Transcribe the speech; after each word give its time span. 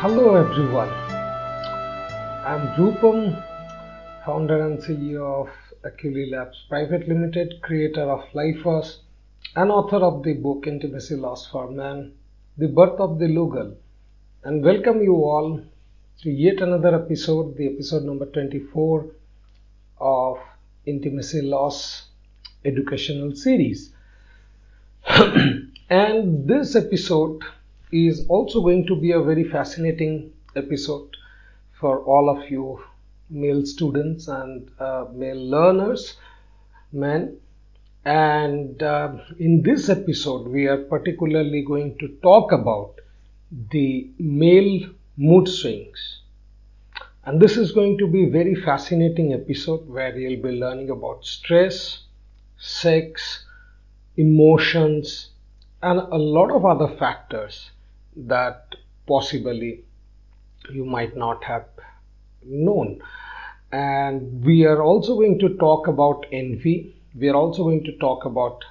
Hello 0.00 0.36
everyone. 0.36 0.90
I'm 2.46 2.68
Rupam, 2.76 3.42
founder 4.24 4.64
and 4.64 4.78
CEO 4.78 5.40
of 5.40 5.48
Acculi 5.82 6.30
Labs 6.30 6.66
Private 6.68 7.08
Limited, 7.08 7.54
creator 7.62 8.02
of 8.02 8.20
Lyfas, 8.32 8.98
and 9.56 9.72
author 9.72 9.96
of 9.96 10.22
the 10.22 10.34
book 10.34 10.68
Intimacy 10.68 11.16
Laws 11.16 11.48
for 11.50 11.68
Man, 11.68 12.12
The 12.58 12.68
Birth 12.68 13.00
of 13.00 13.18
the 13.18 13.26
Lugal. 13.26 13.74
And 14.44 14.62
welcome 14.62 15.02
you 15.02 15.16
all 15.16 15.60
to 16.22 16.30
yet 16.30 16.60
another 16.60 16.94
episode, 16.94 17.56
the 17.56 17.66
episode 17.66 18.04
number 18.04 18.26
24 18.26 19.04
of 20.00 20.38
Intimacy 20.86 21.42
Laws 21.42 22.04
educational 22.64 23.34
series. 23.34 23.92
and 25.90 26.46
this 26.46 26.76
episode 26.76 27.42
is 27.90 28.26
also 28.28 28.60
going 28.60 28.86
to 28.86 28.96
be 28.96 29.12
a 29.12 29.20
very 29.20 29.44
fascinating 29.44 30.32
episode 30.54 31.16
for 31.80 32.00
all 32.00 32.28
of 32.28 32.50
you 32.50 32.80
male 33.30 33.64
students 33.64 34.28
and 34.28 34.70
uh, 34.78 35.06
male 35.12 35.50
learners, 35.50 36.16
men. 36.92 37.36
And 38.04 38.82
uh, 38.82 39.16
in 39.38 39.62
this 39.62 39.88
episode, 39.88 40.48
we 40.48 40.66
are 40.66 40.78
particularly 40.78 41.62
going 41.62 41.98
to 41.98 42.08
talk 42.22 42.52
about 42.52 42.94
the 43.70 44.10
male 44.18 44.88
mood 45.16 45.48
swings. 45.48 46.20
And 47.24 47.40
this 47.40 47.56
is 47.56 47.72
going 47.72 47.98
to 47.98 48.06
be 48.06 48.26
a 48.26 48.30
very 48.30 48.54
fascinating 48.54 49.34
episode 49.34 49.86
where 49.88 50.16
you'll 50.16 50.42
be 50.42 50.58
learning 50.58 50.90
about 50.90 51.24
stress, 51.24 52.04
sex, 52.56 53.44
emotions, 54.16 55.30
and 55.82 56.00
a 56.00 56.16
lot 56.16 56.50
of 56.50 56.64
other 56.64 56.88
factors 56.96 57.70
that 58.26 58.74
possibly 59.06 59.84
you 60.72 60.84
might 60.84 61.16
not 61.16 61.44
have 61.44 61.66
known. 62.44 63.00
And 63.72 64.44
we 64.44 64.64
are 64.64 64.82
also 64.82 65.14
going 65.14 65.38
to 65.40 65.56
talk 65.56 65.86
about 65.86 66.26
envy. 66.32 66.96
We 67.18 67.28
are 67.28 67.36
also 67.36 67.64
going 67.64 67.84
to 67.84 67.92
talk 67.98 68.24
about 68.24 68.64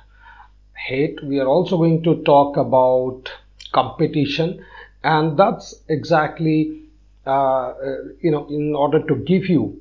hate. 0.76 1.24
We 1.24 1.40
are 1.40 1.48
also 1.48 1.78
going 1.78 2.04
to 2.04 2.24
talk 2.24 2.58
about 2.58 3.30
competition. 3.74 4.64
And 5.04 5.38
that's 5.38 5.76
exactly, 5.88 6.82
uh, 7.26 7.74
you 8.22 8.32
know, 8.32 8.48
in 8.48 8.76
order 8.76 9.06
to 9.08 9.16
give 9.16 9.46
you 9.46 9.80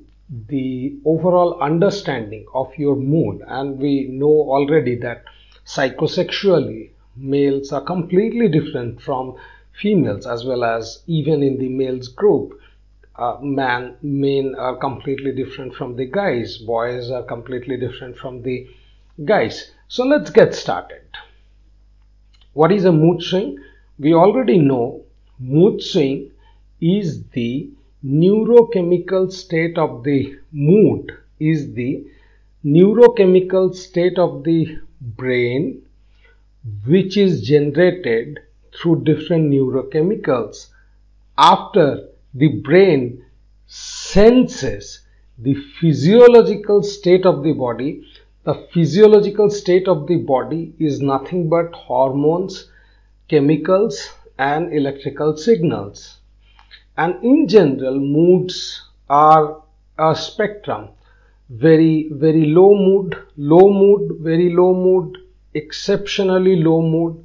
the 0.49 0.95
overall 1.05 1.59
understanding 1.61 2.45
of 2.53 2.71
your 2.77 2.95
mood. 2.95 3.41
And 3.47 3.79
we 3.79 4.07
know 4.09 4.27
already 4.27 4.95
that 4.99 5.23
psychosexually, 5.65 6.91
males 7.15 7.71
are 7.71 7.81
completely 7.81 8.47
different 8.47 9.01
from 9.01 9.35
females 9.81 10.25
as 10.25 10.45
well 10.45 10.63
as 10.63 11.03
even 11.07 11.43
in 11.43 11.57
the 11.57 11.69
males 11.69 12.07
group 12.07 12.59
uh, 13.15 13.37
man 13.41 13.95
men 14.01 14.55
are 14.55 14.75
completely 14.77 15.31
different 15.31 15.73
from 15.73 15.95
the 15.95 16.05
guys 16.05 16.57
boys 16.57 17.09
are 17.11 17.23
completely 17.23 17.77
different 17.77 18.17
from 18.17 18.41
the 18.43 18.67
guys. 19.25 19.71
So 19.87 20.05
let's 20.05 20.29
get 20.29 20.53
started. 20.53 21.01
What 22.53 22.71
is 22.71 22.85
a 22.85 22.91
mood 22.91 23.21
swing? 23.21 23.59
We 23.99 24.13
already 24.13 24.59
know 24.59 25.03
mood 25.39 25.81
swing 25.81 26.31
is 26.81 27.23
the 27.29 27.69
neurochemical 28.05 29.31
state 29.31 29.77
of 29.77 30.03
the 30.03 30.37
mood 30.51 31.11
is 31.39 31.73
the 31.73 32.05
neurochemical 32.63 33.73
state 33.75 34.19
of 34.19 34.43
the 34.43 34.77
brain 35.01 35.83
which 36.85 37.17
is 37.17 37.41
generated 37.41 38.39
through 38.73 39.03
different 39.03 39.51
neurochemicals. 39.51 40.67
After 41.37 42.09
the 42.33 42.47
brain 42.47 43.23
senses 43.67 45.01
the 45.37 45.53
physiological 45.53 46.81
state 46.83 47.25
of 47.25 47.43
the 47.43 47.53
body, 47.53 48.05
the 48.43 48.67
physiological 48.73 49.49
state 49.49 49.87
of 49.87 50.07
the 50.07 50.17
body 50.17 50.73
is 50.79 51.01
nothing 51.01 51.49
but 51.49 51.73
hormones, 51.73 52.69
chemicals, 53.27 54.09
and 54.39 54.73
electrical 54.73 55.35
signals. 55.35 56.17
And 56.97 57.23
in 57.23 57.47
general, 57.47 57.99
moods 57.99 58.83
are 59.09 59.61
a 59.99 60.15
spectrum 60.15 60.89
very, 61.49 62.09
very 62.11 62.45
low 62.45 62.75
mood, 62.75 63.15
low 63.37 63.71
mood, 63.71 64.17
very 64.19 64.53
low 64.53 64.73
mood, 64.73 65.17
exceptionally 65.53 66.57
low 66.57 66.81
mood, 66.81 67.23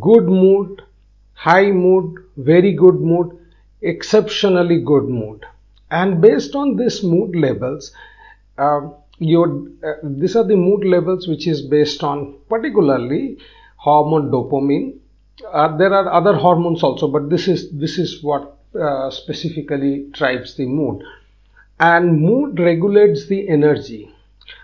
good 0.00 0.24
mood, 0.24 0.82
high 1.34 1.70
mood, 1.70 2.24
very 2.36 2.72
good 2.72 3.00
mood, 3.00 3.38
exceptionally 3.82 4.80
good 4.80 5.04
mood. 5.04 5.44
And 5.90 6.20
based 6.20 6.54
on 6.54 6.76
this 6.76 7.02
mood 7.02 7.36
levels, 7.36 7.92
uh, 8.58 8.80
your 9.18 9.68
uh, 9.84 9.94
these 10.02 10.36
are 10.36 10.44
the 10.44 10.56
mood 10.56 10.84
levels 10.84 11.26
which 11.28 11.46
is 11.46 11.62
based 11.62 12.02
on 12.02 12.38
particularly 12.48 13.38
hormone 13.76 14.30
dopamine. 14.30 14.98
Uh, 15.52 15.76
there 15.76 15.92
are 15.92 16.12
other 16.12 16.34
hormones 16.34 16.82
also, 16.82 17.08
but 17.08 17.30
this 17.30 17.46
is 17.46 17.70
this 17.70 17.98
is 17.98 18.22
what 18.22 18.56
uh, 18.74 19.10
specifically 19.10 20.06
drives 20.12 20.56
the 20.56 20.66
mood. 20.66 21.02
And 21.78 22.20
mood 22.20 22.58
regulates 22.58 23.26
the 23.26 23.48
energy. 23.48 24.10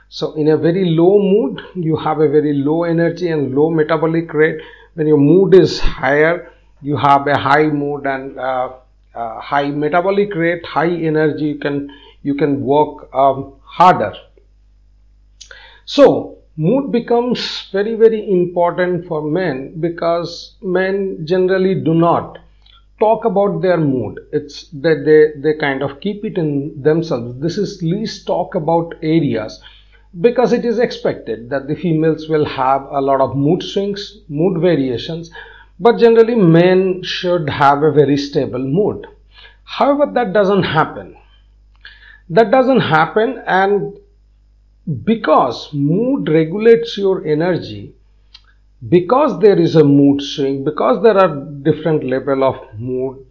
So 0.09 0.34
in 0.34 0.49
a 0.49 0.56
very 0.56 0.84
low 0.87 1.19
mood, 1.19 1.60
you 1.75 1.97
have 1.97 2.21
a 2.21 2.28
very 2.28 2.54
low 2.54 2.84
energy 2.84 3.31
and 3.31 3.54
low 3.54 3.71
metabolic 3.71 4.33
rate 4.34 4.60
when 4.94 5.06
your 5.06 5.19
mood 5.19 5.54
is 5.54 5.80
higher 5.80 6.53
you 6.80 6.97
have 6.97 7.26
a 7.26 7.38
high 7.38 7.66
mood 7.66 8.06
and 8.06 8.38
uh, 8.38 8.72
uh, 9.14 9.41
high 9.41 9.69
metabolic 9.69 10.34
rate 10.34 10.64
high 10.66 10.91
energy 10.91 11.44
you 11.44 11.58
can 11.58 11.91
you 12.22 12.34
can 12.34 12.60
work 12.62 13.12
um, 13.14 13.54
harder. 13.64 14.12
So 15.84 16.38
mood 16.56 16.92
becomes 16.92 17.69
very 17.72 17.94
very 17.94 18.30
important 18.30 19.06
for 19.06 19.22
men 19.22 19.80
because 19.80 20.56
men 20.62 21.24
generally 21.24 21.74
do 21.74 21.94
not 21.94 22.38
talk 23.00 23.24
about 23.24 23.62
their 23.62 23.78
mood. 23.78 24.20
It's 24.32 24.69
that 24.69 25.03
they, 25.04 25.41
they 25.41 25.59
kind 25.59 25.82
of 25.82 26.00
keep 26.00 26.24
it 26.24 26.38
in 26.38 26.80
themselves. 26.80 27.41
This 27.41 27.59
is 27.59 27.82
least 27.82 28.26
talk 28.26 28.54
about 28.54 28.94
areas 29.03 29.60
because 30.21 30.53
it 30.53 30.65
is 30.65 30.78
expected 30.78 31.49
that 31.50 31.69
the 31.69 31.75
females 31.75 32.28
will 32.28 32.45
have 32.45 32.83
a 32.83 33.00
lot 33.00 33.21
of 33.21 33.34
mood 33.34 33.62
swings, 33.62 34.19
mood 34.28 34.61
variations, 34.61 35.31
but 35.81 35.99
generally 35.99 36.34
men 36.34 37.03
should 37.03 37.49
have 37.49 37.83
a 37.83 37.91
very 37.91 38.17
stable 38.17 38.62
mood. 38.62 39.06
However, 39.65 40.11
that 40.12 40.33
doesn't 40.33 40.65
happen. 40.65 41.17
That 42.28 42.51
doesn't 42.51 42.81
happen, 42.81 43.43
and 43.47 43.99
because 45.05 45.72
mood 45.72 46.28
regulates 46.28 46.99
your 46.99 47.25
energy, 47.27 47.95
because 48.89 49.39
there 49.41 49.59
is 49.59 49.77
a 49.77 49.84
mood 49.84 50.21
swing, 50.22 50.65
because 50.65 51.03
there 51.03 51.17
are 51.17 51.37
different 51.62 52.05
level 52.05 52.45
of 52.45 52.56
mood, 52.78 53.25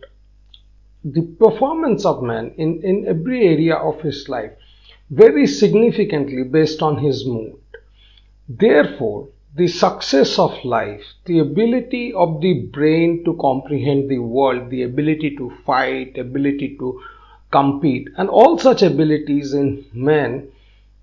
the 1.04 1.22
performance 1.40 2.06
of 2.06 2.24
man 2.24 2.54
in, 2.58 2.82
in 2.84 3.06
every 3.08 3.48
area 3.48 3.76
of 3.76 4.00
his 4.02 4.30
life 4.30 4.52
very 5.12 5.46
significantly 5.46 6.44
based 6.44 6.82
on 6.82 6.98
his 6.98 7.26
mood. 7.26 7.58
Therefore, 8.48 9.28
the 9.56 9.68
success 9.68 10.40
of 10.40 10.64
life, 10.64 11.04
the 11.26 11.40
ability 11.40 12.14
of 12.14 12.40
the 12.40 12.54
brain 12.72 13.26
to 13.26 13.36
comprehend 13.36 14.10
the 14.10 14.20
world, 14.20 14.70
the 14.70 14.84
ability 14.84 15.36
to 15.36 15.52
fight, 15.66 16.18
ability 16.18 16.78
to 16.80 17.02
compete, 17.52 18.08
and 18.18 18.30
all 18.30 18.58
such 18.58 18.82
abilities 18.82 19.54
in 19.54 19.84
men 19.94 20.48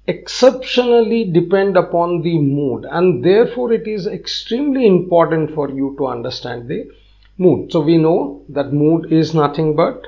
exceptionally 0.06 1.30
depend 1.30 1.76
upon 1.76 2.22
the 2.22 2.38
mood, 2.38 2.86
and 2.90 3.22
therefore 3.22 3.74
it 3.74 3.86
is 3.86 4.06
extremely 4.06 4.86
important 4.86 5.54
for 5.54 5.68
you 5.70 5.94
to 5.98 6.06
understand 6.06 6.66
the 6.66 6.90
mood. 7.36 7.70
So, 7.70 7.80
we 7.80 7.98
know 7.98 8.42
that 8.48 8.72
mood 8.72 9.12
is 9.12 9.34
nothing 9.34 9.76
but 9.76 10.06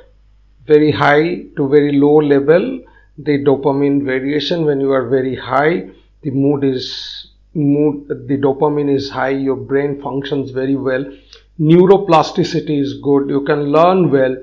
very 0.67 0.91
high 0.91 1.43
to 1.57 1.69
very 1.69 1.93
low 1.93 2.17
level 2.17 2.81
the 3.25 3.45
dopamine 3.45 4.05
variation 4.05 4.65
when 4.65 4.81
you 4.81 4.93
are 4.93 5.09
very 5.09 5.37
high 5.37 5.89
the 6.23 6.31
mood 6.31 6.65
is 6.65 7.31
mood 7.55 8.09
the 8.09 8.37
dopamine 8.37 8.95
is 8.95 9.11
high 9.11 9.31
your 9.31 9.57
brain 9.57 10.01
functions 10.01 10.51
very 10.51 10.77
well. 10.77 11.05
Neuroplasticity 11.59 12.81
is 12.81 12.95
good 13.03 13.29
you 13.29 13.43
can 13.45 13.73
learn 13.73 14.11
well. 14.11 14.37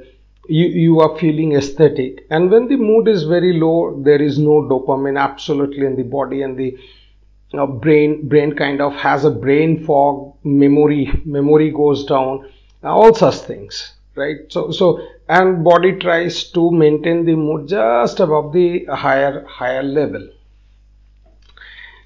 You, 0.49 0.67
you 0.67 0.99
are 1.01 1.17
feeling 1.17 1.55
aesthetic. 1.55 2.25
And 2.29 2.49
when 2.49 2.69
the 2.69 2.77
mood 2.77 3.07
is 3.07 3.23
very 3.23 3.59
low 3.59 4.01
there 4.03 4.21
is 4.21 4.37
no 4.37 4.61
dopamine 4.71 5.19
absolutely 5.19 5.85
in 5.85 5.95
the 5.95 6.03
body 6.03 6.41
and 6.41 6.57
the 6.57 6.77
uh, 7.53 7.65
brain 7.65 8.27
brain 8.27 8.55
kind 8.55 8.81
of 8.81 8.93
has 8.95 9.23
a 9.23 9.31
brain 9.31 9.85
fog 9.85 10.33
memory 10.43 11.21
memory 11.23 11.71
goes 11.71 12.03
down 12.05 12.45
all 12.83 13.13
such 13.13 13.35
things 13.35 13.93
right? 14.15 14.37
So 14.49 14.71
so 14.71 14.99
and 15.29 15.63
body 15.63 15.93
tries 15.93 16.45
to 16.51 16.71
maintain 16.71 17.25
the 17.25 17.35
mood 17.35 17.67
just 17.67 18.19
above 18.19 18.53
the 18.53 18.85
higher 18.85 19.45
higher 19.45 19.83
level. 19.83 20.27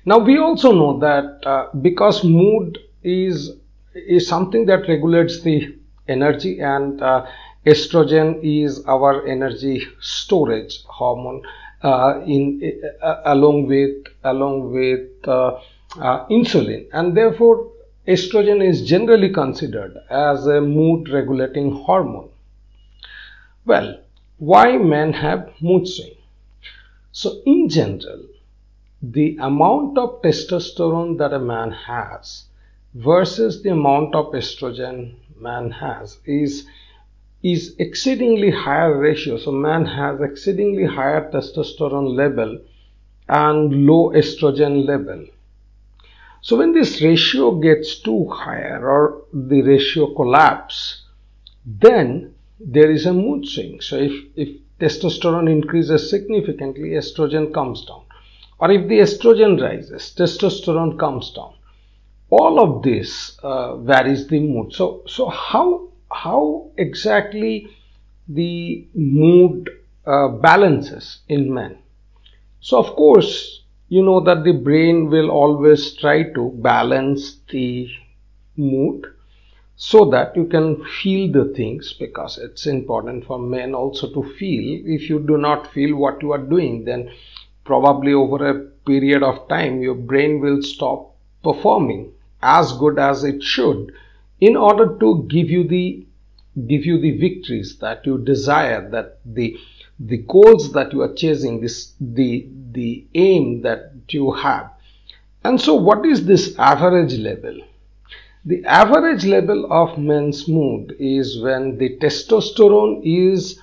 Now 0.05 0.17
we 0.17 0.37
also 0.39 0.71
know 0.71 0.99
that 0.99 1.45
uh, 1.45 1.67
because 1.81 2.23
mood 2.23 2.79
is 3.03 3.51
is 3.93 4.27
something 4.27 4.65
that 4.65 4.87
regulates 4.87 5.41
the 5.41 5.75
energy 6.07 6.59
and 6.59 7.01
uh, 7.01 7.25
estrogen 7.65 8.39
is 8.41 8.83
our 8.85 9.25
energy 9.27 9.87
storage 9.99 10.83
hormone 10.85 11.43
uh, 11.83 12.21
in 12.25 12.81
uh, 13.03 13.21
along 13.25 13.67
with 13.67 14.07
along 14.23 14.71
with 14.73 15.27
uh, 15.27 15.59
uh, 15.99 16.25
insulin. 16.29 16.87
And 16.93 17.15
therefore 17.15 17.69
estrogen 18.07 18.67
is 18.67 18.87
generally 18.87 19.29
considered 19.29 19.95
as 20.09 20.47
a 20.47 20.59
mood 20.59 21.09
regulating 21.09 21.71
hormone 21.71 22.30
well 23.65 23.99
why 24.37 24.75
men 24.75 25.13
have 25.13 25.51
mood 25.61 25.87
swing? 25.87 26.15
So 27.11 27.41
in 27.45 27.69
general 27.69 28.23
the 29.01 29.37
amount 29.39 29.97
of 29.97 30.21
testosterone 30.21 31.17
that 31.19 31.33
a 31.33 31.39
man 31.39 31.71
has 31.71 32.45
versus 32.93 33.61
the 33.61 33.69
amount 33.69 34.15
of 34.15 34.33
estrogen 34.33 35.13
man 35.39 35.71
has 35.71 36.19
is 36.25 36.65
is 37.43 37.75
exceedingly 37.79 38.51
higher 38.51 38.97
ratio. 38.97 39.37
So 39.37 39.51
man 39.51 39.85
has 39.85 40.21
exceedingly 40.21 40.85
higher 40.85 41.31
testosterone 41.31 42.15
level 42.15 42.59
and 43.27 43.85
low 43.85 44.11
estrogen 44.11 44.85
level. 44.85 45.25
So 46.41 46.57
when 46.57 46.73
this 46.73 47.01
ratio 47.01 47.59
gets 47.59 47.99
too 47.99 48.27
higher 48.29 48.89
or 48.89 49.23
the 49.33 49.61
ratio 49.61 50.13
collapse 50.15 51.03
then 51.63 52.33
there 52.65 52.91
is 52.91 53.05
a 53.05 53.13
mood 53.13 53.47
swing. 53.47 53.81
So 53.81 53.97
if 53.97 54.13
if 54.35 54.49
testosterone 54.79 55.49
increases 55.49 56.09
significantly 56.09 56.91
estrogen 56.91 57.53
comes 57.53 57.85
down. 57.85 58.03
Or 58.59 58.71
if 58.71 58.87
the 58.87 58.99
estrogen 58.99 59.61
rises 59.61 60.13
testosterone 60.17 60.97
comes 60.99 61.31
down. 61.33 61.53
All 62.29 62.59
of 62.59 62.83
this 62.83 63.37
uh, 63.43 63.77
varies 63.77 64.27
the 64.27 64.39
mood. 64.39 64.73
So 64.73 65.03
so 65.07 65.29
how 65.29 65.89
how 66.11 66.71
exactly 66.77 67.67
the 68.27 68.87
mood 68.93 69.69
uh, 70.05 70.29
balances 70.29 71.19
in 71.27 71.53
men. 71.53 71.77
So, 72.59 72.77
of 72.77 72.95
course, 72.95 73.63
you 73.89 74.03
know 74.03 74.21
that 74.21 74.43
the 74.43 74.53
brain 74.53 75.09
will 75.09 75.29
always 75.29 75.93
try 75.95 76.23
to 76.23 76.51
balance 76.61 77.37
the 77.49 77.89
mood 78.55 79.05
so 79.83 80.05
that 80.05 80.35
you 80.35 80.45
can 80.45 80.65
feel 81.01 81.31
the 81.31 81.51
things 81.55 81.91
because 81.93 82.37
it's 82.37 82.67
important 82.67 83.25
for 83.25 83.39
men 83.39 83.73
also 83.73 84.13
to 84.13 84.21
feel. 84.37 84.79
If 84.85 85.09
you 85.09 85.17
do 85.17 85.37
not 85.37 85.73
feel 85.73 85.95
what 85.95 86.21
you 86.21 86.33
are 86.33 86.45
doing, 86.53 86.85
then 86.85 87.09
probably 87.63 88.13
over 88.13 88.47
a 88.47 88.59
period 88.85 89.23
of 89.23 89.47
time 89.47 89.81
your 89.81 89.95
brain 89.95 90.39
will 90.39 90.61
stop 90.61 91.15
performing 91.43 92.13
as 92.43 92.73
good 92.73 92.99
as 92.99 93.23
it 93.23 93.41
should 93.41 93.91
in 94.39 94.55
order 94.55 94.95
to 94.99 95.25
give 95.27 95.49
you 95.49 95.67
the 95.67 96.05
give 96.67 96.85
you 96.85 97.01
the 97.01 97.17
victories 97.17 97.77
that 97.79 98.05
you 98.05 98.19
desire 98.19 98.87
that 98.91 99.17
the 99.25 99.57
the 99.99 100.17
goals 100.35 100.71
that 100.73 100.93
you 100.93 101.01
are 101.01 101.13
chasing 101.15 101.59
this 101.59 101.93
the 101.99 102.47
the 102.71 103.03
aim 103.15 103.61
that 103.63 103.91
you 104.09 104.31
have 104.31 104.69
and 105.43 105.59
so 105.59 105.73
what 105.73 106.05
is 106.05 106.25
this 106.25 106.55
average 106.59 107.13
level 107.17 107.61
the 108.43 108.65
average 108.65 109.25
level 109.25 109.71
of 109.71 109.97
men's 109.99 110.47
mood 110.47 110.95
is 110.99 111.39
when 111.41 111.77
the 111.77 111.97
testosterone 111.97 113.01
is 113.03 113.59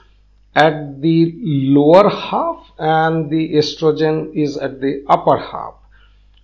at 0.55 1.01
the 1.01 1.35
lower 1.43 2.09
half 2.09 2.71
and 2.79 3.29
the 3.31 3.55
estrogen 3.55 4.33
is 4.35 4.57
at 4.57 4.81
the 4.81 5.05
upper 5.09 5.37
half. 5.37 5.75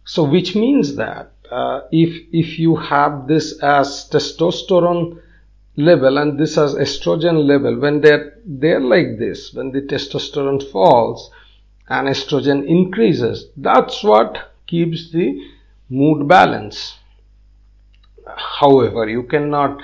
So 0.05 0.25
which 0.25 0.57
means 0.57 0.97
that 0.97 1.33
uh, 1.51 1.83
if 1.93 2.27
if 2.33 2.59
you 2.59 2.75
have 2.77 3.29
this 3.29 3.63
as 3.63 4.09
testosterone 4.11 5.21
level 5.77 6.19
and 6.19 6.39
this 6.39 6.59
as 6.59 6.75
estrogen 6.75 7.47
level 7.47 7.79
when 7.79 8.01
they're 8.01 8.35
they're 8.45 8.81
like 8.81 9.19
this 9.19 9.53
when 9.53 9.73
the 9.73 9.83
testosterone 9.83 10.63
falls 10.71 11.31
and 11.89 12.09
estrogen 12.09 12.65
increases 12.67 13.47
that's 13.57 14.03
what 14.05 14.53
keeps 14.67 15.11
the 15.11 15.27
mood 15.89 16.29
balance 16.29 16.95
however 18.37 19.09
you 19.09 19.23
cannot 19.23 19.81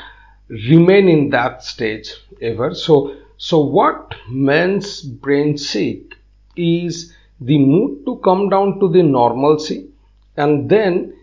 remain 0.49 1.09
in 1.09 1.31
that 1.31 1.63
stage 1.63 2.13
ever 2.41 2.75
so 2.75 3.17
so 3.37 3.61
what 3.61 4.15
men's 4.29 5.01
brain 5.03 5.57
seek 5.57 6.17
is 6.57 7.15
the 7.41 7.59
mood 7.59 8.05
to 8.05 8.17
come 8.25 8.49
down 8.49 8.79
to 8.81 8.89
the 8.89 9.03
normalcy 9.03 9.89
and 10.37 10.69
then 10.69 11.15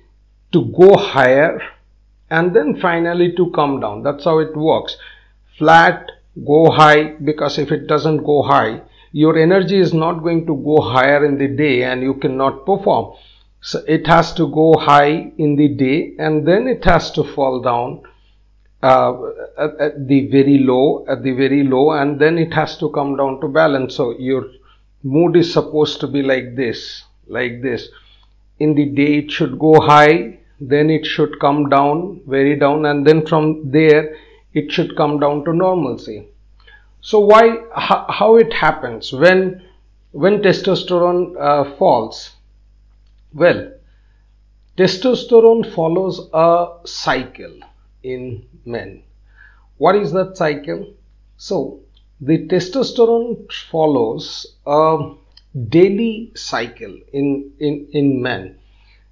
to 0.52 0.66
go 0.66 0.96
higher 0.96 1.62
and 2.30 2.56
then 2.56 2.80
finally 2.80 3.34
to 3.36 3.52
come 3.52 3.80
down. 3.80 4.04
That's 4.04 4.26
how 4.26 4.40
it 4.40 4.56
works. 4.56 4.98
Flat, 5.58 6.12
go 6.46 6.70
high, 6.72 7.16
because 7.24 7.58
if 7.58 7.72
it 7.72 7.88
doesn't 7.88 8.24
go 8.24 8.42
high, 8.44 8.82
your 9.12 9.38
energy 9.38 9.78
is 9.78 9.94
not 9.94 10.20
going 10.20 10.46
to 10.46 10.56
go 10.56 10.82
higher 10.82 11.26
in 11.26 11.38
the 11.38 11.48
day 11.48 11.84
and 11.84 12.02
you 12.02 12.16
cannot 12.16 12.66
perform. 12.66 13.16
So 13.70 13.84
it 13.96 14.08
has 14.08 14.34
to 14.36 14.48
go 14.48 14.68
high 14.80 15.32
in 15.38 15.56
the 15.58 15.68
day 15.68 16.16
and 16.18 16.48
then 16.48 16.68
it 16.68 16.86
has 16.86 17.12
to 17.12 17.24
fall 17.24 17.60
down 17.62 18.02
uh, 18.82 19.14
at, 19.58 19.72
at, 19.86 20.08
the 20.08 20.28
very 20.28 20.60
low, 20.60 21.06
at 21.10 21.22
the 21.24 21.34
very 21.34 21.64
low, 21.64 21.92
and 21.92 22.20
then 22.20 22.38
it 22.38 22.54
has 22.54 22.78
to 22.78 22.90
come 22.92 23.18
down 23.18 23.42
to 23.42 23.48
balance. 23.48 23.96
So 23.96 24.18
your 24.18 24.46
mood 25.04 25.36
is 25.36 25.52
supposed 25.52 26.00
to 26.02 26.08
be 26.08 26.22
like 26.22 26.56
this, 26.56 27.04
like 27.28 27.62
this. 27.62 27.90
In 28.60 28.74
the 28.76 28.86
day 28.86 29.18
it 29.18 29.32
should 29.32 29.60
go 29.60 29.82
high, 29.82 30.38
then 30.60 30.90
it 30.90 31.06
should 31.06 31.40
come 31.40 31.70
down 31.70 32.22
very 32.26 32.56
down 32.56 32.86
and 32.86 33.06
then 33.06 33.26
from 33.26 33.70
there 33.72 34.16
it 34.54 34.72
should 34.72 34.96
come 34.96 35.20
down 35.20 35.46
to 35.46 35.54
normalcy 35.54 36.28
so 37.02 37.20
why 37.20 37.58
how, 37.76 38.36
it 38.38 38.52
happens 38.52 39.14
when 39.14 39.62
when 40.12 40.42
testosterone 40.42 41.36
uh, 41.40 41.76
falls 41.78 42.37
well 43.34 43.72
testosterone 44.78 45.64
follows 45.74 46.30
a 46.34 46.68
cycle 46.86 47.60
in 48.04 48.46
men 48.66 49.02
what 49.78 49.96
is 49.96 50.12
that 50.12 50.38
cycle 50.38 50.94
so 51.38 51.80
the 52.22 52.48
testosterone 52.48 53.52
follows 53.72 54.28
a 54.66 54.82
daily 55.70 56.32
cycle 56.36 56.96
in 57.14 57.52
in 57.60 57.88
in 57.92 58.22
men 58.22 58.58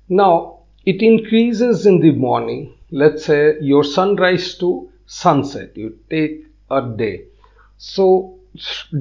now 0.10 0.56
it 0.86 1.02
increases 1.02 1.88
in 1.88 2.00
the 2.00 2.12
morning. 2.12 2.76
Let's 2.92 3.26
say 3.26 3.58
your 3.60 3.84
sunrise 3.84 4.56
to 4.60 4.90
sunset, 5.08 5.76
you 5.76 5.98
take 6.12 6.46
a 6.70 6.82
day. 6.96 7.26
So 7.78 8.38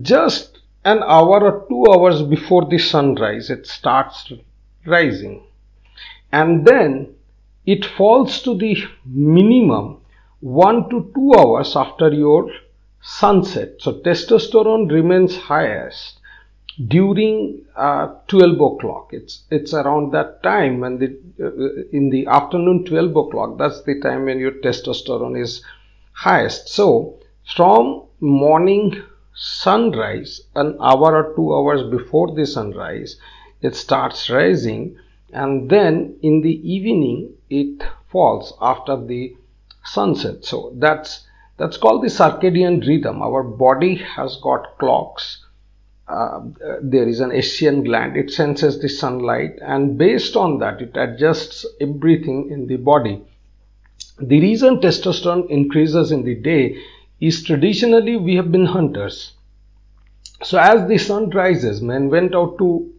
just 0.01 0.61
an 0.85 1.03
hour 1.03 1.45
or 1.45 1.67
two 1.69 1.85
hours 1.93 2.23
before 2.23 2.65
the 2.65 2.79
sunrise, 2.79 3.51
it 3.51 3.67
starts 3.67 4.25
rising. 4.87 5.43
And 6.33 6.67
then 6.67 7.15
it 7.67 7.85
falls 7.85 8.43
to 8.43 8.57
the 8.57 8.77
minimum 9.07 10.01
one 10.41 10.91
to 10.91 11.11
two 11.15 11.33
hours 11.39 11.75
after 11.77 12.13
your 12.13 12.51
sunset. 13.01 13.77
So 13.79 14.01
testosterone 14.01 14.91
remains 14.91 15.37
highest 15.37 16.21
during 16.89 17.65
uh, 17.77 18.09
12 18.27 18.61
o'clock 18.61 19.11
it's 19.13 19.45
it's 19.51 19.73
around 19.73 20.13
that 20.13 20.43
time 20.43 20.81
when 20.81 20.99
the 20.99 21.17
uh, 21.41 21.87
in 21.93 22.11
the 22.11 22.27
afternoon 22.27 22.85
12 22.85 23.17
o'clock 23.17 23.57
that's 23.59 23.83
the 23.83 24.01
time 24.01 24.25
when 24.25 24.41
your 24.41 24.51
testosterone 24.51 25.41
is 25.41 25.63
highest 26.13 26.69
so 26.69 27.17
from 27.55 28.03
morning 28.19 29.01
sunrise 29.35 30.41
an 30.57 30.77
hour 30.81 31.15
or 31.15 31.35
two 31.37 31.55
hours 31.55 31.83
before 31.91 32.35
the 32.35 32.45
sunrise 32.45 33.17
it 33.65 33.75
starts 33.75 34.29
rising 34.29 34.97
and 35.33 35.71
then 35.71 36.17
in 36.23 36.43
the 36.43 36.57
evening 36.71 37.33
it 37.49 37.83
falls 38.09 38.53
after 38.61 38.95
the 38.97 39.35
sunset. 39.85 40.45
So 40.45 40.73
that's 40.77 41.27
that's 41.57 41.77
called 41.79 42.03
the 42.03 42.09
circadian 42.09 42.87
rhythm. 42.87 43.23
Our 43.23 43.43
body 43.43 43.95
has 44.17 44.37
got 44.43 44.79
clocks. 44.79 45.45
Uh, 46.07 46.41
there 46.83 47.09
is 47.09 47.21
an 47.21 47.31
SCN 47.31 47.85
gland. 47.85 48.17
It 48.17 48.31
senses 48.31 48.81
the 48.81 48.89
sunlight 48.89 49.59
and 49.63 49.97
based 49.97 50.37
on 50.37 50.59
that 50.59 50.83
it 50.83 50.95
adjusts 50.95 51.65
everything 51.81 52.51
in 52.51 52.67
the 52.67 52.77
body. 52.77 53.23
The 54.21 54.41
reason 54.41 54.81
testosterone 54.81 55.49
increases 55.49 56.13
in 56.13 56.23
the 56.25 56.35
day 56.35 56.77
is 57.21 57.43
traditionally 57.43 58.17
we 58.17 58.37
have 58.37 58.53
been 58.53 58.67
hunters. 58.67 59.33
So 60.43 60.59
as 60.59 60.87
the 60.87 60.99
sun 60.99 61.31
rises 61.31 61.81
men 61.81 62.11
went 62.11 62.35
out 62.35 62.59
to 62.59 62.94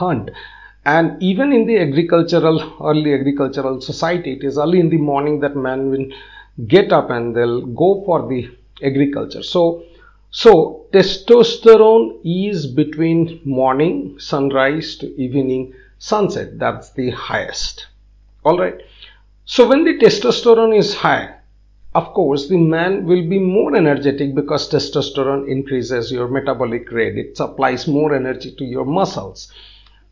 hunt 0.00 0.30
and 0.84 1.22
even 1.22 1.52
in 1.52 1.66
the 1.66 1.78
agricultural 1.78 2.58
early 2.90 3.12
agricultural 3.14 3.80
society 3.80 4.32
it 4.38 4.44
is 4.44 4.58
early 4.58 4.80
in 4.80 4.90
the 4.90 5.02
morning 5.10 5.40
that 5.40 5.56
men 5.68 5.90
will 5.90 6.06
get 6.66 6.92
up 6.92 7.10
and 7.10 7.34
they'll 7.34 7.66
go 7.84 7.90
for 8.06 8.28
the 8.28 8.40
agriculture 8.90 9.42
so 9.42 9.82
so 10.30 10.86
testosterone 10.92 12.18
is 12.22 12.66
between 12.66 13.40
morning 13.44 14.18
sunrise 14.18 14.96
to 14.96 15.06
evening 15.20 15.72
sunset. 15.98 16.58
That's 16.58 16.90
the 16.90 17.10
highest. 17.10 17.86
Alright. 18.44 18.82
So 19.44 19.68
when 19.68 19.84
the 19.84 19.98
testosterone 19.98 20.76
is 20.76 20.94
high, 20.94 21.34
of 21.94 22.12
course, 22.12 22.48
the 22.48 22.58
man 22.58 23.04
will 23.06 23.26
be 23.26 23.38
more 23.38 23.74
energetic 23.74 24.34
because 24.34 24.70
testosterone 24.70 25.48
increases 25.48 26.12
your 26.12 26.28
metabolic 26.28 26.92
rate. 26.92 27.16
It 27.16 27.36
supplies 27.36 27.88
more 27.88 28.14
energy 28.14 28.54
to 28.56 28.64
your 28.64 28.84
muscles. 28.84 29.50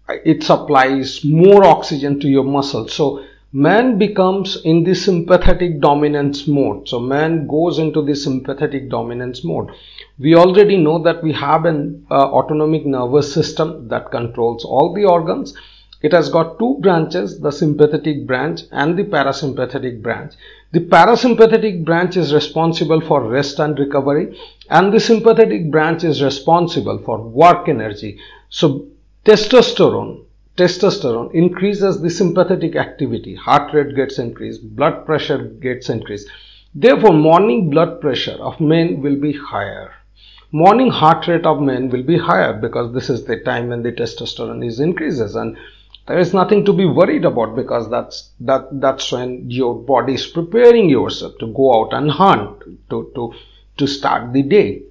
It 0.08 0.42
supplies 0.42 1.24
more 1.24 1.64
oxygen 1.64 2.20
to 2.20 2.28
your 2.28 2.44
muscles. 2.44 2.92
So, 2.92 3.24
man 3.52 3.98
becomes 3.98 4.56
in 4.64 4.84
the 4.84 4.94
sympathetic 4.94 5.80
dominance 5.80 6.46
mode. 6.46 6.88
So, 6.88 7.00
man 7.00 7.46
goes 7.46 7.78
into 7.78 8.02
the 8.02 8.14
sympathetic 8.14 8.88
dominance 8.88 9.44
mode. 9.44 9.70
We 10.18 10.34
already 10.34 10.76
know 10.76 11.02
that 11.02 11.22
we 11.22 11.32
have 11.32 11.64
an 11.64 12.06
uh, 12.10 12.14
autonomic 12.14 12.86
nervous 12.86 13.32
system 13.32 13.88
that 13.88 14.10
controls 14.10 14.64
all 14.64 14.94
the 14.94 15.04
organs 15.04 15.54
it 16.02 16.12
has 16.12 16.28
got 16.28 16.58
two 16.58 16.76
branches, 16.80 17.40
the 17.40 17.50
sympathetic 17.50 18.26
branch 18.26 18.62
and 18.70 18.98
the 18.98 19.04
parasympathetic 19.04 20.02
branch. 20.02 20.34
The 20.72 20.80
parasympathetic 20.80 21.84
branch 21.84 22.16
is 22.16 22.34
responsible 22.34 23.00
for 23.00 23.22
rest 23.22 23.58
and 23.58 23.78
recovery 23.78 24.38
and 24.68 24.92
the 24.92 25.00
sympathetic 25.00 25.70
branch 25.70 26.04
is 26.04 26.22
responsible 26.22 26.98
for 26.98 27.18
work 27.22 27.68
energy. 27.68 28.18
So 28.50 28.86
testosterone, 29.26 30.24
testosterone 30.56 31.34
increases 31.34 32.00
the 32.00 32.08
sympathetic 32.08 32.76
activity, 32.76 33.34
heart 33.34 33.74
rate 33.74 33.96
gets 33.96 34.20
increased, 34.20 34.76
blood 34.76 35.04
pressure 35.04 35.38
gets 35.38 35.88
increased. 35.88 36.30
Therefore, 36.72 37.12
morning 37.12 37.68
blood 37.68 38.00
pressure 38.00 38.36
of 38.40 38.60
men 38.60 39.02
will 39.02 39.16
be 39.16 39.32
higher. 39.32 39.92
Morning 40.52 40.90
heart 40.90 41.26
rate 41.26 41.44
of 41.44 41.60
men 41.60 41.88
will 41.88 42.04
be 42.04 42.16
higher 42.16 42.52
because 42.52 42.94
this 42.94 43.10
is 43.10 43.24
the 43.24 43.40
time 43.40 43.70
when 43.70 43.82
the 43.82 43.90
testosterone 43.90 44.64
is 44.64 44.78
increases 44.78 45.34
and 45.34 45.56
there 46.06 46.20
is 46.20 46.32
nothing 46.32 46.64
to 46.64 46.72
be 46.72 46.86
worried 46.86 47.24
about 47.24 47.56
because 47.56 47.90
that's 47.90 48.30
that 48.38 48.68
that's 48.80 49.10
when 49.10 49.50
your 49.50 49.74
body 49.74 50.14
is 50.14 50.26
preparing 50.28 50.88
yourself 50.88 51.32
to 51.40 51.48
go 51.48 51.80
out 51.80 51.92
and 51.92 52.12
hunt 52.12 52.62
to 52.90 53.10
to 53.16 53.34
to 53.76 53.88
start 53.88 54.32
the 54.32 54.42
day 54.42 54.82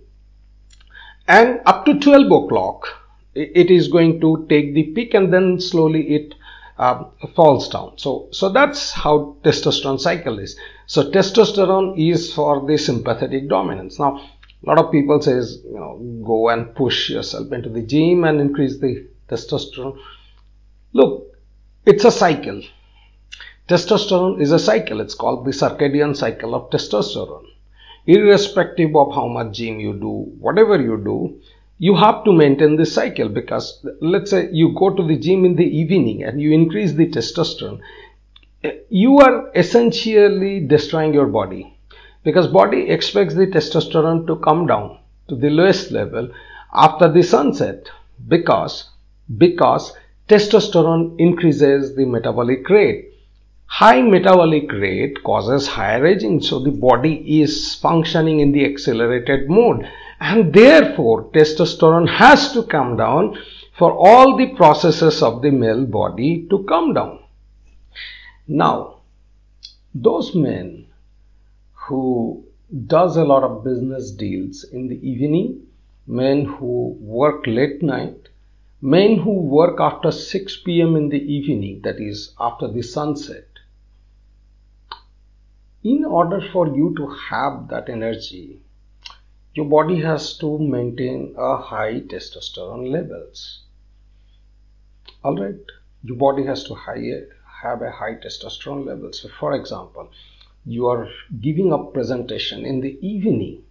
and 1.25 1.61
up 1.65 1.85
to 1.85 1.97
12 1.97 2.25
o'clock 2.43 3.04
it 3.35 3.69
is 3.69 3.87
going 3.87 4.19
to 4.21 4.45
take 4.49 4.73
the 4.73 4.83
peak 4.93 5.13
and 5.13 5.33
then 5.33 5.59
slowly 5.59 6.15
it 6.15 6.35
uh, 6.77 7.03
falls 7.35 7.69
down 7.69 7.97
so 7.97 8.27
so 8.31 8.49
that's 8.49 8.91
how 8.91 9.35
testosterone 9.43 9.99
cycle 9.99 10.39
is 10.39 10.57
so 10.87 11.09
testosterone 11.11 11.97
is 11.97 12.33
for 12.33 12.65
the 12.67 12.77
sympathetic 12.77 13.47
dominance 13.47 13.99
now 13.99 14.17
a 14.17 14.65
lot 14.67 14.77
of 14.77 14.91
people 14.91 15.21
says 15.21 15.61
you 15.65 15.79
know 15.79 15.97
go 16.25 16.49
and 16.49 16.75
push 16.75 17.09
yourself 17.09 17.51
into 17.51 17.69
the 17.69 17.81
gym 17.81 18.23
and 18.23 18.41
increase 18.41 18.79
the 18.79 19.07
testosterone 19.29 19.97
Look, 20.95 21.35
it's 21.85 22.05
a 22.05 22.09
cycle. 22.09 22.61
Testosterone 23.67 24.39
is 24.39 24.53
a 24.53 24.59
cycle. 24.59 25.01
It's 25.01 25.13
called 25.13 25.43
the 25.43 25.51
circadian 25.51 26.15
cycle 26.15 26.55
of 26.55 26.69
testosterone. 26.69 27.47
Irrespective 28.07 28.95
of 28.95 29.13
how 29.13 29.27
much 29.27 29.57
gym 29.57 29.81
you 29.81 29.91
do, 29.91 30.31
whatever 30.39 30.81
you 30.81 30.95
do, 31.03 31.41
you 31.77 31.95
have 31.95 32.23
to 32.23 32.31
maintain 32.31 32.75
this 32.77 32.93
cycle 32.93 33.29
because 33.29 33.85
let's 34.01 34.31
say 34.31 34.49
you 34.51 34.73
go 34.79 34.89
to 34.95 35.05
the 35.05 35.17
gym 35.17 35.45
in 35.45 35.55
the 35.55 35.65
evening 35.65 36.23
and 36.23 36.41
you 36.41 36.51
increase 36.51 36.93
the 36.93 37.07
testosterone 37.07 37.81
you 38.89 39.17
are 39.19 39.51
essentially 39.55 40.59
destroying 40.59 41.13
your 41.13 41.27
body 41.27 41.77
because 42.23 42.47
body 42.47 42.89
expects 42.89 43.35
the 43.35 43.47
testosterone 43.47 44.25
to 44.27 44.35
come 44.37 44.65
down 44.65 44.97
to 45.27 45.35
the 45.35 45.49
lowest 45.49 45.91
level 45.91 46.29
after 46.73 47.11
the 47.11 47.21
sunset 47.21 47.89
because 48.27 48.89
because 49.37 49.93
testosterone 50.29 51.15
increases 51.19 51.95
the 51.95 52.05
metabolic 52.05 52.67
rate. 52.69 53.11
High 53.67 54.01
metabolic 54.01 54.71
rate 54.71 55.23
causes 55.23 55.67
higher 55.67 56.05
aging, 56.05 56.41
so 56.41 56.59
the 56.59 56.71
body 56.71 57.41
is 57.41 57.75
functioning 57.75 58.39
in 58.39 58.51
the 58.51 58.65
accelerated 58.65 59.49
mode, 59.49 59.87
and 60.19 60.53
therefore 60.53 61.29
testosterone 61.31 62.07
has 62.07 62.53
to 62.53 62.63
come 62.63 62.95
down 62.97 63.37
for 63.77 63.91
all 63.93 64.37
the 64.37 64.55
processes 64.55 65.21
of 65.21 65.41
the 65.41 65.51
male 65.51 65.85
body 65.85 66.47
to 66.49 66.63
come 66.63 66.93
down. 66.93 67.19
Now, 68.47 69.01
those 69.93 70.33
men 70.35 70.87
who 71.73 72.45
does 72.87 73.17
a 73.17 73.23
lot 73.23 73.43
of 73.43 73.63
business 73.63 74.11
deals 74.11 74.63
in 74.63 74.87
the 74.87 75.07
evening, 75.07 75.67
men 76.07 76.45
who 76.45 76.97
work 76.99 77.45
late 77.47 77.81
night, 77.81 78.29
Men 78.81 79.17
who 79.17 79.31
work 79.31 79.79
after 79.79 80.11
6 80.11 80.57
pm 80.57 80.95
in 80.95 81.09
the 81.09 81.17
evening, 81.17 81.81
that 81.83 81.99
is 81.99 82.35
after 82.39 82.67
the 82.67 82.83
sunset, 82.83 83.47
in 85.83 86.05
order 86.05 86.39
for 86.51 86.67
you 86.67 86.93
to 86.97 87.07
have 87.07 87.67
that 87.69 87.89
energy, 87.89 88.59
your 89.55 89.65
body 89.65 90.01
has 90.01 90.37
to 90.37 90.59
maintain 90.59 91.33
a 91.37 91.55
high 91.57 92.01
testosterone 92.01 92.91
levels. 92.91 93.61
Alright, 95.23 95.55
your 96.03 96.17
body 96.17 96.43
has 96.43 96.65
to 96.65 96.75
high, 96.75 97.21
have 97.63 97.81
a 97.81 97.89
high 97.89 98.15
testosterone 98.15 98.85
level. 98.85 99.13
So, 99.13 99.29
for 99.39 99.53
example, 99.53 100.09
you 100.65 100.87
are 100.87 101.07
giving 101.39 101.71
a 101.71 101.77
presentation 101.77 102.65
in 102.65 102.81
the 102.81 102.97
evening. 103.01 103.63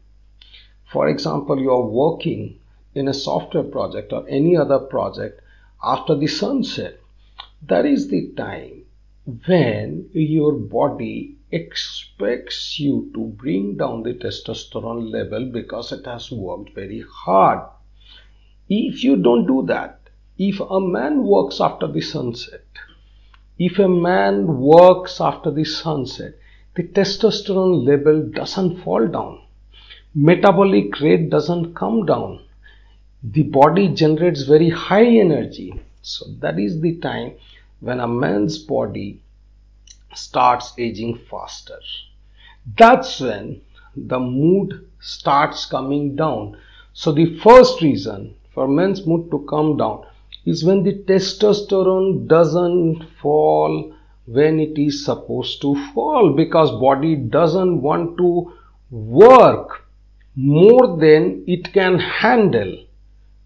For 0.90 1.08
example, 1.08 1.60
you 1.60 1.70
are 1.70 1.86
working 1.86 2.60
in 2.94 3.08
a 3.08 3.14
software 3.14 3.64
project 3.64 4.12
or 4.12 4.26
any 4.26 4.56
other 4.56 4.78
project 4.78 5.42
after 5.82 6.14
the 6.14 6.28
sunset, 6.28 6.98
that 7.66 7.84
is 7.84 8.08
the 8.08 8.32
time 8.36 8.84
when 9.46 10.08
your 10.12 10.52
body 10.52 11.36
expects 11.54 12.78
you 12.78 13.10
to 13.14 13.26
bring 13.42 13.76
down 13.76 14.02
the 14.02 14.14
testosterone 14.14 15.10
level 15.10 15.46
because 15.46 15.92
it 15.92 16.04
has 16.06 16.30
worked 16.30 16.74
very 16.74 17.04
hard. 17.08 17.60
If 18.68 19.04
you 19.04 19.16
don't 19.16 19.46
do 19.46 19.64
that, 19.66 20.00
if 20.38 20.60
a 20.60 20.80
man 20.80 21.24
works 21.24 21.60
after 21.60 21.86
the 21.86 22.00
sunset, 22.00 22.64
if 23.58 23.78
a 23.78 23.88
man 23.88 24.58
works 24.58 25.20
after 25.20 25.50
the 25.50 25.64
sunset, 25.64 26.34
the 26.74 26.82
testosterone 26.82 27.86
level 27.86 28.22
doesn't 28.22 28.82
fall 28.82 29.06
down. 29.06 29.40
Metabolic 30.14 31.00
rate 31.00 31.30
doesn't 31.30 31.74
come 31.74 32.04
down 32.04 32.40
the 33.32 33.42
body 33.42 33.88
generates 33.88 34.42
very 34.42 34.68
high 34.68 35.06
energy. 35.06 35.72
So 36.02 36.26
that 36.40 36.58
is 36.58 36.80
the 36.80 36.96
time 36.96 37.32
when 37.80 38.00
a 38.00 38.06
man's 38.06 38.58
body 38.58 39.20
starts 40.14 40.72
aging 40.78 41.18
faster. 41.30 41.78
That's 42.78 43.20
when 43.20 43.60
the 43.96 44.18
mood 44.18 44.88
starts 45.00 45.66
coming 45.66 46.16
down. 46.16 46.56
So 46.92 47.12
the 47.12 47.38
first 47.40 47.82
reason 47.82 48.34
for 48.52 48.68
men's 48.68 49.06
mood 49.06 49.30
to 49.30 49.46
come 49.48 49.76
down 49.76 50.06
is 50.44 50.64
when 50.64 50.82
the 50.82 50.94
testosterone 50.94 52.26
doesn't 52.26 53.04
fall 53.20 53.94
when 54.26 54.58
it 54.58 54.78
is 54.78 55.04
supposed 55.04 55.60
to 55.62 55.74
fall 55.92 56.32
because 56.32 56.70
body 56.80 57.16
doesn't 57.16 57.82
want 57.82 58.16
to 58.18 58.52
work 58.90 59.86
more 60.34 60.96
than 60.96 61.44
it 61.46 61.72
can 61.72 61.98
handle 61.98 62.76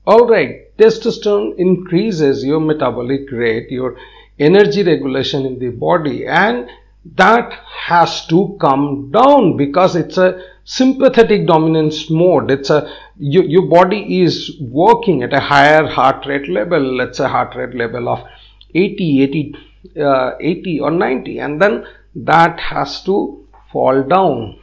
Alright, 0.09 0.75
testosterone 0.79 1.59
increases 1.59 2.43
your 2.43 2.61
metabolic 2.61 3.31
rate, 3.31 3.71
your 3.71 3.99
energy 4.39 4.83
regulation 4.83 5.47
in 5.47 5.59
the 5.59 5.71
body, 5.71 6.27
and 6.27 6.69
that 7.17 7.53
has 7.87 8.27
to 8.27 8.57
come 8.61 9.11
down 9.11 9.57
because 9.57 9.97
it's 9.97 10.19
a 10.19 10.43
sympathetic 10.65 11.47
dominance 11.47 12.11
mode. 12.11 12.51
It's 12.51 12.71
a 12.71 12.93
your, 13.17 13.45
your 13.45 13.67
body 13.67 14.23
is 14.23 14.57
working 14.61 15.23
at 15.23 15.33
a 15.33 15.41
higher 15.41 15.87
heart 15.87 16.27
rate 16.27 16.49
level, 16.49 16.81
let's 16.97 17.19
say 17.19 17.27
heart 17.27 17.57
rate 17.57 17.75
level 17.75 18.09
of 18.09 18.27
80, 18.75 19.23
80, 19.23 19.55
uh, 20.01 20.33
80 20.41 20.81
or 20.81 20.91
90, 20.91 21.39
and 21.39 21.61
then 21.61 21.87
that 22.15 22.61
has 22.61 23.03
to 23.05 23.47
fall 23.73 24.03
down. 24.03 24.59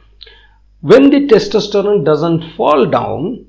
When 0.80 1.10
the 1.10 1.26
testosterone 1.26 2.04
doesn't 2.04 2.54
fall 2.56 2.86
down, 2.86 3.46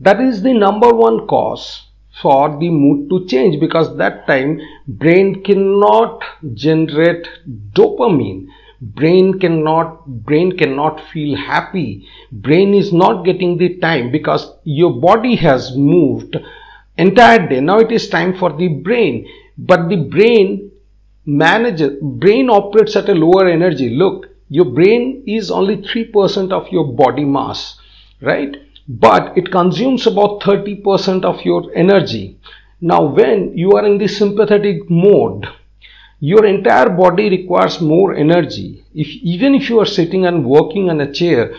that 0.00 0.20
is 0.20 0.42
the 0.42 0.54
number 0.54 0.92
one 0.94 1.26
cause 1.26 1.86
for 2.20 2.58
the 2.58 2.68
mood 2.70 3.08
to 3.10 3.26
change 3.26 3.60
because 3.60 3.96
that 3.96 4.26
time 4.26 4.60
brain 4.86 5.42
cannot 5.42 6.22
generate 6.54 7.28
dopamine. 7.72 8.46
Brain 8.80 9.38
cannot 9.38 10.06
brain 10.06 10.56
cannot 10.56 11.00
feel 11.12 11.36
happy. 11.36 12.06
Brain 12.32 12.74
is 12.74 12.92
not 12.92 13.24
getting 13.24 13.58
the 13.58 13.76
time 13.76 14.10
because 14.10 14.52
your 14.64 14.98
body 15.00 15.36
has 15.36 15.76
moved 15.76 16.36
entire 16.96 17.46
day. 17.46 17.60
Now 17.60 17.78
it 17.78 17.92
is 17.92 18.08
time 18.08 18.36
for 18.38 18.52
the 18.56 18.68
brain. 18.68 19.28
But 19.58 19.88
the 19.88 19.96
brain 19.96 20.72
manages 21.26 21.98
brain 22.02 22.48
operates 22.48 22.96
at 22.96 23.08
a 23.08 23.14
lower 23.14 23.46
energy. 23.48 23.90
Look 23.90 24.30
your 24.48 24.64
brain 24.64 25.22
is 25.26 25.50
only 25.50 25.76
3% 25.76 26.52
of 26.52 26.68
your 26.72 26.92
body 26.92 27.24
mass 27.24 27.78
right 28.20 28.56
but 28.98 29.38
it 29.38 29.52
consumes 29.52 30.06
about 30.06 30.40
30% 30.40 31.24
of 31.24 31.44
your 31.44 31.70
energy. 31.76 32.36
Now, 32.80 33.04
when 33.04 33.56
you 33.56 33.72
are 33.72 33.86
in 33.86 33.98
the 33.98 34.08
sympathetic 34.08 34.90
mode, 34.90 35.46
your 36.18 36.44
entire 36.44 36.90
body 36.90 37.30
requires 37.30 37.80
more 37.80 38.14
energy. 38.14 38.84
If 38.94 39.08
even 39.08 39.54
if 39.54 39.70
you 39.70 39.78
are 39.80 39.86
sitting 39.86 40.26
and 40.26 40.44
working 40.44 40.90
on 40.90 41.00
a 41.00 41.12
chair 41.12 41.54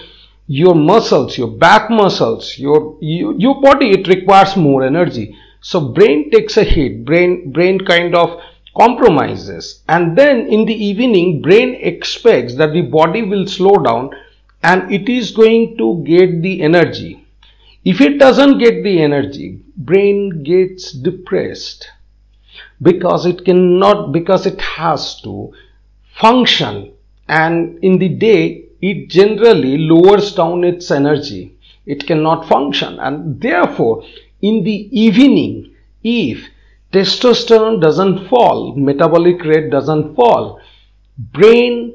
your 0.47 0.75
muscles 0.75 1.38
your 1.38 1.47
back 1.47 1.89
muscles 1.89 2.57
your 2.57 2.97
your, 3.00 3.61
body 3.61 3.91
it 3.91 4.07
requires 4.07 4.57
more 4.57 4.83
energy. 4.83 5.35
So 5.61 5.79
brain 5.79 6.29
takes 6.31 6.57
a 6.57 6.63
hit. 6.63 7.05
Brain 7.05 7.51
brain 7.51 7.79
kind 7.79 8.15
of 8.15 8.41
compromises. 8.75 9.81
And 9.88 10.17
then 10.17 10.47
in 10.47 10.65
the 10.65 10.73
evening 10.73 11.41
brain 11.41 11.75
expects 11.75 12.55
that 12.55 12.73
the 12.73 12.81
body 12.81 13.23
will 13.23 13.47
slow 13.47 13.75
down 13.77 14.11
and 14.63 14.91
it 14.91 15.10
is 15.10 15.32
going 15.32 15.77
to 15.77 16.03
get 16.06 16.41
the 16.41 16.62
energy. 16.62 17.25
If 17.84 18.00
it 18.00 18.20
doesn't 18.20 18.60
get 18.60 18.84
the 18.84 19.01
energy 19.01 19.62
brain 19.75 20.44
gets 20.44 20.91
depressed. 20.91 21.89
Because 22.82 23.25
it 23.25 23.46
cannot 23.46 24.12
because 24.12 24.46
it 24.46 24.60
has 24.62 25.22
to 25.22 25.53
function. 26.15 26.94
And 27.27 27.84
in 27.84 27.98
the 27.98 28.10
day 28.10 28.65
it 28.82 29.10
generally 29.10 29.77
lowers 29.77 30.34
down 30.34 30.63
its 30.63 30.89
energy. 30.91 31.56
It 31.86 32.06
cannot 32.08 32.48
function. 32.48 33.00
And 33.00 33.39
therefore 33.39 34.03
in 34.41 34.63
the 34.63 34.89
evening 34.91 35.75
if 36.03 36.48
testosterone 36.91 37.80
doesn't 37.82 38.27
fall, 38.27 38.75
metabolic 38.75 39.44
rate 39.44 39.70
doesn't 39.70 40.15
fall, 40.15 40.60
brain 41.18 41.94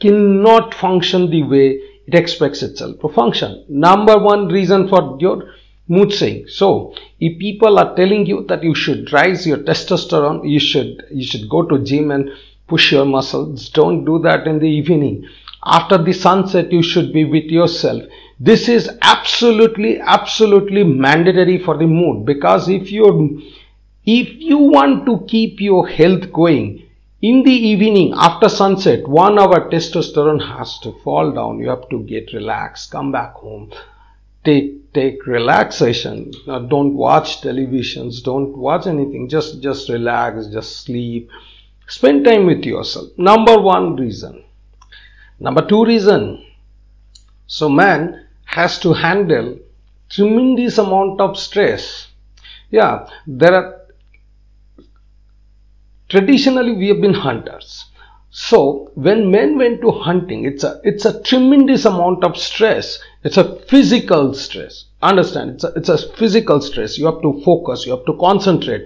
cannot 0.00 0.74
function 0.74 1.30
the 1.30 1.42
way 1.44 1.80
it 2.06 2.14
expects 2.14 2.62
itself 2.62 3.00
to 3.00 3.08
function. 3.08 3.64
Number 3.68 4.18
one 4.18 4.48
reason 4.48 4.88
for 4.88 5.16
your 5.20 5.52
mood 5.88 6.12
swing. 6.12 6.46
So, 6.48 6.94
if 7.20 7.38
people 7.38 7.78
are 7.78 7.94
telling 7.94 8.26
you 8.26 8.44
that 8.48 8.62
you 8.62 8.74
should 8.74 9.12
rise 9.12 9.46
your 9.46 9.58
testosterone, 9.58 10.48
you 10.48 10.60
should 10.60 11.04
you 11.10 11.24
should 11.24 11.48
go 11.48 11.62
to 11.62 11.78
gym 11.78 12.10
and 12.10 12.30
push 12.66 12.92
your 12.92 13.04
muscles. 13.04 13.68
Don't 13.70 14.04
do 14.04 14.18
that 14.20 14.46
in 14.46 14.58
the 14.58 14.68
evening. 14.68 15.28
After 15.64 15.98
the 15.98 16.12
sunset, 16.12 16.72
you 16.72 16.82
should 16.82 17.12
be 17.12 17.24
with 17.24 17.44
yourself. 17.44 18.02
This 18.40 18.68
is 18.68 18.90
absolutely, 19.02 20.00
absolutely 20.00 20.82
mandatory 20.82 21.58
for 21.58 21.76
the 21.76 21.86
mood 21.86 22.26
because 22.26 22.68
if 22.68 22.90
you're 22.90 23.28
if 24.04 24.28
you 24.40 24.58
want 24.58 25.06
to 25.06 25.24
keep 25.28 25.60
your 25.60 25.86
health 25.86 26.32
going, 26.32 26.81
in 27.22 27.44
the 27.44 27.52
evening 27.52 28.12
after 28.16 28.48
sunset, 28.48 29.06
one 29.06 29.38
hour 29.38 29.70
testosterone 29.70 30.44
has 30.56 30.80
to 30.80 30.92
fall 31.04 31.30
down. 31.30 31.60
You 31.60 31.68
have 31.68 31.88
to 31.90 32.02
get 32.02 32.32
relaxed, 32.32 32.90
come 32.90 33.12
back 33.12 33.34
home, 33.34 33.72
take 34.44 34.92
take 34.92 35.24
relaxation. 35.26 36.32
Now, 36.46 36.58
don't 36.58 36.94
watch 36.94 37.40
televisions, 37.40 38.22
don't 38.24 38.56
watch 38.58 38.88
anything. 38.88 39.28
Just 39.28 39.62
just 39.62 39.88
relax, 39.88 40.48
just 40.48 40.84
sleep. 40.84 41.30
Spend 41.86 42.24
time 42.24 42.46
with 42.46 42.64
yourself. 42.64 43.10
Number 43.16 43.58
one 43.60 43.94
reason. 43.96 44.44
Number 45.38 45.66
two 45.66 45.84
reason. 45.84 46.44
So 47.46 47.68
man 47.68 48.26
has 48.46 48.78
to 48.80 48.92
handle 48.94 49.58
tremendous 50.08 50.78
amount 50.78 51.20
of 51.20 51.38
stress. 51.38 52.08
Yeah, 52.70 53.08
there 53.26 53.54
are 53.54 53.81
Traditionally, 56.12 56.72
we 56.72 56.88
have 56.88 57.00
been 57.00 57.14
hunters. 57.14 57.86
So 58.28 58.90
when 58.96 59.30
men 59.30 59.56
went 59.56 59.80
to 59.80 59.90
hunting, 59.90 60.44
it's 60.44 60.62
a 60.62 60.78
it's 60.84 61.06
a 61.06 61.22
tremendous 61.22 61.86
amount 61.86 62.22
of 62.22 62.36
stress. 62.36 62.98
It's 63.24 63.38
a 63.38 63.56
physical 63.60 64.34
stress. 64.34 64.84
Understand? 65.00 65.52
It's 65.52 65.64
a 65.64 65.68
it's 65.68 65.88
a 65.88 65.96
physical 66.16 66.60
stress. 66.60 66.98
You 66.98 67.06
have 67.06 67.22
to 67.22 67.40
focus. 67.42 67.86
You 67.86 67.92
have 67.96 68.04
to 68.04 68.18
concentrate. 68.18 68.84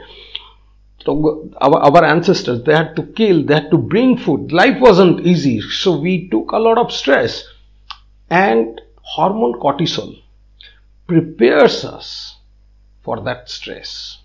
So 1.04 1.50
our 1.60 1.80
our 1.80 2.04
ancestors 2.04 2.62
they 2.62 2.76
had 2.76 2.94
to 2.94 3.02
kill. 3.02 3.42
They 3.42 3.54
had 3.54 3.72
to 3.72 3.78
bring 3.78 4.18
food. 4.18 4.52
Life 4.52 4.80
wasn't 4.80 5.26
easy. 5.26 5.60
So 5.62 5.98
we 5.98 6.28
took 6.28 6.52
a 6.52 6.58
lot 6.58 6.78
of 6.78 6.92
stress. 6.92 7.42
And 8.30 8.80
hormone 9.02 9.58
cortisol 9.58 10.14
prepares 11.08 11.84
us 11.84 12.36
for 13.02 13.18
that 13.22 13.50
stress. 13.50 14.15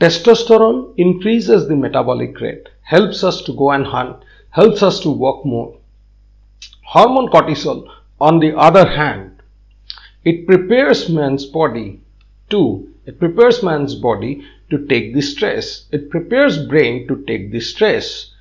Testosterone 0.00 0.92
increases 0.98 1.68
the 1.68 1.74
metabolic 1.74 2.38
rate, 2.40 2.68
helps 2.82 3.24
us 3.24 3.40
to 3.42 3.54
go 3.54 3.70
and 3.70 3.86
hunt, 3.86 4.22
helps 4.50 4.82
us 4.82 5.00
to 5.00 5.10
work 5.10 5.44
more. 5.46 5.78
Hormone 6.84 7.28
cortisol, 7.28 7.88
on 8.20 8.38
the 8.38 8.54
other 8.56 8.86
hand, 8.86 9.42
it 10.22 10.46
prepares 10.46 11.08
man's 11.08 11.46
body 11.46 12.00
to, 12.50 12.92
it 13.06 13.18
prepares 13.18 13.62
man's 13.62 13.94
body 13.94 14.44
to 14.68 14.86
take 14.86 15.14
the 15.14 15.22
stress. 15.22 15.86
It 15.92 16.10
prepares 16.10 16.66
brain 16.66 17.08
to 17.08 17.24
take 17.24 17.50
the 17.50 17.60
stress. 17.60 18.32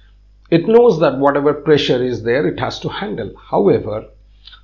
It 0.52 0.68
knows 0.68 1.00
that 1.00 1.20
whatever 1.20 1.54
pressure 1.54 2.04
is 2.04 2.24
there, 2.24 2.46
it 2.48 2.60
has 2.60 2.82
to 2.82 2.90
handle. 2.90 3.34
However, 3.38 4.08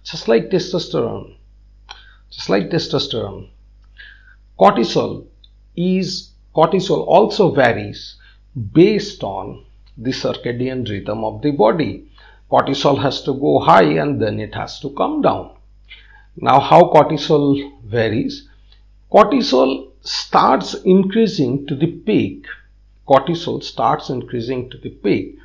just 0.03 0.27
like 0.27 0.49
testosterone, 0.49 1.35
just 2.29 2.49
like 2.49 2.69
testosterone, 2.69 3.49
cortisol 4.59 5.25
is 5.75 6.30
cortisol 6.55 7.05
also 7.07 7.51
varies 7.51 8.15
based 8.73 9.23
on 9.23 9.65
the 9.97 10.11
circadian 10.11 10.87
rhythm 10.89 11.23
of 11.23 11.41
the 11.41 11.51
body. 11.51 12.07
Cortisol 12.51 13.01
has 13.01 13.21
to 13.23 13.33
go 13.33 13.59
high 13.59 13.93
and 14.03 14.21
then 14.21 14.39
it 14.39 14.53
has 14.53 14.79
to 14.79 14.89
come 14.91 15.21
down. 15.21 15.55
Now, 16.35 16.59
how 16.59 16.81
cortisol 16.83 17.71
varies? 17.85 18.49
Cortisol 19.11 19.91
starts 20.01 20.73
increasing 20.85 21.67
to 21.67 21.75
the 21.75 21.87
peak. 21.87 22.45
Cortisol 23.07 23.63
starts 23.63 24.09
increasing 24.09 24.69
to 24.69 24.77
the 24.77 24.89
peak 24.89 25.37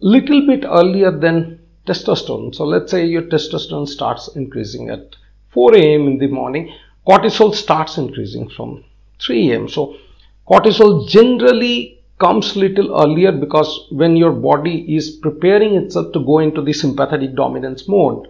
little 0.00 0.46
bit 0.46 0.64
earlier 0.64 1.10
than 1.10 1.58
testosterone. 1.86 2.54
So, 2.54 2.64
let's 2.64 2.90
say 2.90 3.06
your 3.06 3.22
testosterone 3.22 3.88
starts 3.88 4.28
increasing 4.36 4.90
at 4.90 5.16
4 5.50 5.74
a.m. 5.76 6.06
in 6.08 6.18
the 6.18 6.26
morning, 6.26 6.74
cortisol 7.06 7.54
starts 7.54 7.96
increasing 7.96 8.48
from 8.48 8.84
3 9.20 9.52
a.m. 9.52 9.68
So, 9.68 9.96
Cortisol 10.48 11.08
generally 11.08 12.02
comes 12.18 12.54
little 12.54 13.00
earlier 13.02 13.32
because 13.32 13.86
when 13.90 14.16
your 14.16 14.32
body 14.32 14.94
is 14.94 15.10
preparing 15.10 15.74
itself 15.74 16.12
to 16.12 16.20
go 16.24 16.38
into 16.38 16.62
the 16.62 16.72
sympathetic 16.72 17.34
dominance 17.34 17.88
mode, 17.88 18.28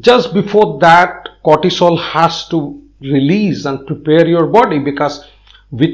just 0.00 0.34
before 0.34 0.78
that 0.80 1.28
cortisol 1.44 1.98
has 2.00 2.48
to 2.48 2.82
release 3.00 3.64
and 3.64 3.86
prepare 3.86 4.26
your 4.26 4.46
body 4.46 4.78
because 4.78 5.24
with 5.70 5.90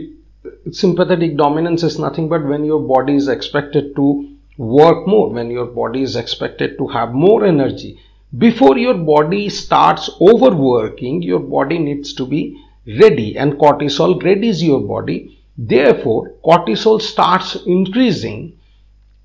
sympathetic 0.73 1.37
dominance 1.37 1.83
is 1.83 1.99
nothing 1.99 2.29
but 2.29 2.45
when 2.45 2.65
your 2.65 2.81
body 2.81 3.15
is 3.15 3.29
expected 3.29 3.95
to 3.97 4.37
work 4.57 5.07
more, 5.07 5.31
when 5.31 5.51
your 5.51 5.67
body 5.67 6.03
is 6.03 6.17
expected 6.17 6.77
to 6.79 6.87
have 6.89 7.13
more 7.13 7.45
energy. 7.45 8.01
Before 8.37 8.77
your 8.77 8.95
body 8.95 9.49
starts 9.49 10.11
overworking, 10.21 11.23
your 11.23 11.41
body 11.41 11.79
needs 11.79 12.13
to 12.15 12.27
be 12.27 12.63
ready 12.89 13.37
and 13.37 13.55
cortisol 13.55 14.21
readies 14.23 14.63
your 14.63 14.81
body. 14.81 15.39
Therefore, 15.57 16.33
cortisol 16.45 17.01
starts 17.01 17.57
increasing 17.67 18.59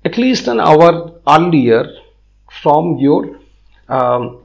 at 0.04 0.18
least 0.18 0.48
an 0.48 0.60
hour 0.60 1.12
earlier 1.26 1.86
from 2.62 2.98
your 2.98 3.38
um, 3.88 4.40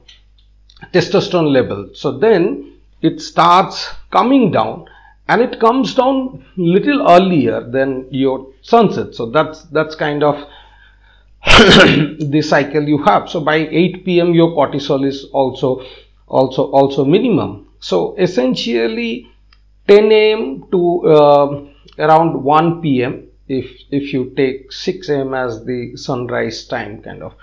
testosterone 0.92 1.52
level. 1.52 1.90
So 1.94 2.18
then 2.18 2.74
it 3.02 3.20
starts 3.20 3.88
coming 4.10 4.50
down 4.50 4.86
and 5.28 5.40
it 5.42 5.60
comes 5.60 5.94
down 5.94 6.44
little 6.56 7.08
earlier 7.08 7.60
than 7.60 8.06
your 8.10 8.52
sunset. 8.62 9.14
So 9.14 9.30
that's 9.30 9.62
that's 9.64 9.94
kind 9.94 10.22
of 10.22 10.36
the 11.44 12.42
cycle 12.44 12.82
you 12.82 12.98
have. 13.02 13.28
So 13.28 13.40
by 13.40 13.56
8 13.56 14.04
p.m. 14.04 14.34
your 14.34 14.50
cortisol 14.50 15.06
is 15.06 15.24
also 15.32 15.84
also 16.26 16.70
also 16.70 17.04
minimum. 17.04 17.69
So 17.80 18.14
essentially 18.16 19.26
10 19.88 20.12
a.m. 20.12 20.64
to 20.70 21.06
uh, 21.06 21.64
around 21.98 22.44
1 22.44 22.80
p.m. 22.82 23.28
if 23.48 23.70
if 23.90 24.12
you 24.12 24.32
take 24.36 24.70
6 24.70 25.08
a.m. 25.08 25.34
as 25.34 25.64
the 25.64 25.96
sunrise 25.96 26.66
time 26.66 27.02
kind 27.02 27.22
of. 27.22 27.34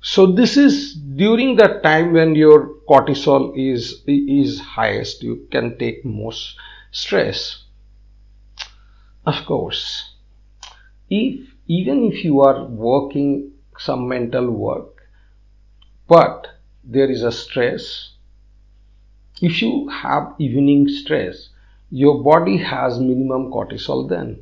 So 0.00 0.26
this 0.26 0.56
is 0.56 0.94
during 0.94 1.56
that 1.56 1.82
time 1.82 2.12
when 2.12 2.34
your 2.34 2.76
cortisol 2.88 3.52
is 3.56 4.02
is 4.06 4.60
highest. 4.60 5.22
You 5.22 5.46
can 5.50 5.76
take 5.78 6.04
most 6.04 6.56
stress. 6.92 7.64
Of 9.26 9.44
course, 9.46 10.14
if 11.10 11.54
even 11.66 12.04
if 12.04 12.24
you 12.24 12.40
are 12.40 12.64
working 12.66 13.52
some 13.78 14.06
mental 14.08 14.50
work, 14.50 15.02
but 16.08 16.46
there 16.84 17.10
is 17.10 17.22
a 17.22 17.32
stress 17.32 18.13
if 19.40 19.62
you 19.62 19.88
have 19.88 20.34
evening 20.38 20.88
stress, 20.88 21.48
your 21.90 22.22
body 22.22 22.56
has 22.56 22.98
minimum 22.98 23.50
cortisol 23.52 24.08
then. 24.08 24.40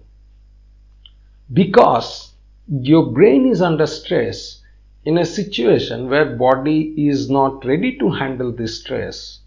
Because 1.53 2.33
your 2.69 3.11
brain 3.13 3.47
is 3.47 3.61
under 3.61 3.87
stress 3.87 4.63
in 5.05 5.19
a 5.19 5.25
situation 5.25 6.09
where 6.09 6.37
body 6.37 7.09
is 7.09 7.29
not 7.29 7.65
ready 7.65 7.99
to 7.99 8.11
handle 8.11 8.53
this 8.53 8.81
stress 8.81 9.41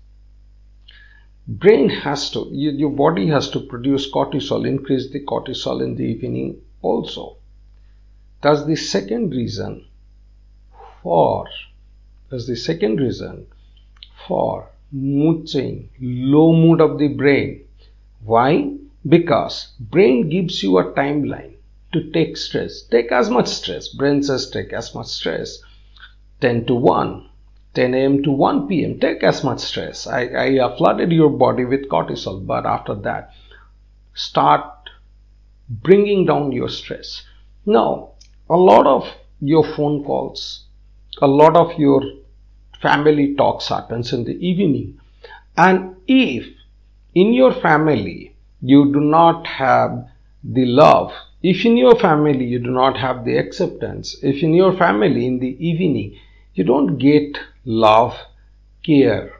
brain 1.47 1.89
has 1.89 2.31
to 2.31 2.49
your 2.51 2.89
body 2.89 3.27
has 3.27 3.49
to 3.51 3.59
produce 3.59 4.11
cortisol 4.11 4.67
increase 4.67 5.11
the 5.11 5.23
cortisol 5.25 5.83
in 5.83 5.95
the 5.95 6.03
evening 6.03 6.59
also 6.81 7.37
That's 8.41 8.65
the 8.65 8.75
second 8.75 9.31
reason 9.31 9.85
for, 11.01 11.47
that's 12.29 12.47
the 12.47 12.55
second 12.55 12.99
reason 12.99 13.47
for 14.27 14.69
mood 14.91 15.49
swing, 15.49 15.89
low 15.99 16.53
mood 16.53 16.81
of 16.81 16.97
the 16.97 17.07
brain. 17.07 17.65
Why? 18.23 18.73
Because 19.07 19.73
brain 19.79 20.29
gives 20.29 20.63
you 20.63 20.77
a 20.77 20.93
timeline 20.93 21.53
to 21.93 22.11
take 22.11 22.37
stress. 22.37 22.81
Take 22.81 23.11
as 23.11 23.29
much 23.29 23.47
stress. 23.47 23.89
Brain 23.89 24.23
says 24.23 24.49
take 24.49 24.73
as 24.73 24.93
much 24.95 25.07
stress. 25.07 25.59
10 26.41 26.65
to 26.65 26.75
1, 26.75 27.29
10 27.73 27.93
a.m. 27.93 28.23
to 28.23 28.31
1 28.31 28.67
p.m. 28.67 28.99
Take 28.99 29.23
as 29.23 29.43
much 29.43 29.59
stress. 29.59 30.05
I, 30.07 30.21
I 30.23 30.77
flooded 30.77 31.11
your 31.11 31.29
body 31.29 31.65
with 31.65 31.89
cortisol, 31.89 32.45
but 32.45 32.65
after 32.65 32.95
that, 32.95 33.31
start 34.13 34.89
bringing 35.69 36.25
down 36.25 36.51
your 36.51 36.69
stress. 36.69 37.23
Now, 37.65 38.11
a 38.49 38.57
lot 38.57 38.85
of 38.85 39.09
your 39.39 39.63
phone 39.75 40.03
calls, 40.03 40.65
a 41.21 41.27
lot 41.27 41.55
of 41.55 41.79
your 41.79 42.01
family 42.81 43.35
talks 43.35 43.67
happens 43.67 44.13
in 44.13 44.23
the 44.23 44.37
evening. 44.45 44.99
And 45.57 45.95
if 46.07 46.47
in 47.13 47.33
your 47.33 47.53
family 47.53 48.35
you 48.61 48.91
do 48.91 48.99
not 48.99 49.47
have 49.47 50.07
the 50.43 50.65
love, 50.65 51.13
if 51.41 51.65
in 51.65 51.77
your 51.77 51.95
family 51.95 52.45
you 52.45 52.59
do 52.59 52.71
not 52.71 52.97
have 52.97 53.25
the 53.25 53.37
acceptance, 53.37 54.15
if 54.23 54.43
in 54.43 54.53
your 54.53 54.75
family 54.75 55.25
in 55.25 55.39
the 55.39 55.55
evening 55.65 56.17
you 56.53 56.63
don't 56.63 56.97
get 56.97 57.37
love, 57.65 58.17
care, 58.83 59.33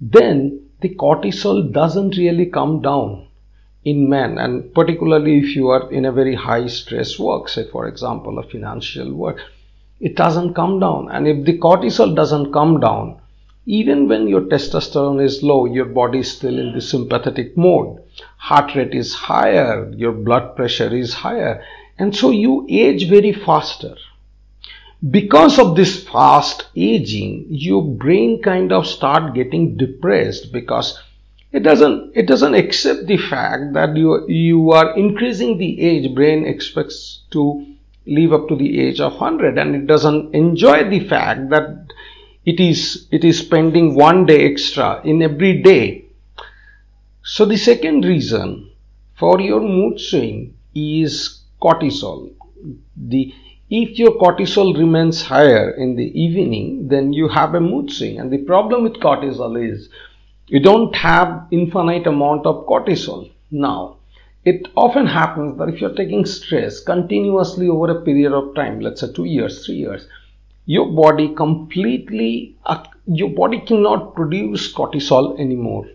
then 0.00 0.68
the 0.80 0.94
cortisol 0.94 1.72
doesn't 1.72 2.16
really 2.16 2.46
come 2.46 2.82
down 2.82 3.26
in 3.84 4.08
men 4.08 4.38
and 4.38 4.72
particularly 4.74 5.38
if 5.38 5.56
you 5.56 5.68
are 5.68 5.90
in 5.92 6.04
a 6.04 6.12
very 6.12 6.34
high 6.34 6.66
stress 6.66 7.18
work 7.18 7.48
say 7.48 7.68
for 7.70 7.88
example 7.88 8.38
a 8.38 8.42
financial 8.48 9.12
work 9.12 9.40
it 10.02 10.16
doesn't 10.16 10.54
come 10.54 10.80
down. 10.80 11.08
And 11.10 11.26
if 11.26 11.46
the 11.46 11.58
cortisol 11.58 12.14
doesn't 12.14 12.52
come 12.52 12.80
down 12.80 13.20
even 13.64 14.08
when 14.08 14.26
your 14.26 14.40
testosterone 14.40 15.24
is 15.24 15.42
low 15.42 15.66
your 15.66 15.84
body 15.84 16.18
is 16.18 16.32
still 16.32 16.58
in 16.58 16.72
the 16.72 16.80
sympathetic 16.80 17.56
mode. 17.56 18.02
Heart 18.36 18.74
rate 18.74 18.94
is 18.94 19.14
higher 19.14 19.88
your 19.96 20.12
blood 20.12 20.56
pressure 20.56 20.92
is 20.94 21.14
higher. 21.14 21.64
And 21.98 22.16
so 22.16 22.30
you 22.30 22.66
age 22.68 23.08
very 23.08 23.32
faster. 23.32 23.94
Because 25.08 25.58
of 25.60 25.76
this 25.76 26.02
fast 26.02 26.66
aging 26.74 27.46
your 27.48 27.84
brain 27.84 28.42
kind 28.42 28.72
of 28.72 28.86
start 28.86 29.34
getting 29.34 29.76
depressed 29.76 30.52
because 30.52 31.00
it 31.52 31.60
doesn't 31.60 32.16
it 32.16 32.26
doesn't 32.26 32.54
accept 32.54 33.06
the 33.06 33.18
fact 33.18 33.74
that 33.74 33.96
you 33.96 34.28
you 34.28 34.72
are 34.72 34.96
increasing 34.96 35.58
the 35.58 35.80
age. 35.80 36.12
Brain 36.14 36.46
expects 36.46 37.20
to 37.30 37.71
live 38.06 38.32
up 38.32 38.48
to 38.48 38.56
the 38.56 38.80
age 38.80 39.00
of 39.00 39.12
100 39.12 39.58
and 39.58 39.74
it 39.74 39.86
doesn't 39.86 40.34
enjoy 40.34 40.88
the 40.88 41.06
fact 41.08 41.50
that 41.50 41.92
it 42.44 42.58
is 42.58 43.06
it 43.12 43.24
is 43.24 43.38
spending 43.38 43.94
one 43.94 44.26
day 44.26 44.50
extra 44.50 45.00
in 45.04 45.22
every 45.22 45.62
day. 45.62 46.04
So 47.22 47.44
the 47.44 47.56
second 47.56 48.04
reason 48.04 48.70
for 49.14 49.40
your 49.40 49.60
mood 49.60 50.00
swing 50.00 50.56
is 50.74 51.42
cortisol. 51.62 52.32
The 52.96 53.32
if 53.70 53.98
your 53.98 54.12
cortisol 54.18 54.76
remains 54.76 55.22
higher 55.22 55.70
in 55.70 55.94
the 55.96 56.20
evening 56.20 56.88
then 56.88 57.12
you 57.12 57.28
have 57.28 57.54
a 57.54 57.60
mood 57.60 57.92
swing. 57.92 58.18
And 58.18 58.32
the 58.32 58.38
problem 58.38 58.82
with 58.82 58.94
cortisol 58.94 59.56
is 59.56 59.88
you 60.48 60.60
don't 60.60 60.94
have 60.96 61.46
infinite 61.52 62.06
amount 62.06 62.46
of 62.46 62.66
cortisol. 62.66 63.30
Now, 63.50 63.98
it 64.44 64.68
often 64.76 65.06
happens 65.06 65.56
that 65.58 65.68
if 65.68 65.80
you're 65.80 65.94
taking 65.94 66.24
stress 66.26 66.80
continuously 66.80 67.68
over 67.68 67.90
a 67.90 68.02
period 68.02 68.32
of 68.32 68.54
time, 68.54 68.80
let's 68.80 69.00
say 69.00 69.12
two 69.12 69.24
years, 69.24 69.64
three 69.64 69.76
years, 69.76 70.06
your 70.66 70.90
body 70.90 71.34
completely, 71.34 72.56
your 73.06 73.30
body 73.30 73.60
cannot 73.60 74.14
produce 74.14 74.72
cortisol 74.72 75.38
anymore. 75.38 75.86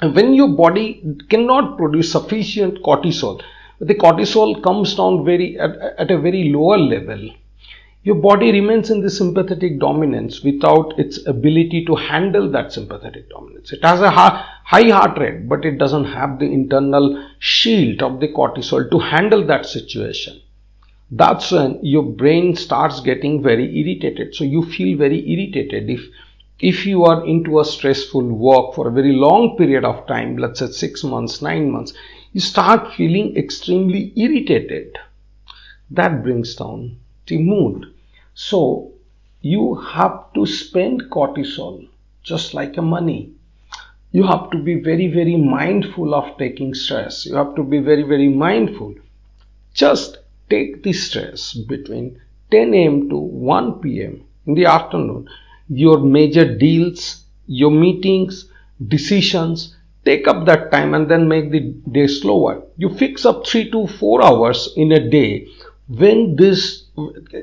And 0.00 0.14
when 0.14 0.34
your 0.34 0.48
body 0.48 1.02
cannot 1.30 1.78
produce 1.78 2.12
sufficient 2.12 2.82
cortisol, 2.82 3.42
the 3.80 3.94
cortisol 3.94 4.62
comes 4.62 4.94
down 4.94 5.24
very 5.24 5.58
at, 5.58 5.76
at 5.98 6.10
a 6.10 6.18
very 6.18 6.50
lower 6.50 6.78
level 6.78 7.30
your 8.04 8.16
body 8.16 8.52
remains 8.52 8.90
in 8.90 9.00
the 9.00 9.08
sympathetic 9.08 9.78
dominance 9.80 10.42
without 10.42 10.92
its 10.98 11.26
ability 11.26 11.86
to 11.86 11.94
handle 11.94 12.50
that 12.50 12.70
sympathetic 12.70 13.30
dominance. 13.30 13.72
It 13.72 13.82
has 13.82 14.02
a 14.02 14.10
high 14.10 14.90
heart 14.90 15.18
rate, 15.18 15.48
but 15.48 15.64
it 15.64 15.78
doesn't 15.78 16.04
have 16.04 16.38
the 16.38 16.44
internal 16.44 17.26
shield 17.38 18.02
of 18.02 18.20
the 18.20 18.28
cortisol 18.28 18.90
to 18.90 18.98
handle 18.98 19.46
that 19.46 19.64
situation. 19.64 20.38
That's 21.10 21.50
when 21.50 21.78
your 21.82 22.02
brain 22.02 22.56
starts 22.56 23.00
getting 23.00 23.42
very 23.42 23.74
irritated. 23.80 24.34
So 24.34 24.44
you 24.44 24.66
feel 24.66 24.98
very 24.98 25.26
irritated 25.26 25.88
if 25.88 26.02
if 26.60 26.84
you 26.86 27.04
are 27.04 27.26
into 27.26 27.58
a 27.58 27.64
stressful 27.64 28.22
work 28.22 28.74
for 28.74 28.86
a 28.88 28.92
very 28.92 29.12
long 29.12 29.56
period 29.56 29.84
of 29.84 30.06
time, 30.06 30.36
let's 30.36 30.60
say 30.60 30.66
six 30.66 31.02
months, 31.02 31.40
nine 31.42 31.70
months, 31.70 31.94
you 32.32 32.40
start 32.40 32.94
feeling 32.94 33.36
extremely 33.36 34.12
irritated. 34.14 34.96
That 35.90 36.22
brings 36.22 36.54
down 36.54 36.98
the 37.26 37.38
mood. 37.38 37.93
So 38.34 38.92
you 39.42 39.74
have 39.76 40.32
to 40.34 40.44
spend 40.46 41.04
cortisol 41.10 41.88
just 42.22 42.52
like 42.54 42.76
a 42.76 42.82
money. 42.82 43.30
You 44.12 44.24
have 44.24 44.50
to 44.50 44.58
be 44.58 44.74
very, 44.76 45.08
very 45.08 45.36
mindful 45.36 46.14
of 46.14 46.36
taking 46.38 46.74
stress. 46.74 47.26
You 47.26 47.34
have 47.36 47.54
to 47.56 47.62
be 47.62 47.78
very, 47.78 48.02
very 48.02 48.28
mindful. 48.28 48.94
Just 49.72 50.18
take 50.50 50.82
the 50.82 50.92
stress 50.92 51.54
between 51.54 52.20
10 52.50 52.74
a.m. 52.74 53.08
to 53.10 53.16
1 53.16 53.80
p.m. 53.80 54.24
in 54.46 54.54
the 54.54 54.66
afternoon. 54.66 55.28
Your 55.68 55.98
major 55.98 56.56
deals, 56.56 57.24
your 57.46 57.70
meetings, 57.70 58.48
decisions, 58.88 59.76
take 60.04 60.28
up 60.28 60.46
that 60.46 60.70
time 60.70 60.94
and 60.94 61.10
then 61.10 61.28
make 61.28 61.50
the 61.50 61.60
day 61.90 62.06
slower. 62.06 62.62
You 62.76 62.90
fix 62.94 63.24
up 63.24 63.46
three 63.46 63.70
to 63.70 63.86
four 63.86 64.22
hours 64.22 64.72
in 64.76 64.92
a 64.92 65.08
day 65.08 65.48
when 65.88 66.36
this 66.36 66.83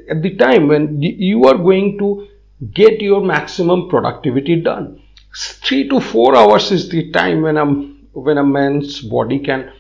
at 0.09 0.21
the 0.21 0.35
time 0.37 0.67
when 0.67 1.01
you 1.01 1.45
are 1.45 1.57
going 1.57 1.97
to 1.97 2.27
get 2.73 3.01
your 3.01 3.21
maximum 3.23 3.89
productivity 3.89 4.61
done. 4.61 5.01
Three 5.35 5.87
to 5.89 5.99
four 5.99 6.35
hours 6.35 6.71
is 6.71 6.89
the 6.89 7.11
time 7.11 7.41
when 7.41 7.57
a 7.57 7.65
when 8.13 8.37
a 8.37 8.43
man's 8.43 9.01
body 9.01 9.39
can 9.39 9.71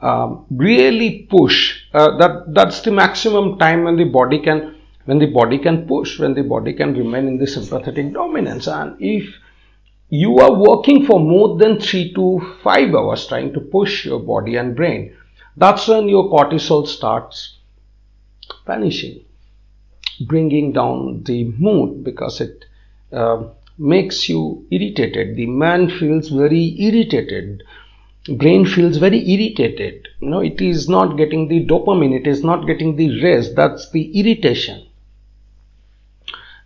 um, 0.00 0.46
really 0.50 1.26
push 1.30 1.82
uh, 1.92 2.16
that 2.18 2.54
that's 2.54 2.80
the 2.82 2.90
maximum 2.90 3.58
time 3.58 3.84
when 3.84 3.96
the 3.96 4.04
body 4.04 4.38
can 4.38 4.76
when 5.04 5.18
the 5.18 5.26
body 5.26 5.58
can 5.58 5.86
push 5.86 6.18
when 6.18 6.34
the 6.34 6.42
body 6.42 6.72
can 6.72 6.94
remain 6.94 7.26
in 7.26 7.38
the 7.38 7.46
sympathetic 7.46 8.12
dominance. 8.12 8.68
And 8.68 8.96
if 9.00 9.34
you 10.08 10.38
are 10.38 10.52
working 10.52 11.06
for 11.06 11.18
more 11.18 11.56
than 11.56 11.80
3 11.80 12.12
to 12.14 12.58
5 12.62 12.94
hours 12.94 13.26
trying 13.26 13.52
to 13.54 13.60
push 13.60 14.04
your 14.04 14.20
body 14.20 14.56
and 14.56 14.76
brain 14.76 15.16
that's 15.56 15.88
when 15.88 16.06
your 16.06 16.30
cortisol 16.30 16.86
starts 16.86 17.58
vanishing, 18.66 19.24
bringing 20.26 20.72
down 20.72 21.22
the 21.24 21.44
mood 21.58 22.04
because 22.04 22.40
it 22.40 22.64
uh, 23.12 23.44
makes 23.78 24.28
you 24.28 24.66
irritated. 24.70 25.36
The 25.36 25.46
man 25.46 25.88
feels 25.90 26.28
very 26.28 26.76
irritated. 26.78 27.62
Brain 28.28 28.64
feels 28.66 28.98
very 28.98 29.18
irritated. 29.28 30.06
You 30.20 30.30
know, 30.30 30.40
it 30.40 30.60
is 30.60 30.88
not 30.88 31.16
getting 31.16 31.48
the 31.48 31.66
dopamine, 31.66 32.18
it 32.18 32.26
is 32.26 32.44
not 32.44 32.66
getting 32.66 32.96
the 32.96 33.22
rest. 33.22 33.56
That's 33.56 33.90
the 33.90 34.18
irritation. 34.18 34.86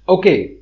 Okay, 0.09 0.59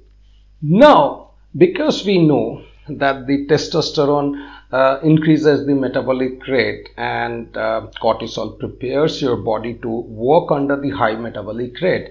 now 0.62 1.30
because 1.56 2.04
we 2.04 2.18
know 2.18 2.64
that 2.88 3.26
the 3.26 3.46
testosterone 3.46 4.53
uh, 4.74 4.98
increases 5.04 5.66
the 5.66 5.74
metabolic 5.74 6.44
rate 6.48 6.88
and 6.96 7.56
uh, 7.56 7.86
cortisol 8.02 8.58
prepares 8.58 9.22
your 9.22 9.36
body 9.36 9.74
to 9.74 9.88
work 9.88 10.50
under 10.50 10.80
the 10.80 10.90
high 10.90 11.14
metabolic 11.14 11.80
rate. 11.80 12.10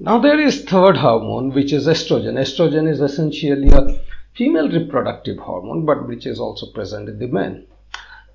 Now 0.00 0.18
there 0.18 0.40
is 0.40 0.64
third 0.64 0.96
hormone 0.96 1.52
which 1.52 1.70
is 1.70 1.86
estrogen. 1.86 2.38
Estrogen 2.44 2.88
is 2.88 3.02
essentially 3.02 3.68
a 3.68 4.00
female 4.32 4.70
reproductive 4.70 5.36
hormone 5.36 5.84
but 5.84 6.08
which 6.08 6.24
is 6.24 6.40
also 6.40 6.72
present 6.72 7.10
in 7.10 7.18
the 7.18 7.26
men. 7.26 7.66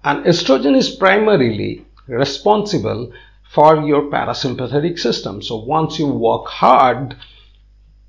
And 0.03 0.23
estrogen 0.23 0.75
is 0.77 0.91
primarily 0.91 1.83
responsible 2.07 3.11
for 3.55 3.77
your 3.77 4.03
parasympathetic 4.11 4.99
system. 4.99 5.41
So 5.41 5.55
once 5.55 5.97
you 5.97 6.09
work 6.09 6.45
hard, 6.45 7.15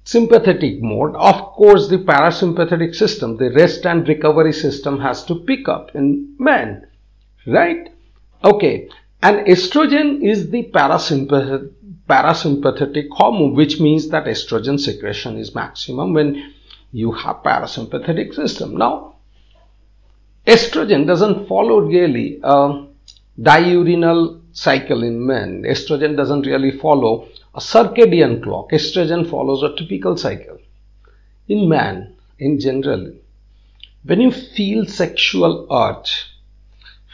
sympathetic 0.04 0.82
mode, 0.82 1.16
of 1.16 1.36
course, 1.52 1.88
the 1.88 1.98
parasympathetic 1.98 2.94
system, 2.94 3.36
the 3.36 3.50
rest 3.52 3.86
and 3.86 4.06
recovery 4.06 4.52
system 4.52 5.00
has 5.00 5.24
to 5.24 5.34
pick 5.34 5.68
up 5.68 5.94
in 5.94 6.34
men, 6.38 6.86
right? 7.46 7.88
Okay, 8.44 8.88
and 9.22 9.46
estrogen 9.46 10.22
is 10.22 10.50
the 10.50 10.64
parasympathetic, 10.64 11.70
parasympathetic 12.08 13.08
hormone, 13.10 13.54
which 13.54 13.80
means 13.80 14.08
that 14.08 14.26
estrogen 14.26 14.78
secretion 14.78 15.38
is 15.38 15.54
maximum 15.54 16.12
when 16.12 16.52
you 16.92 17.10
have 17.10 17.36
parasympathetic 17.36 18.34
system. 18.34 18.76
Now, 18.76 19.16
estrogen 20.46 21.06
doesn't 21.06 21.48
follow 21.48 21.78
really 21.78 22.40
a 22.42 22.84
diurnal 23.40 24.42
cycle 24.52 25.02
in 25.02 25.26
men. 25.26 25.62
Estrogen 25.66 26.14
doesn't 26.14 26.46
really 26.46 26.72
follow 26.78 27.26
a 27.54 27.60
circadian 27.60 28.42
clock. 28.42 28.70
Estrogen 28.72 29.28
follows 29.28 29.62
a 29.62 29.74
typical 29.76 30.16
cycle. 30.16 30.58
In 31.48 31.68
man, 31.68 32.14
in 32.38 32.58
general, 32.58 33.12
when 34.04 34.20
you 34.20 34.30
feel 34.30 34.86
sexual 34.86 35.66
urge, 35.70 36.30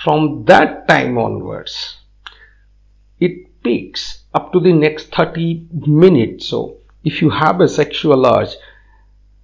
from 0.02 0.44
that 0.46 0.88
time 0.88 1.18
onwards, 1.18 1.98
it 3.18 3.62
peaks 3.62 4.22
up 4.32 4.52
to 4.52 4.60
the 4.60 4.72
next 4.72 5.14
30 5.14 5.66
minutes. 5.86 6.46
So, 6.46 6.78
if 7.04 7.20
you 7.20 7.30
have 7.30 7.60
a 7.60 7.68
sexual 7.68 8.26
urge 8.26 8.54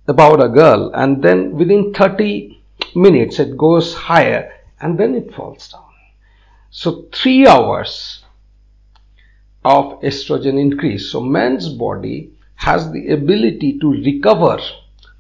about 0.09 0.43
a 0.43 0.49
girl 0.49 0.91
and 0.95 1.23
then 1.23 1.53
within 1.57 1.93
30 1.93 2.59
minutes 2.95 3.39
it 3.39 3.57
goes 3.57 3.93
higher 3.95 4.53
and 4.81 4.99
then 4.99 5.15
it 5.15 5.35
falls 5.35 5.69
down. 5.69 5.83
So, 6.71 7.07
three 7.13 7.47
hours 7.47 8.23
of 9.67 10.01
estrogen 10.03 10.61
increase. 10.61 11.11
So, 11.11 11.21
man's 11.21 11.69
body 11.69 12.31
has 12.55 12.93
the 12.93 13.09
ability 13.09 13.79
to 13.81 13.91
recover 13.91 14.61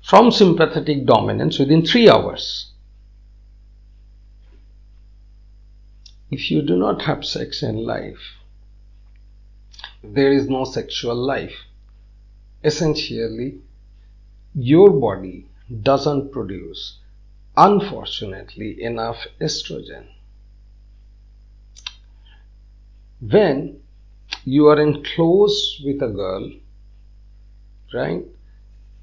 from 0.02 0.30
sympathetic 0.30 1.04
dominance 1.04 1.59
within 1.59 1.85
three 1.85 2.09
hours. 2.09 2.70
If 6.30 6.50
you 6.50 6.62
do 6.62 6.76
not 6.76 7.02
have 7.02 7.24
sex 7.24 7.62
in 7.62 7.85
life, 7.85 8.37
there 10.04 10.32
is 10.32 10.48
no 10.48 10.64
sexual 10.64 11.16
life. 11.16 11.56
Essentially, 12.62 13.59
your 14.54 14.90
body 14.90 15.46
doesn't 15.82 16.30
produce, 16.30 16.98
unfortunately, 17.56 18.80
enough 18.80 19.26
estrogen. 19.40 20.06
When 23.20 23.80
you 24.46 24.68
are 24.68 24.80
in 24.80 25.04
close 25.04 25.82
with 25.85 26.00
a 26.00 26.09
girl, 26.09 26.50
right? 27.92 28.24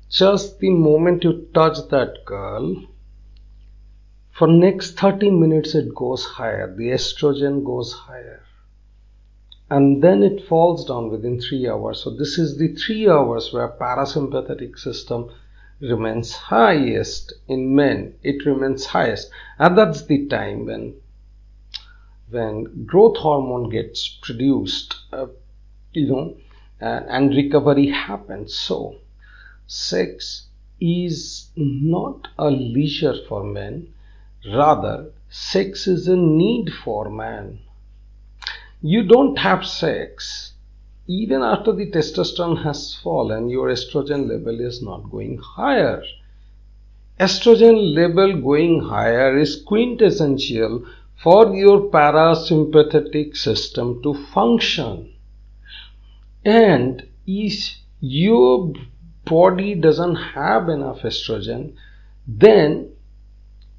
Just 0.09 0.57
the 0.59 0.71
moment 0.71 1.23
you 1.23 1.47
touch 1.53 1.77
that 1.89 2.25
girl, 2.25 2.87
for 4.31 4.47
next 4.47 4.97
30 4.97 5.29
minutes 5.29 5.75
it 5.75 5.93
goes 5.93 6.25
higher, 6.25 6.75
the 6.75 6.89
estrogen 6.89 7.63
goes 7.63 7.93
higher 7.93 8.43
and 9.69 10.03
then 10.03 10.21
it 10.21 10.47
falls 10.47 10.85
down 10.85 11.09
within 11.09 11.39
three 11.39 11.67
hours. 11.67 12.03
So 12.03 12.11
this 12.11 12.37
is 12.37 12.57
the 12.57 12.75
three 12.75 13.09
hours 13.09 13.51
where 13.51 13.67
parasympathetic 13.69 14.77
system 14.77 15.31
remains 15.81 16.33
highest 16.33 17.33
in 17.47 17.75
men. 17.75 18.13
It 18.21 18.45
remains 18.45 18.85
highest, 18.85 19.29
and 19.57 19.77
that's 19.77 20.05
the 20.05 20.27
time 20.27 20.67
when 20.67 20.93
when 22.33 22.85
growth 22.85 23.17
hormone 23.17 23.69
gets 23.69 24.07
produced, 24.21 24.95
uh, 25.13 25.27
you 25.93 26.07
know, 26.07 26.35
uh, 26.81 27.01
and 27.07 27.35
recovery 27.35 27.87
happens. 27.87 28.53
So 28.53 28.95
sex 29.67 30.47
is 30.81 31.49
not 31.55 32.27
a 32.37 32.49
leisure 32.49 33.15
for 33.29 33.43
men, 33.43 33.93
rather 34.53 35.11
sex 35.29 35.87
is 35.87 36.07
a 36.07 36.17
need 36.17 36.73
for 36.83 37.09
man 37.09 37.59
you 38.85 39.01
don't 39.01 39.37
have 39.37 39.65
sex, 39.65 40.55
even 41.07 41.41
after 41.41 41.71
the 41.71 41.89
testosterone 41.89 42.63
has 42.63 42.93
fallen, 43.01 43.47
your 43.47 43.69
estrogen 43.69 44.27
level 44.27 44.59
is 44.59 44.83
not 44.83 45.09
going 45.09 45.37
higher. 45.37 46.03
Estrogen 47.17 47.95
level 47.95 48.41
going 48.41 48.81
higher 48.81 49.37
is 49.37 49.55
quintessential 49.55 50.85
for 51.21 51.55
your 51.55 51.89
parasympathetic 51.89 53.35
system 53.37 54.01
to 54.03 54.13
function. 54.33 55.13
And 56.43 57.07
if 57.25 57.77
your 57.99 58.73
body 59.25 59.75
doesn't 59.75 60.15
have 60.15 60.69
enough 60.69 61.01
estrogen, 61.01 61.75
then 62.27 62.89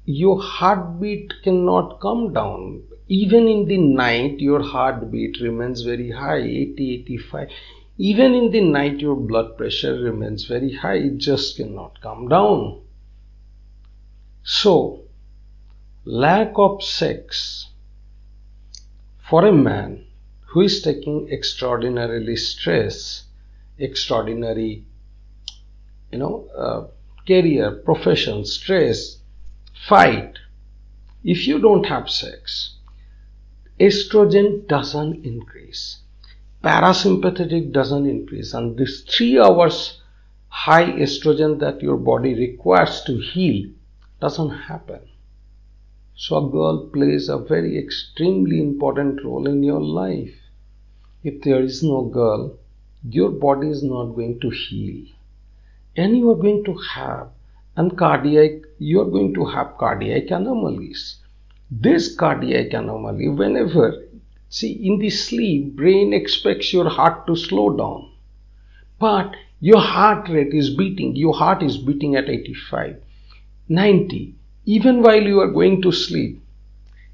your 0.05 0.41
heartbeat 0.41 1.33
cannot 1.43 1.99
come 1.99 2.33
down. 2.33 2.83
Even 3.07 3.47
in 3.47 3.65
the 3.65 3.77
night 3.77 4.39
your 4.39 4.61
heartbeat 4.63 5.39
remains 5.41 5.81
very 5.81 6.11
high 6.11 6.41
80 6.41 6.93
85 7.05 7.49
even 7.97 8.33
in 8.33 8.51
the 8.51 8.61
night 8.61 8.99
your 8.99 9.15
blood 9.15 9.57
pressure 9.57 9.97
remains 10.01 10.45
very 10.45 10.73
high 10.73 10.95
it 10.95 11.17
just 11.17 11.55
cannot 11.55 12.01
come 12.01 12.27
down. 12.27 12.81
So 14.43 15.04
lack 16.07 16.51
of 16.57 16.83
sex 16.83 17.69
for 19.27 19.43
a 19.43 19.51
man 19.51 20.05
who 20.41 20.61
is 20.61 20.83
taking 20.83 21.27
extraordinarily 21.31 22.35
stress 22.35 23.23
extraordinary 23.79 24.85
you 26.11 26.19
know 26.19 26.47
uh, 26.55 26.85
career 27.25 27.71
profession 27.71 28.45
stress 28.45 29.17
fight. 29.87 30.37
If 31.23 31.47
you 31.47 31.57
don't 31.57 31.87
have 31.87 32.07
sex 32.07 32.75
estrogen 33.79 34.67
doesn't 34.67 35.25
increase 35.25 36.01
parasympathetic 36.63 37.71
doesn't 37.71 38.05
increase 38.05 38.53
and 38.53 38.77
this 38.77 39.01
3 39.09 39.39
hours 39.39 40.01
high 40.49 40.91
estrogen 40.91 41.59
that 41.61 41.81
your 41.81 41.97
body 41.97 42.35
requires 42.35 43.01
to 43.05 43.17
heal 43.17 43.71
doesn't 44.21 44.51
happen 44.51 45.01
so 46.15 46.37
a 46.37 46.51
girl 46.51 46.89
plays 46.93 47.29
a 47.29 47.37
very 47.37 47.77
extremely 47.77 48.59
important 48.59 49.23
role 49.23 49.47
in 49.47 49.63
your 49.63 49.81
life. 49.81 50.35
If 51.23 51.41
there 51.41 51.61
is 51.61 51.83
no 51.83 52.03
girl 52.03 52.57
your 53.09 53.29
body 53.29 53.69
is 53.69 53.83
not 53.83 54.15
going 54.15 54.39
to 54.39 54.49
heal. 54.49 55.05
And 55.95 56.17
you 56.17 56.31
are 56.31 56.35
going 56.35 56.63
to 56.65 56.73
have 56.73 57.27
and 57.77 57.97
cardiac 57.97 58.51
you 58.79 59.01
are 59.01 59.09
going 59.09 59.33
to 59.35 59.45
have 59.45 59.77
cardiac 59.77 60.31
anomalies. 60.31 61.17
This 61.69 62.15
cardiac 62.15 62.73
anomaly, 62.73 63.29
whenever, 63.29 64.05
see, 64.49 64.71
in 64.71 64.99
the 64.99 65.09
sleep, 65.09 65.75
brain 65.75 66.13
expects 66.13 66.73
your 66.73 66.89
heart 66.89 67.27
to 67.27 67.35
slow 67.35 67.75
down. 67.75 68.11
But 68.99 69.35
your 69.59 69.81
heart 69.81 70.29
rate 70.29 70.53
is 70.53 70.75
beating, 70.75 71.15
your 71.15 71.33
heart 71.33 71.63
is 71.63 71.77
beating 71.77 72.15
at 72.15 72.29
85, 72.29 73.01
90, 73.69 74.35
even 74.65 75.01
while 75.01 75.21
you 75.21 75.39
are 75.39 75.51
going 75.51 75.81
to 75.81 75.91
sleep. 75.91 76.41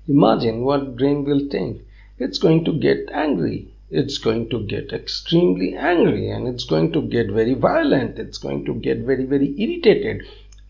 Imagine 0.08 0.62
what 0.62 0.96
brain 0.98 1.24
will 1.26 1.48
think. 1.50 1.82
It's 2.18 2.38
going 2.38 2.66
to 2.66 2.74
get 2.74 3.10
angry. 3.14 3.68
It's 3.90 4.18
going 4.18 4.50
to 4.50 4.66
get 4.66 4.94
extremely 4.94 5.76
angry 5.76 6.30
and 6.30 6.48
it's 6.48 6.64
going 6.64 6.94
to 6.94 7.02
get 7.02 7.30
very 7.30 7.54
violent. 7.54 8.18
It's 8.20 8.38
going 8.38 8.66
to 8.66 8.74
get 8.74 9.00
very, 9.00 9.26
very 9.26 9.54
irritated 9.62 10.26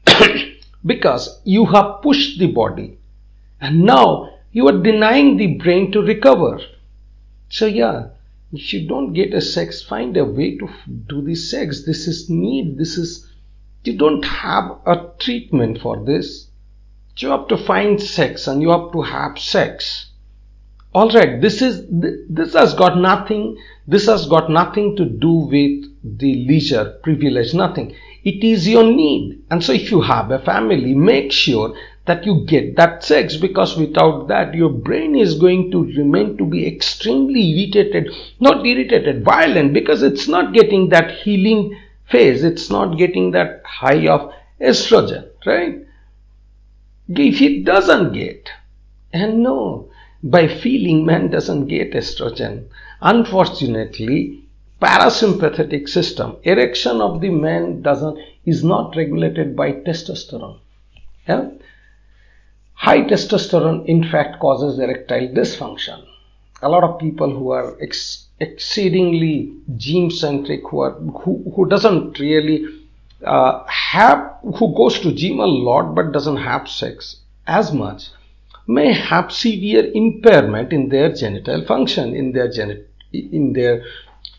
because 0.85 1.39
you 1.43 1.65
have 1.65 2.01
pushed 2.01 2.39
the 2.39 2.47
body 2.47 2.97
and 3.59 3.83
now 3.83 4.33
you 4.51 4.67
are 4.67 4.81
denying 4.81 5.37
the 5.37 5.55
brain 5.55 5.91
to 5.91 6.01
recover. 6.01 6.59
So, 7.49 7.67
yeah, 7.67 8.07
if 8.51 8.73
you 8.73 8.87
don't 8.87 9.13
get 9.13 9.33
a 9.33 9.41
sex, 9.41 9.81
find 9.83 10.17
a 10.17 10.25
way 10.25 10.57
to 10.57 10.67
do 11.07 11.21
the 11.21 11.35
sex. 11.35 11.85
This 11.85 12.07
is 12.07 12.29
need. 12.29 12.77
This 12.77 12.97
is, 12.97 13.29
you 13.83 13.97
don't 13.97 14.25
have 14.25 14.79
a 14.85 15.11
treatment 15.19 15.79
for 15.79 16.03
this. 16.03 16.47
You 17.17 17.29
have 17.29 17.47
to 17.49 17.57
find 17.57 18.01
sex 18.01 18.47
and 18.47 18.61
you 18.61 18.69
have 18.71 18.91
to 18.93 19.01
have 19.01 19.37
sex. 19.37 20.07
Alright, 20.93 21.41
this 21.41 21.61
is, 21.61 21.85
this 21.89 22.53
has 22.53 22.73
got 22.73 22.97
nothing, 22.97 23.57
this 23.87 24.07
has 24.07 24.25
got 24.25 24.49
nothing 24.49 24.95
to 24.97 25.05
do 25.05 25.31
with 25.31 25.85
the 26.03 26.35
leisure, 26.47 26.97
privilege, 27.03 27.53
nothing. 27.53 27.95
It 28.23 28.43
is 28.43 28.67
your 28.67 28.83
need. 28.83 29.43
And 29.49 29.63
so 29.63 29.71
if 29.71 29.89
you 29.89 30.01
have 30.01 30.31
a 30.31 30.39
family, 30.39 30.93
make 30.93 31.31
sure 31.31 31.75
that 32.05 32.25
you 32.25 32.45
get 32.45 32.75
that 32.75 33.03
sex 33.03 33.37
because 33.37 33.77
without 33.77 34.27
that 34.27 34.53
your 34.53 34.69
brain 34.69 35.15
is 35.15 35.35
going 35.35 35.69
to 35.71 35.85
remain 35.97 36.37
to 36.37 36.45
be 36.45 36.67
extremely 36.67 37.43
irritated 37.51 38.11
not 38.39 38.65
irritated 38.65 39.23
violent 39.23 39.73
because 39.73 40.01
it's 40.01 40.27
not 40.27 40.53
getting 40.53 40.89
that 40.89 41.11
healing 41.11 41.77
phase 42.09 42.43
it's 42.43 42.69
not 42.69 42.97
getting 42.97 43.31
that 43.31 43.61
high 43.65 44.07
of 44.07 44.33
estrogen 44.59 45.27
right 45.45 45.85
if 47.19 47.39
he 47.39 47.63
doesn't 47.63 48.13
get 48.13 48.49
and 49.13 49.43
no 49.43 49.89
by 50.23 50.47
feeling 50.47 51.05
man 51.05 51.29
doesn't 51.29 51.67
get 51.67 51.93
estrogen 51.93 52.67
unfortunately 53.01 54.43
parasympathetic 54.81 55.87
system 55.87 56.35
erection 56.43 57.01
of 57.01 57.21
the 57.21 57.29
man 57.29 57.81
doesn't 57.81 58.17
is 58.45 58.63
not 58.63 58.95
regulated 58.95 59.55
by 59.55 59.71
testosterone 59.71 60.59
yeah 61.27 61.49
High 62.81 63.01
testosterone, 63.01 63.85
in 63.85 64.03
fact, 64.03 64.39
causes 64.39 64.79
erectile 64.79 65.27
dysfunction. 65.27 66.03
A 66.63 66.67
lot 66.67 66.83
of 66.83 66.97
people 66.97 67.29
who 67.29 67.51
are 67.51 67.77
ex- 67.79 68.25
exceedingly 68.39 69.53
gym 69.77 70.09
centric, 70.09 70.61
who, 70.67 70.79
are, 70.79 70.93
who, 70.93 71.53
who 71.55 71.67
doesn't 71.69 72.17
really 72.17 72.65
uh, 73.25 73.63
have, 73.67 74.37
who 74.41 74.73
goes 74.75 74.99
to 74.99 75.13
gym 75.13 75.39
a 75.39 75.45
lot 75.45 75.93
but 75.95 76.11
doesn't 76.11 76.37
have 76.37 76.67
sex 76.67 77.17
as 77.47 77.71
much, 77.73 78.09
may 78.67 78.93
have 78.93 79.31
severe 79.31 79.91
impairment 79.93 80.71
in 80.71 80.89
their 80.89 81.13
genital 81.13 81.65
function, 81.65 82.15
in 82.15 82.31
their 82.31 82.47
genit- 82.47 82.85
in 83.11 83.53
their 83.53 83.83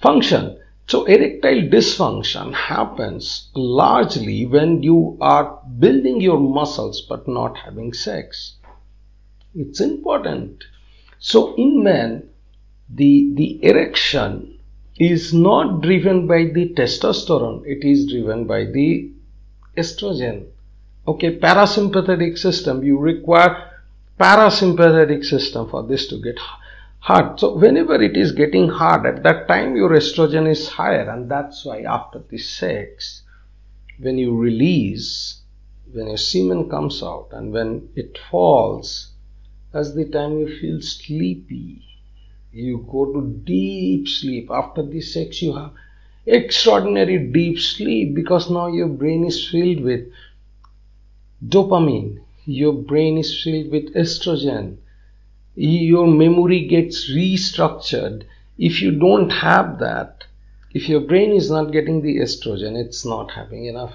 function. 0.00 0.58
So 0.86 1.04
erectile 1.04 1.62
dysfunction 1.68 2.52
happens 2.52 3.50
largely 3.54 4.46
when 4.46 4.82
you 4.82 5.16
are 5.20 5.60
building 5.78 6.20
your 6.20 6.38
muscles 6.38 7.02
but 7.08 7.28
not 7.28 7.56
having 7.56 7.92
sex. 7.92 8.56
It's 9.54 9.80
important. 9.80 10.64
So 11.18 11.54
in 11.56 11.82
men, 11.84 12.28
the, 12.88 13.32
the 13.34 13.64
erection 13.64 14.51
is 14.96 15.32
not 15.32 15.80
driven 15.80 16.26
by 16.26 16.44
the 16.44 16.68
testosterone, 16.74 17.64
it 17.66 17.84
is 17.84 18.10
driven 18.10 18.46
by 18.46 18.64
the 18.64 19.10
estrogen. 19.76 20.46
Okay, 21.08 21.38
parasympathetic 21.38 22.38
system, 22.38 22.82
you 22.84 22.98
require 22.98 23.70
parasympathetic 24.20 25.24
system 25.24 25.68
for 25.68 25.82
this 25.82 26.06
to 26.06 26.20
get 26.22 26.38
hard. 27.00 27.40
So 27.40 27.56
whenever 27.56 28.00
it 28.00 28.16
is 28.16 28.32
getting 28.32 28.68
hard, 28.68 29.06
at 29.06 29.22
that 29.24 29.48
time 29.48 29.74
your 29.74 29.90
estrogen 29.90 30.48
is 30.48 30.68
higher, 30.68 31.08
and 31.10 31.30
that's 31.30 31.64
why 31.64 31.82
after 31.82 32.20
the 32.28 32.38
sex, 32.38 33.22
when 33.98 34.18
you 34.18 34.36
release, 34.36 35.40
when 35.92 36.06
your 36.08 36.18
semen 36.18 36.68
comes 36.68 37.02
out, 37.02 37.28
and 37.32 37.52
when 37.52 37.88
it 37.96 38.18
falls, 38.30 39.08
that's 39.72 39.94
the 39.94 40.04
time 40.04 40.38
you 40.38 40.60
feel 40.60 40.80
sleepy. 40.80 41.82
You 42.52 42.86
go 42.90 43.06
to 43.12 43.26
deep 43.44 44.06
sleep. 44.08 44.50
After 44.50 44.82
the 44.82 45.00
sex, 45.00 45.40
you 45.40 45.54
have 45.54 45.72
extraordinary 46.26 47.18
deep 47.18 47.58
sleep 47.58 48.14
because 48.14 48.50
now 48.50 48.66
your 48.66 48.88
brain 48.88 49.24
is 49.24 49.48
filled 49.48 49.80
with 49.80 50.12
dopamine, 51.46 52.20
your 52.44 52.72
brain 52.72 53.18
is 53.18 53.42
filled 53.42 53.72
with 53.72 53.94
estrogen, 53.94 54.76
your 55.54 56.06
memory 56.06 56.66
gets 56.66 57.10
restructured. 57.10 58.24
If 58.58 58.82
you 58.82 58.92
don't 58.92 59.30
have 59.30 59.78
that, 59.78 60.24
if 60.72 60.88
your 60.88 61.00
brain 61.00 61.32
is 61.32 61.50
not 61.50 61.72
getting 61.72 62.02
the 62.02 62.18
estrogen, 62.18 62.76
it's 62.76 63.04
not 63.04 63.30
having 63.30 63.64
enough 63.64 63.94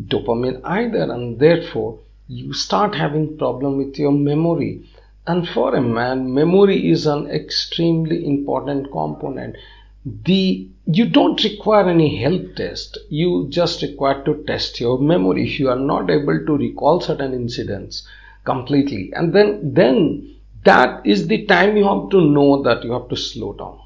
dopamine 0.00 0.60
either, 0.64 1.10
and 1.12 1.38
therefore 1.38 1.98
you 2.28 2.52
start 2.52 2.94
having 2.94 3.38
problem 3.38 3.76
with 3.76 3.98
your 3.98 4.12
memory. 4.12 4.82
And 5.26 5.48
for 5.48 5.74
a 5.74 5.80
man, 5.80 6.34
memory 6.34 6.90
is 6.90 7.06
an 7.06 7.28
extremely 7.28 8.26
important 8.26 8.92
component. 8.92 9.56
The 10.04 10.68
you 10.86 11.06
don't 11.08 11.42
require 11.42 11.88
any 11.88 12.16
health 12.16 12.56
test. 12.56 12.98
You 13.08 13.46
just 13.48 13.80
require 13.80 14.22
to 14.24 14.44
test 14.46 14.78
your 14.78 14.98
memory 14.98 15.48
if 15.48 15.58
you 15.58 15.70
are 15.70 15.78
not 15.78 16.10
able 16.10 16.44
to 16.44 16.58
recall 16.58 17.00
certain 17.00 17.32
incidents 17.32 18.06
completely. 18.44 19.12
And 19.14 19.32
then 19.32 19.72
then 19.72 20.36
that 20.64 21.06
is 21.06 21.26
the 21.26 21.46
time 21.46 21.76
you 21.78 21.84
have 21.84 22.10
to 22.10 22.20
know 22.20 22.62
that 22.62 22.84
you 22.84 22.92
have 22.92 23.08
to 23.08 23.16
slow 23.16 23.54
down. 23.54 23.80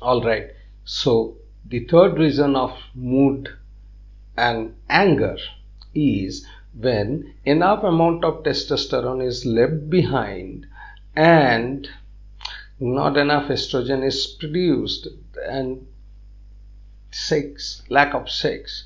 All 0.00 0.22
right. 0.22 0.48
So, 0.84 1.36
the 1.66 1.84
third 1.84 2.18
reason 2.18 2.56
of 2.56 2.72
mood 2.94 3.50
and 4.36 4.74
anger 4.88 5.36
is 5.94 6.46
when 6.74 7.34
enough 7.44 7.82
amount 7.82 8.24
of 8.24 8.42
testosterone 8.42 9.24
is 9.24 9.44
left 9.44 9.90
behind 9.90 10.66
and 11.16 11.88
not 12.78 13.16
enough 13.16 13.48
estrogen 13.48 14.04
is 14.04 14.26
produced 14.38 15.08
and 15.48 15.86
sex 17.10 17.82
lack 17.88 18.14
of 18.14 18.30
sex 18.30 18.84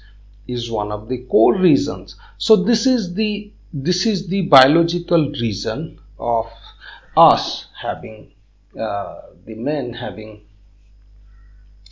is 0.49 0.71
one 0.71 0.91
of 0.91 1.09
the 1.09 1.19
core 1.27 1.57
reasons 1.57 2.17
so 2.39 2.57
this 2.57 2.87
is 2.87 3.15
the 3.15 3.53
this 3.73 4.07
is 4.07 4.29
the 4.29 4.43
biological 4.43 5.31
reason 5.33 5.99
of 6.19 6.51
us 7.17 7.67
having 7.81 8.33
uh, 8.79 9.21
the 9.45 9.55
men 9.55 9.93
having 9.93 10.41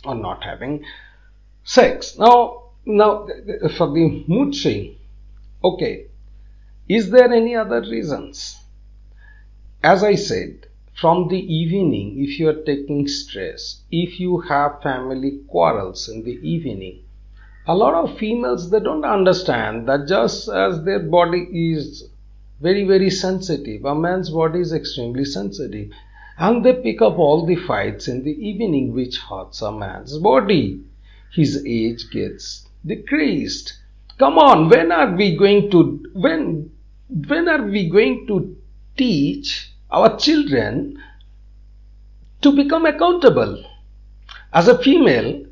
or 0.05 0.15
not 0.15 0.43
having 0.43 0.83
sex. 1.63 2.17
Now, 2.17 2.71
now 2.85 3.27
for 3.77 3.87
the 3.93 4.23
mood 4.27 4.55
swing, 4.55 4.97
okay, 5.63 6.07
is 6.87 7.09
there 7.09 7.31
any 7.31 7.55
other 7.55 7.81
reasons? 7.81 8.57
As 9.83 10.03
I 10.03 10.15
said, 10.15 10.67
from 10.93 11.27
the 11.27 11.39
evening, 11.53 12.21
if 12.21 12.39
you 12.39 12.49
are 12.49 12.63
taking 12.63 13.07
stress, 13.07 13.81
if 13.91 14.19
you 14.19 14.39
have 14.41 14.81
family 14.81 15.39
quarrels 15.47 16.07
in 16.07 16.23
the 16.23 16.39
evening, 16.47 17.03
a 17.65 17.75
lot 17.75 17.93
of 17.93 18.17
females 18.17 18.69
they 18.69 18.79
don't 18.79 19.05
understand 19.05 19.87
that 19.87 20.07
just 20.07 20.49
as 20.49 20.83
their 20.83 20.99
body 20.99 21.47
is 21.73 22.09
very, 22.61 22.83
very 22.85 23.09
sensitive. 23.09 23.83
A 23.85 23.95
man's 23.95 24.29
body 24.29 24.59
is 24.59 24.73
extremely 24.73 25.25
sensitive. 25.25 25.89
And 26.37 26.63
they 26.63 26.73
pick 26.73 27.01
up 27.01 27.19
all 27.19 27.45
the 27.45 27.55
fights 27.55 28.07
in 28.07 28.23
the 28.23 28.31
evening, 28.31 28.93
which 28.93 29.17
hurts 29.17 29.61
a 29.61 29.71
man's 29.71 30.17
body. 30.17 30.81
His 31.33 31.63
age 31.65 32.09
gets 32.11 32.67
decreased. 32.85 33.73
Come 34.23 34.37
on, 34.37 34.69
when 34.69 34.89
are 34.93 35.11
we 35.17 35.35
going 35.35 35.69
to, 35.71 36.01
when, 36.13 36.71
when 37.09 37.49
are 37.49 37.63
we 37.63 37.89
going 37.89 38.25
to 38.27 38.55
teach 38.95 39.69
our 39.91 40.17
children 40.17 40.97
to 42.41 42.55
become 42.55 42.85
accountable? 42.85 43.65
As 44.53 44.69
a 44.69 44.77
female, 44.77 45.45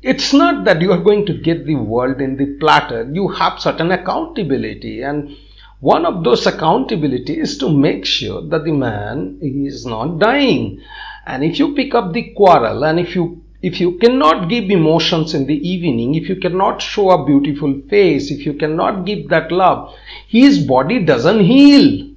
it's 0.00 0.32
not 0.32 0.64
that 0.64 0.80
you 0.80 0.92
are 0.92 1.02
going 1.02 1.26
to 1.26 1.34
get 1.34 1.66
the 1.66 1.74
world 1.74 2.20
in 2.20 2.36
the 2.36 2.56
platter. 2.60 3.10
You 3.12 3.26
have 3.26 3.58
certain 3.58 3.90
accountability 3.90 5.02
and 5.02 5.36
one 5.80 6.06
of 6.06 6.22
those 6.22 6.46
accountability 6.46 7.40
is 7.40 7.58
to 7.58 7.68
make 7.68 8.04
sure 8.06 8.42
that 8.42 8.62
the 8.62 8.70
man 8.70 9.40
is 9.42 9.84
not 9.84 10.20
dying. 10.20 10.80
And 11.26 11.42
if 11.42 11.58
you 11.58 11.74
pick 11.74 11.96
up 11.96 12.12
the 12.12 12.32
quarrel 12.36 12.84
and 12.84 13.00
if 13.00 13.16
you 13.16 13.41
if 13.62 13.80
you 13.80 13.96
cannot 13.98 14.48
give 14.48 14.70
emotions 14.70 15.34
in 15.34 15.46
the 15.46 15.68
evening, 15.68 16.16
if 16.16 16.28
you 16.28 16.36
cannot 16.36 16.82
show 16.82 17.10
a 17.10 17.24
beautiful 17.24 17.80
face, 17.88 18.32
if 18.32 18.44
you 18.44 18.54
cannot 18.54 19.06
give 19.06 19.28
that 19.28 19.52
love, 19.52 19.94
his 20.26 20.58
body 20.58 21.04
doesn't 21.04 21.40
heal. 21.40 22.08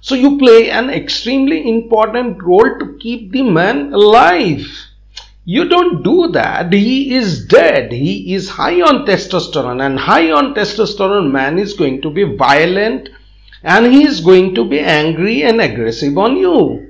So 0.00 0.16
you 0.16 0.38
play 0.38 0.70
an 0.70 0.90
extremely 0.90 1.68
important 1.68 2.42
role 2.42 2.78
to 2.80 2.98
keep 3.00 3.30
the 3.30 3.42
man 3.42 3.92
alive. 3.92 4.66
You 5.44 5.68
don't 5.68 6.02
do 6.02 6.32
that. 6.32 6.72
He 6.72 7.14
is 7.14 7.46
dead. 7.46 7.92
He 7.92 8.34
is 8.34 8.48
high 8.48 8.80
on 8.80 9.06
testosterone 9.06 9.80
and 9.80 9.98
high 9.98 10.32
on 10.32 10.54
testosterone 10.54 11.30
man 11.30 11.60
is 11.60 11.74
going 11.74 12.02
to 12.02 12.10
be 12.10 12.24
violent 12.24 13.08
and 13.62 13.86
he 13.86 14.04
is 14.04 14.20
going 14.20 14.56
to 14.56 14.68
be 14.68 14.80
angry 14.80 15.44
and 15.44 15.60
aggressive 15.60 16.18
on 16.18 16.36
you. 16.36 16.85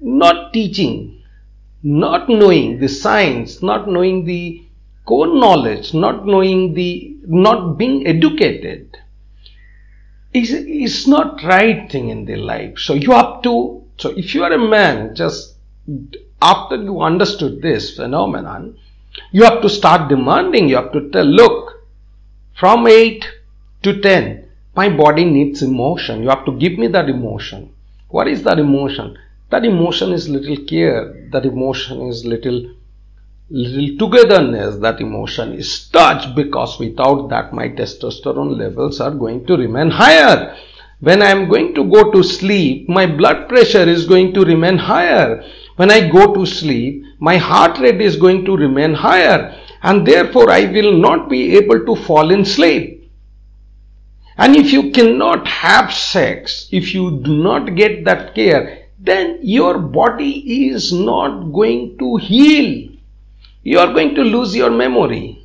Not 0.00 0.52
teaching, 0.52 1.22
not 1.82 2.28
knowing 2.28 2.78
the 2.80 2.88
science, 2.88 3.62
not 3.62 3.88
knowing 3.88 4.24
the 4.24 4.64
core 5.04 5.26
knowledge, 5.26 5.92
not 5.94 6.26
knowing 6.26 6.74
the, 6.74 7.16
not 7.26 7.76
being 7.76 8.06
educated 8.06 8.96
is, 10.32 10.52
is 10.52 11.06
not 11.06 11.42
right 11.42 11.90
thing 11.90 12.08
in 12.08 12.24
the 12.24 12.36
life. 12.36 12.78
So 12.78 12.94
you 12.94 13.12
have 13.12 13.42
to 13.42 13.80
so 14.00 14.08
if 14.16 14.34
you 14.34 14.44
are 14.44 14.52
a 14.52 14.58
man, 14.58 15.14
just 15.14 15.56
after 16.40 16.76
you 16.76 17.02
understood 17.02 17.60
this 17.60 17.94
phenomenon, 17.96 18.78
you 19.30 19.44
have 19.44 19.60
to 19.60 19.68
start 19.68 20.08
demanding, 20.08 20.70
you 20.70 20.76
have 20.76 20.92
to 20.92 21.10
tell, 21.10 21.26
look, 21.26 21.86
from 22.58 22.86
8 22.86 23.26
to 23.82 24.00
10, 24.00 24.48
my 24.74 24.88
body 24.88 25.26
needs 25.26 25.60
emotion. 25.60 26.22
You 26.22 26.30
have 26.30 26.46
to 26.46 26.56
give 26.58 26.78
me 26.78 26.86
that 26.86 27.10
emotion. 27.10 27.74
What 28.08 28.26
is 28.26 28.42
that 28.44 28.58
emotion? 28.58 29.18
That 29.50 29.64
emotion 29.64 30.12
is 30.12 30.28
little 30.28 30.64
care. 30.64 31.28
That 31.32 31.44
emotion 31.44 32.02
is 32.02 32.24
little 32.24 32.70
little 33.50 33.96
togetherness. 33.98 34.76
That 34.76 35.00
emotion 35.00 35.54
is 35.54 35.88
touch 35.88 36.34
because 36.36 36.78
without 36.78 37.28
that 37.30 37.52
my 37.52 37.68
testosterone 37.68 38.56
levels 38.56 39.00
are 39.00 39.10
going 39.10 39.46
to 39.46 39.56
remain 39.56 39.90
higher. 39.90 40.56
When 41.00 41.20
I 41.22 41.30
am 41.30 41.48
going 41.48 41.74
to 41.74 41.84
go 41.84 42.12
to 42.12 42.22
sleep, 42.22 42.88
my 42.88 43.06
blood 43.06 43.48
pressure 43.48 43.88
is 43.88 44.06
going 44.06 44.34
to 44.34 44.44
remain 44.44 44.78
higher. 44.78 45.42
When 45.76 45.90
I 45.90 46.08
go 46.10 46.32
to 46.34 46.46
sleep, 46.46 47.04
my 47.18 47.36
heart 47.36 47.78
rate 47.78 48.00
is 48.00 48.16
going 48.16 48.44
to 48.44 48.56
remain 48.56 48.94
higher 48.94 49.56
and 49.82 50.06
therefore 50.06 50.50
I 50.50 50.66
will 50.66 50.96
not 50.96 51.28
be 51.28 51.56
able 51.56 51.84
to 51.86 51.96
fall 52.04 52.30
in 52.30 52.44
sleep. 52.44 53.10
And 54.36 54.54
if 54.56 54.72
you 54.72 54.90
cannot 54.90 55.48
have 55.48 55.92
sex, 55.92 56.68
if 56.70 56.94
you 56.94 57.20
do 57.22 57.36
not 57.36 57.74
get 57.74 58.04
that 58.04 58.34
care, 58.34 58.79
then 59.00 59.38
your 59.42 59.78
body 59.78 60.68
is 60.68 60.92
not 60.92 61.52
going 61.52 61.98
to 61.98 62.16
heal. 62.16 62.90
You 63.62 63.78
are 63.78 63.92
going 63.92 64.14
to 64.14 64.22
lose 64.22 64.54
your 64.54 64.70
memory 64.70 65.40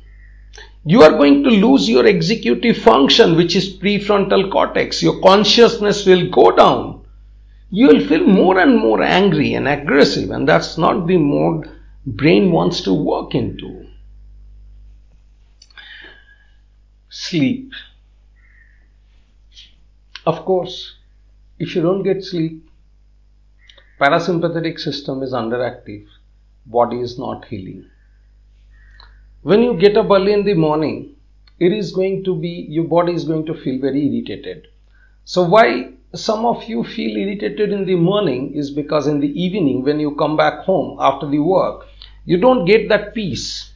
you 0.88 1.02
are 1.02 1.10
going 1.10 1.42
to 1.42 1.50
lose 1.50 1.88
your 1.88 2.06
executive 2.06 2.76
function, 2.76 3.34
which 3.34 3.56
is 3.56 3.76
prefrontal 3.76 4.52
cortex. 4.52 5.02
Your 5.02 5.20
consciousness 5.20 6.06
will 6.06 6.30
go 6.30 6.52
down. 6.52 7.04
You 7.70 7.88
will 7.88 8.06
feel 8.06 8.24
more 8.24 8.60
and 8.60 8.78
more 8.78 9.02
angry 9.02 9.54
and 9.54 9.66
aggressive, 9.66 10.30
and 10.30 10.48
that's 10.48 10.78
not 10.78 11.08
the 11.08 11.16
mode 11.16 11.68
brain 12.06 12.52
wants 12.52 12.82
to 12.82 12.94
work 12.94 13.34
into. 13.34 13.88
Sleep. 17.08 17.72
Of 20.24 20.44
course, 20.44 20.98
if 21.58 21.74
you 21.74 21.82
don't 21.82 22.04
get 22.04 22.22
sleep, 22.22 22.65
parasympathetic 24.00 24.78
system 24.78 25.22
is 25.22 25.32
underactive, 25.32 26.06
body 26.66 27.00
is 27.00 27.18
not 27.18 27.44
healing. 27.46 27.88
When 29.42 29.62
you 29.62 29.76
get 29.78 29.96
up 29.96 30.10
early 30.10 30.32
in 30.32 30.44
the 30.44 30.54
morning, 30.54 31.14
it 31.58 31.72
is 31.72 31.92
going 31.92 32.24
to 32.24 32.38
be, 32.38 32.66
your 32.68 32.84
body 32.84 33.14
is 33.14 33.24
going 33.24 33.46
to 33.46 33.54
feel 33.54 33.80
very 33.80 34.06
irritated. 34.06 34.68
So 35.24 35.42
why 35.42 35.92
some 36.14 36.44
of 36.44 36.64
you 36.64 36.84
feel 36.84 37.16
irritated 37.16 37.72
in 37.72 37.84
the 37.86 37.94
morning 37.94 38.54
is 38.54 38.70
because 38.70 39.06
in 39.06 39.20
the 39.20 39.40
evening 39.40 39.82
when 39.82 40.00
you 40.00 40.14
come 40.16 40.36
back 40.36 40.60
home 40.60 40.98
after 41.00 41.28
the 41.28 41.38
work, 41.38 41.86
you 42.24 42.38
don't 42.38 42.64
get 42.64 42.88
that 42.88 43.14
peace. 43.14 43.72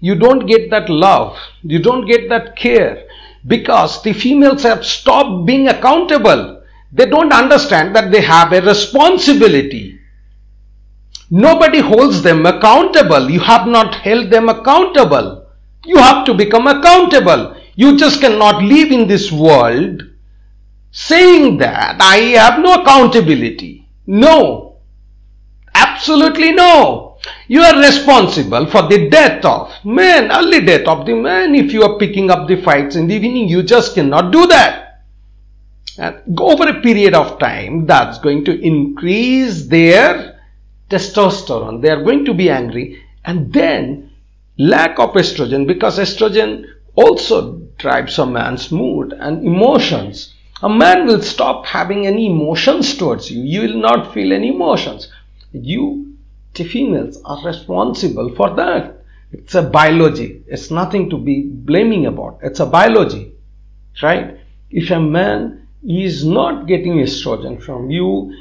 You 0.00 0.14
don't 0.14 0.46
get 0.46 0.70
that 0.70 0.88
love. 0.88 1.38
You 1.62 1.78
don't 1.80 2.06
get 2.06 2.28
that 2.28 2.56
care 2.56 3.06
because 3.46 4.02
the 4.02 4.12
females 4.12 4.62
have 4.64 4.84
stopped 4.84 5.46
being 5.46 5.68
accountable. 5.68 6.55
They 6.92 7.06
don't 7.06 7.32
understand 7.32 7.94
that 7.96 8.10
they 8.10 8.20
have 8.22 8.52
a 8.52 8.60
responsibility. 8.62 9.98
Nobody 11.30 11.80
holds 11.80 12.22
them 12.22 12.46
accountable. 12.46 13.30
You 13.30 13.40
have 13.40 13.66
not 13.66 13.96
held 13.96 14.30
them 14.30 14.48
accountable. 14.48 15.46
You 15.84 15.98
have 15.98 16.24
to 16.26 16.34
become 16.34 16.66
accountable. 16.66 17.56
You 17.74 17.96
just 17.96 18.20
cannot 18.20 18.62
live 18.62 18.90
in 18.90 19.08
this 19.08 19.30
world 19.32 20.02
saying 20.92 21.58
that 21.58 21.96
I 22.00 22.16
have 22.38 22.60
no 22.60 22.82
accountability. 22.82 23.88
No. 24.06 24.78
Absolutely 25.74 26.52
no. 26.52 27.18
You 27.48 27.60
are 27.62 27.78
responsible 27.78 28.66
for 28.66 28.82
the 28.88 29.10
death 29.10 29.44
of 29.44 29.72
man, 29.84 30.30
early 30.30 30.64
death 30.64 30.86
of 30.86 31.06
the 31.06 31.14
man. 31.14 31.54
If 31.54 31.72
you 31.72 31.82
are 31.82 31.98
picking 31.98 32.30
up 32.30 32.48
the 32.48 32.62
fights 32.62 32.96
in 32.96 33.08
the 33.08 33.14
evening, 33.14 33.48
you 33.48 33.62
just 33.62 33.94
cannot 33.94 34.30
do 34.30 34.46
that. 34.46 34.85
And 35.98 36.38
over 36.38 36.68
a 36.68 36.80
period 36.80 37.14
of 37.14 37.38
time, 37.38 37.86
that's 37.86 38.18
going 38.18 38.44
to 38.44 38.60
increase 38.60 39.66
their 39.66 40.40
testosterone. 40.90 41.82
They 41.82 41.90
are 41.90 42.02
going 42.02 42.24
to 42.26 42.34
be 42.34 42.50
angry. 42.50 43.02
And 43.24 43.52
then 43.52 44.10
lack 44.58 44.98
of 44.98 45.14
estrogen, 45.14 45.66
because 45.66 45.98
estrogen 45.98 46.66
also 46.94 47.58
drives 47.78 48.18
a 48.18 48.26
man's 48.26 48.70
mood 48.72 49.12
and 49.12 49.44
emotions. 49.44 50.34
A 50.62 50.68
man 50.68 51.06
will 51.06 51.22
stop 51.22 51.66
having 51.66 52.06
any 52.06 52.26
emotions 52.26 52.96
towards 52.96 53.30
you. 53.30 53.42
You 53.42 53.62
will 53.62 53.80
not 53.80 54.14
feel 54.14 54.32
any 54.32 54.48
emotions. 54.48 55.10
You 55.52 56.06
the 56.54 56.64
females 56.64 57.20
are 57.24 57.44
responsible 57.44 58.34
for 58.34 58.54
that. 58.56 59.04
It's 59.30 59.54
a 59.54 59.62
biology. 59.62 60.42
It's 60.46 60.70
nothing 60.70 61.10
to 61.10 61.18
be 61.18 61.42
blaming 61.42 62.06
about. 62.06 62.38
It's 62.42 62.60
a 62.60 62.66
biology. 62.66 63.32
Right? 64.02 64.38
If 64.70 64.90
a 64.90 65.00
man 65.00 65.65
is 65.86 66.24
not 66.24 66.66
getting 66.66 66.94
estrogen 66.94 67.62
from 67.62 67.90
you, 67.90 68.34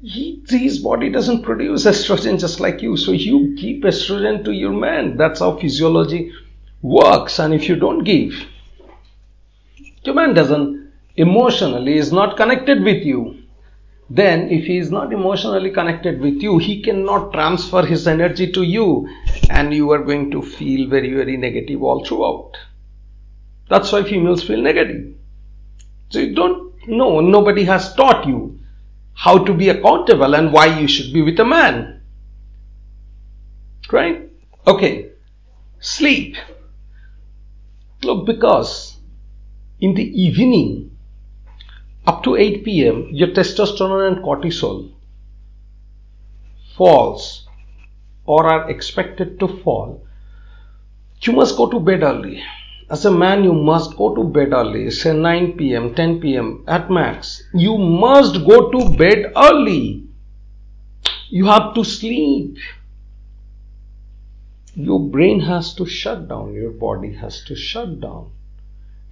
he, 0.00 0.42
his 0.48 0.78
body 0.78 1.10
doesn't 1.10 1.42
produce 1.42 1.84
estrogen 1.84 2.40
just 2.40 2.60
like 2.60 2.82
you. 2.82 2.96
So 2.96 3.12
you 3.12 3.54
give 3.56 3.82
estrogen 3.82 4.44
to 4.44 4.52
your 4.52 4.72
man. 4.72 5.16
That's 5.16 5.40
how 5.40 5.58
physiology 5.58 6.32
works. 6.80 7.38
And 7.38 7.54
if 7.54 7.68
you 7.68 7.76
don't 7.76 8.04
give, 8.04 8.34
your 10.04 10.14
man 10.14 10.34
doesn't 10.34 10.92
emotionally 11.16 11.98
is 11.98 12.10
not 12.12 12.36
connected 12.36 12.82
with 12.82 13.04
you 13.04 13.42
then 14.08 14.50
if 14.50 14.64
he 14.66 14.76
is 14.78 14.90
not 14.90 15.12
emotionally 15.12 15.70
connected 15.70 16.20
with 16.20 16.42
you 16.42 16.58
he 16.58 16.82
cannot 16.82 17.32
transfer 17.32 17.84
his 17.84 18.06
energy 18.06 18.50
to 18.50 18.62
you 18.62 19.08
and 19.50 19.74
you 19.74 19.90
are 19.90 20.02
going 20.02 20.30
to 20.30 20.42
feel 20.42 20.88
very 20.88 21.12
very 21.12 21.36
negative 21.36 21.82
all 21.82 22.04
throughout 22.04 22.56
that's 23.68 23.92
why 23.92 24.02
females 24.02 24.42
feel 24.42 24.60
negative 24.60 25.14
so 26.12 26.18
you 26.18 26.34
don't 26.34 26.74
know. 26.86 27.20
Nobody 27.20 27.64
has 27.64 27.94
taught 27.94 28.26
you 28.26 28.60
how 29.14 29.44
to 29.44 29.54
be 29.54 29.70
accountable 29.70 30.34
and 30.34 30.52
why 30.52 30.78
you 30.78 30.86
should 30.86 31.10
be 31.12 31.22
with 31.22 31.40
a 31.40 31.44
man. 31.44 32.02
Right? 33.90 34.30
Okay. 34.66 35.12
Sleep. 35.80 36.36
Look 38.02 38.26
because 38.26 38.98
in 39.80 39.94
the 39.94 40.04
evening 40.22 40.98
up 42.06 42.22
to 42.24 42.36
8 42.36 42.62
pm, 42.62 43.08
your 43.10 43.28
testosterone 43.28 44.08
and 44.08 44.22
cortisol 44.22 44.92
falls 46.76 47.48
or 48.26 48.46
are 48.46 48.70
expected 48.70 49.40
to 49.40 49.48
fall. 49.62 50.06
You 51.22 51.32
must 51.32 51.56
go 51.56 51.70
to 51.70 51.80
bed 51.80 52.02
early. 52.02 52.42
As 52.92 53.06
a 53.06 53.10
man, 53.10 53.42
you 53.42 53.54
must 53.54 53.96
go 53.96 54.14
to 54.14 54.22
bed 54.22 54.52
early, 54.52 54.90
say 54.90 55.16
9 55.16 55.52
pm, 55.56 55.94
10 55.94 56.20
pm 56.20 56.62
at 56.68 56.90
max. 56.90 57.42
You 57.54 57.78
must 57.78 58.34
go 58.46 58.70
to 58.70 58.94
bed 58.98 59.32
early. 59.34 60.04
You 61.30 61.46
have 61.46 61.72
to 61.74 61.84
sleep. 61.84 62.58
Your 64.74 65.00
brain 65.00 65.40
has 65.40 65.72
to 65.76 65.86
shut 65.86 66.28
down, 66.28 66.52
your 66.52 66.72
body 66.72 67.14
has 67.14 67.42
to 67.44 67.56
shut 67.56 67.98
down. 68.02 68.30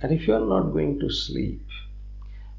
And 0.03 0.13
if 0.13 0.29
you 0.29 0.35
are 0.35 0.47
not 0.55 0.73
going 0.75 1.01
to 1.01 1.09
sleep, 1.09 1.63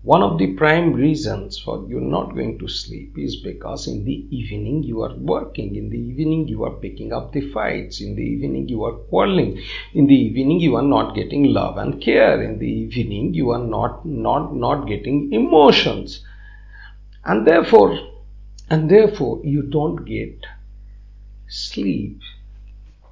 one 0.03 0.23
of 0.23 0.39
the 0.39 0.53
prime 0.53 0.93
reasons 0.93 1.59
for 1.59 1.85
you 1.87 1.99
not 1.99 2.33
going 2.33 2.57
to 2.57 2.67
sleep 2.67 3.15
is 3.19 3.35
because 3.35 3.87
in 3.87 4.03
the 4.03 4.25
evening 4.35 4.81
you 4.81 5.03
are 5.03 5.13
working, 5.13 5.75
in 5.75 5.89
the 5.91 5.99
evening 5.99 6.47
you 6.47 6.63
are 6.63 6.71
picking 6.71 7.13
up 7.13 7.31
the 7.31 7.41
fights, 7.51 8.01
in 8.01 8.15
the 8.15 8.23
evening 8.23 8.67
you 8.67 8.83
are 8.83 8.93
quarreling, 8.93 9.61
in 9.93 10.07
the 10.07 10.15
evening 10.15 10.59
you 10.59 10.75
are 10.75 10.81
not 10.81 11.13
getting 11.13 11.53
love 11.53 11.77
and 11.77 12.01
care, 12.01 12.41
in 12.41 12.57
the 12.57 12.67
evening 12.67 13.35
you 13.35 13.51
are 13.51 13.63
not 13.63 14.03
not 14.03 14.55
not 14.55 14.87
getting 14.87 15.31
emotions. 15.33 16.25
And 17.23 17.45
therefore 17.45 17.95
and 18.71 18.89
therefore 18.89 19.41
you 19.43 19.61
don't 19.61 20.03
get 20.03 20.47
sleep. 21.47 22.21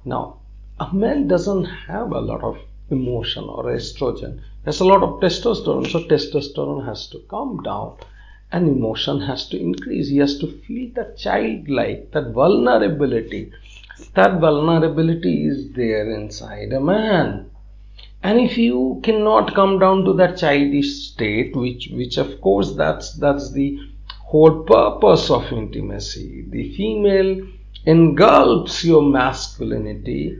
Now 0.04 0.40
a 0.80 0.92
man 0.92 1.28
doesn't 1.28 1.66
have 1.66 2.10
a 2.10 2.18
lot 2.20 2.42
of 2.42 2.58
emotion 2.90 3.44
or 3.44 3.66
estrogen 3.66 4.42
there's 4.64 4.80
a 4.80 4.84
lot 4.84 5.02
of 5.02 5.20
testosterone, 5.20 5.90
so 5.90 6.00
testosterone 6.04 6.84
has 6.86 7.06
to 7.08 7.18
come 7.30 7.62
down 7.62 7.96
and 8.52 8.68
emotion 8.68 9.20
has 9.20 9.48
to 9.48 9.58
increase. 9.58 10.08
He 10.08 10.18
has 10.18 10.38
to 10.38 10.46
feel 10.66 10.90
that 10.94 11.16
childlike, 11.16 12.10
that 12.12 12.32
vulnerability. 12.32 13.52
That 14.14 14.40
vulnerability 14.40 15.46
is 15.46 15.72
there 15.72 16.10
inside 16.10 16.72
a 16.72 16.80
man. 16.80 17.50
And 18.22 18.38
if 18.38 18.58
you 18.58 19.00
cannot 19.02 19.54
come 19.54 19.78
down 19.78 20.04
to 20.04 20.12
that 20.14 20.36
childish 20.36 21.10
state, 21.12 21.56
which, 21.56 21.88
which 21.92 22.18
of 22.18 22.40
course 22.40 22.72
that's, 22.74 23.14
that's 23.14 23.52
the 23.52 23.78
whole 24.18 24.64
purpose 24.64 25.30
of 25.30 25.52
intimacy. 25.52 26.44
The 26.48 26.74
female 26.74 27.46
engulfs 27.86 28.84
your 28.84 29.02
masculinity 29.02 30.38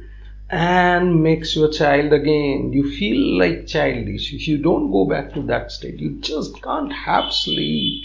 and 0.51 1.23
makes 1.23 1.55
you 1.55 1.65
a 1.65 1.73
child 1.73 2.13
again. 2.13 2.73
You 2.73 2.91
feel 2.97 3.39
like 3.39 3.69
childish. 3.69 4.33
If 4.33 4.49
you 4.49 4.59
don't 4.59 4.91
go 4.91 5.05
back 5.05 5.33
to 5.35 5.43
that 5.43 5.71
state, 5.71 6.01
you 6.01 6.19
just 6.21 6.61
can't 6.61 6.93
have 6.93 7.33
sleep 7.33 8.05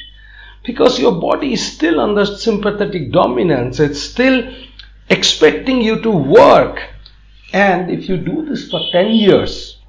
because 0.64 1.00
your 1.00 1.20
body 1.20 1.54
is 1.54 1.74
still 1.74 2.00
under 2.00 2.26
sympathetic 2.26 3.12
dominance. 3.12 3.80
It's 3.80 4.02
still 4.02 4.54
expecting 5.10 5.82
you 5.82 6.02
to 6.02 6.12
work. 6.12 6.82
And 7.52 7.90
if 7.90 8.08
you 8.08 8.18
do 8.18 8.46
this 8.46 8.70
for 8.70 8.82
10 8.92 9.08
years, 9.08 9.80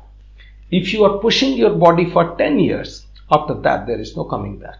if 0.70 0.92
you 0.92 1.04
are 1.04 1.18
pushing 1.18 1.58
your 1.58 1.74
body 1.74 2.10
for 2.10 2.36
10 2.36 2.58
years, 2.58 3.04
after 3.30 3.54
that 3.62 3.86
there 3.86 4.00
is 4.00 4.16
no 4.16 4.24
coming 4.24 4.58
back. 4.58 4.78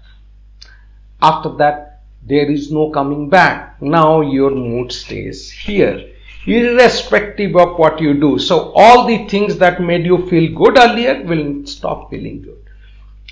After 1.21 1.51
that, 1.57 2.05
there 2.23 2.51
is 2.51 2.71
no 2.71 2.91
coming 2.91 3.29
back. 3.29 3.81
Now 3.83 4.21
your 4.21 4.51
mood 4.51 4.93
stays 4.93 5.51
here 5.51 6.13
irrespective 6.47 7.57
of 7.57 7.79
what 7.79 8.01
you 8.01 8.15
do. 8.15 8.39
So 8.39 8.73
all 8.75 9.07
the 9.07 9.27
things 9.29 9.59
that 9.59 9.81
made 9.81 10.07
you 10.07 10.29
feel 10.29 10.55
good 10.55 10.79
earlier 10.79 11.23
will 11.25 11.67
stop 11.67 12.11
feeling 12.11 12.43
good. 12.43 12.63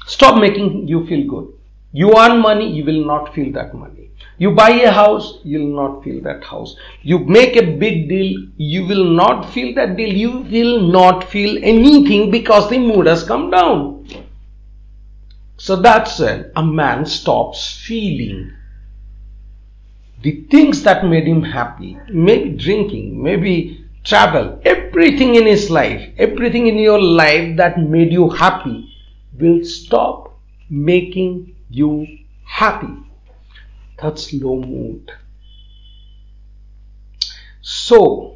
Stop 0.07 0.41
making 0.41 0.89
you 0.89 1.07
feel 1.07 1.29
good. 1.29 1.53
You 1.93 2.13
earn 2.19 2.41
money, 2.41 2.71
you 2.71 2.85
will 2.85 3.05
not 3.07 3.35
feel 3.35 3.53
that 3.53 3.75
money. 3.75 4.11
You 4.37 4.51
buy 4.51 4.71
a 4.71 4.91
house, 4.91 5.39
you 5.45 5.61
will 5.61 5.77
not 5.77 6.03
feel 6.03 6.21
that 6.23 6.43
house. 6.43 6.77
You 7.03 7.21
make 7.21 7.57
a 7.57 7.77
big 7.77 8.09
deal, 8.09 8.49
you 8.57 8.85
will 8.85 9.05
not 9.05 9.53
feel 9.53 9.75
that 9.77 9.97
deal. 9.97 10.13
You 10.13 10.39
will 10.41 10.81
not 10.81 11.23
feel 11.31 11.57
anything 11.63 12.33
because 12.33 12.69
the 12.69 12.79
mood 12.79 13.07
has 13.07 13.23
come 13.23 13.51
down. 13.51 14.09
So 15.57 15.77
that's 15.77 16.19
when 16.19 16.51
a 16.57 16.65
man 16.65 17.07
stops 17.07 17.81
feeling 17.87 18.53
the 20.25 20.41
things 20.51 20.83
that 20.83 21.05
made 21.05 21.29
him 21.29 21.43
happy, 21.43 21.99
maybe 22.09 22.57
drinking, 22.57 23.23
maybe 23.23 23.87
travel, 24.05 24.59
everything 24.65 25.35
in 25.35 25.47
his 25.47 25.69
life, 25.69 26.03
everything 26.17 26.67
in 26.67 26.79
your 26.79 27.01
life 27.01 27.57
that 27.59 27.79
made 27.79 28.11
you 28.11 28.31
happy 28.31 28.91
will 29.39 29.63
stop 29.65 30.39
making 30.71 31.55
you 31.69 32.07
happy. 32.45 32.97
That's 34.01 34.33
low 34.33 34.61
mood. 34.61 35.13
So, 37.61 38.35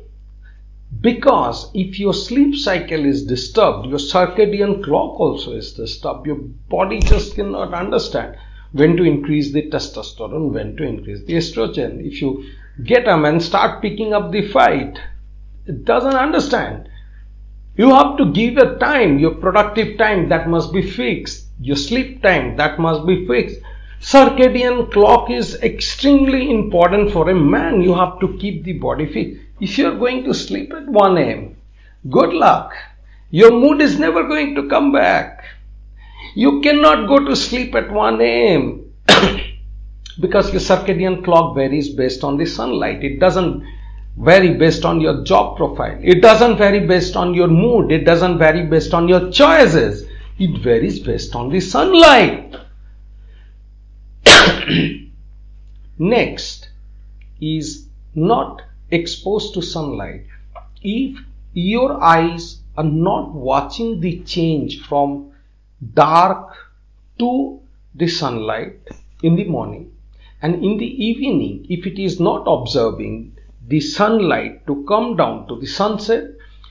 Because 1.00 1.70
if 1.74 1.98
your 1.98 2.14
sleep 2.14 2.56
cycle 2.56 3.04
is 3.04 3.26
disturbed, 3.26 3.86
your 3.86 3.98
circadian 3.98 4.82
clock 4.82 5.20
also 5.20 5.52
is 5.52 5.74
disturbed. 5.74 6.26
Your 6.26 6.36
body 6.36 6.98
just 7.00 7.34
cannot 7.34 7.74
understand 7.74 8.36
when 8.72 8.96
to 8.96 9.02
increase 9.02 9.52
the 9.52 9.62
testosterone, 9.70 10.52
when 10.52 10.76
to 10.76 10.84
increase 10.84 11.24
the 11.24 11.34
estrogen. 11.34 12.04
If 12.06 12.20
you 12.20 12.44
get 12.84 13.04
them 13.04 13.24
and 13.24 13.42
start 13.42 13.82
picking 13.82 14.12
up 14.12 14.30
the 14.30 14.48
fight, 14.48 14.98
it 15.66 15.84
doesn't 15.84 16.14
understand. 16.14 16.88
You 17.76 17.90
have 17.90 18.16
to 18.18 18.32
give 18.32 18.56
a 18.56 18.76
time, 18.78 19.18
your 19.18 19.34
productive 19.34 19.98
time 19.98 20.28
that 20.30 20.48
must 20.48 20.72
be 20.72 20.82
fixed, 20.82 21.46
your 21.60 21.76
sleep 21.76 22.22
time 22.22 22.56
that 22.56 22.78
must 22.78 23.06
be 23.06 23.26
fixed. 23.26 23.60
Circadian 24.00 24.92
clock 24.92 25.30
is 25.30 25.56
extremely 25.56 26.50
important 26.50 27.12
for 27.12 27.28
a 27.30 27.34
man. 27.34 27.82
You 27.82 27.94
have 27.94 28.20
to 28.20 28.36
keep 28.38 28.64
the 28.64 28.74
body 28.74 29.06
fit. 29.12 29.38
If 29.60 29.76
you're 29.76 29.98
going 29.98 30.24
to 30.24 30.34
sleep 30.34 30.72
at 30.72 30.88
1 30.88 31.18
am, 31.18 31.56
good 32.08 32.32
luck. 32.32 32.74
Your 33.30 33.50
mood 33.50 33.82
is 33.82 33.98
never 33.98 34.22
going 34.26 34.54
to 34.54 34.68
come 34.68 34.92
back. 34.92 35.37
You 36.38 36.60
cannot 36.60 37.08
go 37.08 37.18
to 37.24 37.34
sleep 37.34 37.74
at 37.74 37.90
1 37.90 38.20
am 38.20 38.92
because 40.20 40.52
your 40.52 40.60
circadian 40.60 41.24
clock 41.24 41.56
varies 41.56 41.88
based 41.88 42.22
on 42.22 42.36
the 42.36 42.46
sunlight. 42.46 43.02
It 43.02 43.18
doesn't 43.18 43.64
vary 44.16 44.54
based 44.54 44.84
on 44.84 45.00
your 45.00 45.24
job 45.24 45.56
profile. 45.56 45.98
It 46.00 46.22
doesn't 46.22 46.56
vary 46.56 46.86
based 46.86 47.16
on 47.16 47.34
your 47.34 47.48
mood. 47.48 47.90
It 47.90 48.04
doesn't 48.04 48.38
vary 48.38 48.64
based 48.66 48.94
on 48.94 49.08
your 49.08 49.32
choices. 49.32 50.08
It 50.38 50.62
varies 50.62 51.00
based 51.00 51.34
on 51.34 51.48
the 51.48 51.58
sunlight. 51.58 52.54
Next 55.98 56.68
is 57.40 57.88
not 58.14 58.62
exposed 58.92 59.54
to 59.54 59.60
sunlight. 59.60 60.24
If 60.82 61.18
your 61.52 62.00
eyes 62.00 62.60
are 62.76 62.84
not 62.84 63.34
watching 63.34 64.00
the 64.00 64.20
change 64.20 64.86
from 64.86 65.32
dark 65.94 66.54
to 67.18 67.60
the 67.94 68.08
sunlight 68.08 68.78
in 69.22 69.36
the 69.36 69.44
morning. 69.44 69.92
And 70.42 70.62
in 70.64 70.78
the 70.78 71.04
evening, 71.04 71.66
if 71.68 71.86
it 71.86 72.00
is 72.00 72.20
not 72.20 72.44
observing 72.46 73.36
the 73.66 73.80
sunlight 73.80 74.66
to 74.66 74.84
come 74.86 75.16
down 75.16 75.48
to 75.48 75.56
the 75.58 75.66
sunset, 75.66 76.24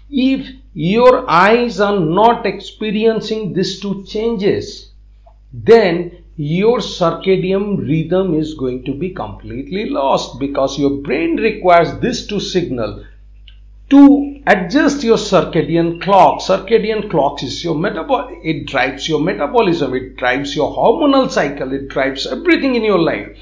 if 0.10 0.48
your 0.74 1.30
eyes 1.30 1.80
are 1.80 2.00
not 2.00 2.46
experiencing 2.46 3.54
these 3.54 3.80
two 3.80 4.04
changes, 4.06 4.92
then 5.52 6.24
your 6.38 6.80
circadian 6.80 7.78
rhythm 7.78 8.36
is 8.36 8.54
going 8.54 8.86
to 8.86 8.94
be 8.94 9.10
completely 9.10 9.90
lost 9.90 10.40
because 10.40 10.80
your 10.80 11.02
brain 11.02 11.36
requires 11.36 12.00
this 12.00 12.28
to 12.28 12.40
signal 12.40 13.04
to 13.90 14.42
adjust 14.46 15.04
your 15.04 15.18
circadian 15.18 16.02
clock. 16.02 16.42
Circadian 16.42 17.10
clock 17.10 17.42
is 17.44 17.64
your 17.64 17.76
metabol, 17.76 18.38
it 18.44 18.68
drives 18.68 19.08
your 19.08 19.22
metabolism, 19.22 19.94
it 19.94 20.18
drives 20.18 20.56
your 20.56 20.76
hormonal 20.76 21.30
cycle, 21.32 21.74
it 21.74 21.88
drives 21.88 22.28
everything 22.28 22.76
in 22.76 22.84
your 22.84 23.00
life. 23.00 23.38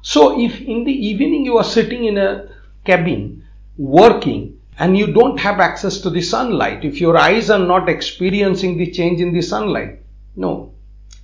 So 0.00 0.40
if 0.40 0.60
in 0.60 0.84
the 0.84 0.92
evening 0.92 1.44
you 1.44 1.58
are 1.58 1.64
sitting 1.64 2.04
in 2.04 2.18
a 2.18 2.48
cabin 2.84 3.44
working 3.76 4.58
and 4.78 4.96
you 4.96 5.12
don't 5.12 5.38
have 5.38 5.60
access 5.60 6.00
to 6.00 6.10
the 6.10 6.22
sunlight, 6.22 6.84
if 6.84 7.00
your 7.00 7.16
eyes 7.16 7.50
are 7.50 7.58
not 7.58 7.88
experiencing 7.88 8.78
the 8.78 8.90
change 8.90 9.20
in 9.20 9.32
the 9.32 9.42
sunlight, 9.42 10.00
no, 10.34 10.72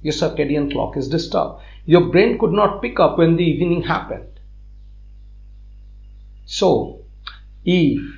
your 0.03 0.13
circadian 0.13 0.71
clock 0.71 0.97
is 0.97 1.09
disturbed. 1.09 1.63
Your 1.87 2.11
brain 2.13 2.39
could 2.39 2.53
not 2.53 2.83
pick 2.83 3.01
up 3.01 3.17
when 3.17 3.37
the 3.37 3.45
evening 3.45 3.83
happened. 3.83 4.41
So, 6.45 7.01
if 7.65 8.18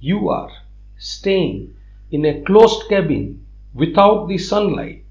you 0.00 0.28
are 0.30 0.50
staying 0.98 1.74
in 2.10 2.24
a 2.24 2.42
closed 2.42 2.88
cabin 2.88 3.46
without 3.74 4.26
the 4.26 4.38
sunlight, 4.38 5.04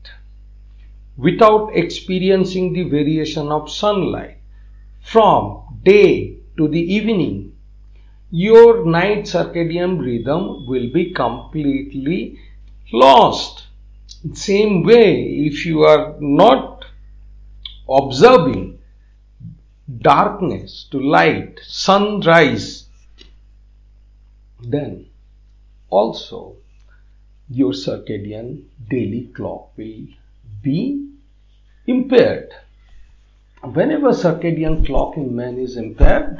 without 1.17 1.69
experiencing 1.73 2.73
the 2.73 2.83
variation 2.83 3.51
of 3.51 3.69
sunlight 3.71 4.37
from 5.01 5.79
day 5.83 6.37
to 6.57 6.67
the 6.67 6.79
evening, 6.79 7.55
your 8.31 8.85
night 8.85 9.23
circadian 9.23 9.99
rhythm 9.99 10.67
will 10.67 10.91
be 10.91 11.13
completely 11.13 12.37
lost. 12.91 13.67
Same 14.33 14.83
way, 14.83 15.23
if 15.47 15.65
you 15.65 15.83
are 15.83 16.15
not 16.19 16.85
observing 17.87 18.79
darkness 20.01 20.87
to 20.91 20.99
light, 20.99 21.59
sunrise, 21.63 22.78
then 24.61 25.07
also 25.89 26.55
your 27.49 27.71
circadian 27.71 28.63
daily 28.89 29.29
clock 29.35 29.77
will 29.77 30.05
be 30.61 31.09
impaired. 31.87 32.51
Whenever 33.63 34.09
circadian 34.09 34.85
clock 34.85 35.17
in 35.17 35.35
man 35.35 35.57
is 35.57 35.77
impaired, 35.77 36.37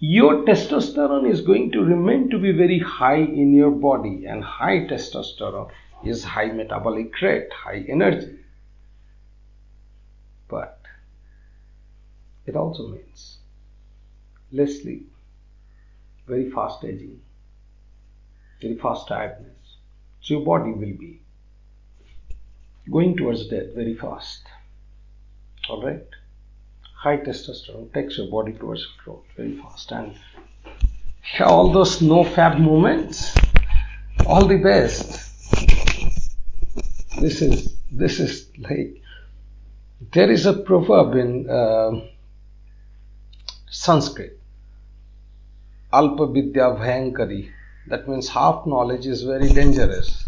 your 0.00 0.44
testosterone 0.44 1.28
is 1.30 1.40
going 1.40 1.72
to 1.72 1.80
remain 1.80 2.30
to 2.30 2.38
be 2.38 2.52
very 2.52 2.78
high 2.78 3.16
in 3.16 3.52
your 3.52 3.70
body 3.70 4.26
and 4.26 4.42
high 4.42 4.86
testosterone 4.86 5.70
is 6.04 6.22
high 6.22 6.46
metabolic 6.46 7.20
rate, 7.20 7.52
high 7.52 7.84
energy. 7.88 8.38
But 10.48 10.80
it 12.46 12.54
also 12.54 12.88
means 12.88 13.38
less 14.52 14.80
sleep, 14.80 15.10
very 16.28 16.50
fast 16.50 16.84
aging, 16.84 17.20
very 18.60 18.76
fast 18.76 19.08
tiredness. 19.08 19.56
So 20.20 20.34
your 20.34 20.44
body 20.44 20.72
will 20.72 20.96
be 20.98 21.20
going 22.90 23.16
towards 23.16 23.48
death 23.48 23.74
very 23.74 23.94
fast. 23.94 24.42
Alright? 25.68 26.06
High 26.94 27.18
testosterone 27.18 27.92
takes 27.92 28.18
your 28.18 28.28
body 28.28 28.52
towards 28.52 28.86
growth 29.04 29.24
very 29.36 29.56
fast 29.56 29.92
and 29.92 30.18
all 31.40 31.70
those 31.72 32.00
NoFap 32.00 32.58
moments, 32.58 33.34
all 34.26 34.46
the 34.46 34.56
best. 34.56 35.24
This 37.20 37.42
is 37.42 37.76
this 37.90 38.20
is 38.20 38.48
like 38.58 39.02
there 40.12 40.30
is 40.30 40.46
a 40.46 40.54
proverb 40.54 41.16
in 41.16 41.48
uh, 41.50 42.00
Sanskrit, 43.70 44.37
Alpa 45.92 46.26
Bhayankari. 46.26 47.50
That 47.86 48.06
means 48.06 48.28
half 48.28 48.66
knowledge 48.66 49.06
is 49.06 49.22
very 49.22 49.48
dangerous. 49.48 50.24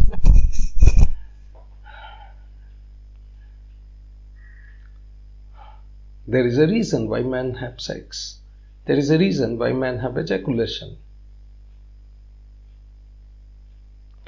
There 6.27 6.47
is 6.47 6.59
a 6.59 6.67
reason 6.67 7.09
why 7.09 7.23
men 7.23 7.55
have 7.55 7.81
sex. 7.81 8.39
There 8.87 8.97
is 8.97 9.11
a 9.11 9.19
reason 9.19 9.59
why 9.59 9.73
men 9.73 9.99
have 9.99 10.17
ejaculation. 10.17 10.97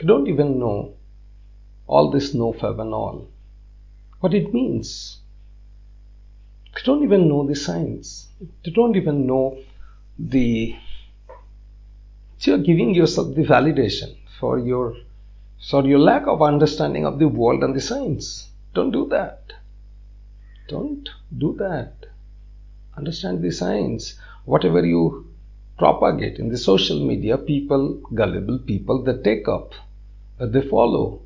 You 0.01 0.07
don't 0.09 0.26
even 0.26 0.59
know 0.59 0.95
all 1.87 2.11
this 2.11 2.35
NoFap 2.35 2.80
and 2.80 2.93
all, 2.93 3.28
what 4.20 4.35
it 4.35 4.53
means. 4.53 5.18
You 6.76 6.83
don't 6.85 7.05
even 7.05 7.28
know 7.28 7.47
the 7.47 7.55
science. 7.55 8.28
You 8.64 8.72
don't 8.72 8.97
even 8.97 9.26
know 9.26 9.59
the. 10.18 10.76
So 12.43 12.51
you're 12.51 12.64
giving 12.64 12.93
yourself 12.93 13.36
the 13.36 13.43
validation 13.43 14.16
for 14.40 14.59
your 14.59 14.97
for 15.70 15.86
your 15.86 16.01
lack 16.01 16.26
of 16.26 16.43
understanding 16.43 17.07
of 17.07 17.20
the 17.20 17.28
world 17.28 17.62
and 17.62 17.72
the 17.72 17.80
science. 17.80 18.49
Don't 18.74 18.90
do 18.90 19.07
that. 19.11 19.53
Don't 20.68 21.09
do 21.38 21.55
that. 21.61 22.07
Understand 22.97 23.43
the 23.43 23.53
science. 23.53 24.18
Whatever 24.45 24.84
you 24.84 25.28
propagate 25.78 26.40
in 26.40 26.49
the 26.49 26.59
social 26.59 27.07
media, 27.07 27.38
people, 27.38 28.01
gullible 28.12 28.59
people, 28.59 29.05
they 29.05 29.18
take 29.22 29.47
up, 29.47 29.74
they 30.40 30.62
follow 30.62 31.22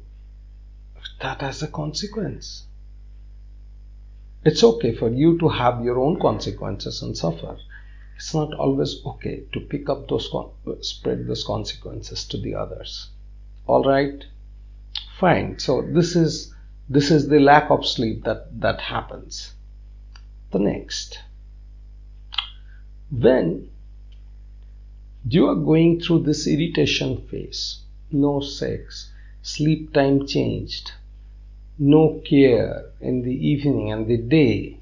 that 1.22 1.40
has 1.40 1.62
a 1.62 1.68
consequence. 1.68 2.64
It's 4.44 4.62
okay 4.62 4.94
for 4.94 5.08
you 5.08 5.38
to 5.38 5.48
have 5.48 5.82
your 5.82 5.98
own 5.98 6.20
consequences 6.20 7.00
and 7.00 7.16
suffer. 7.16 7.56
It's 8.16 8.34
not 8.34 8.54
always 8.54 9.04
okay 9.04 9.44
to 9.52 9.60
pick 9.60 9.88
up 9.88 10.08
those, 10.08 10.30
spread 10.80 11.26
those 11.26 11.44
consequences 11.44 12.24
to 12.28 12.38
the 12.38 12.54
others. 12.54 13.10
All 13.66 13.84
right? 13.84 14.24
Fine. 15.18 15.58
So 15.58 15.82
this 15.82 16.16
is, 16.16 16.54
this 16.88 17.10
is 17.10 17.28
the 17.28 17.40
lack 17.40 17.70
of 17.70 17.86
sleep 17.86 18.24
that, 18.24 18.60
that 18.60 18.80
happens. 18.80 19.52
The 20.50 20.58
next. 20.58 21.18
When 23.10 23.70
you 25.28 25.48
are 25.48 25.54
going 25.54 26.00
through 26.00 26.20
this 26.20 26.46
irritation 26.46 27.26
phase, 27.28 27.80
no 28.10 28.40
sex, 28.40 29.10
sleep 29.42 29.92
time 29.92 30.26
changed, 30.26 30.92
no 31.78 32.20
care 32.24 32.86
in 33.00 33.22
the 33.22 33.34
evening 33.34 33.92
and 33.92 34.06
the 34.06 34.16
day. 34.16 34.75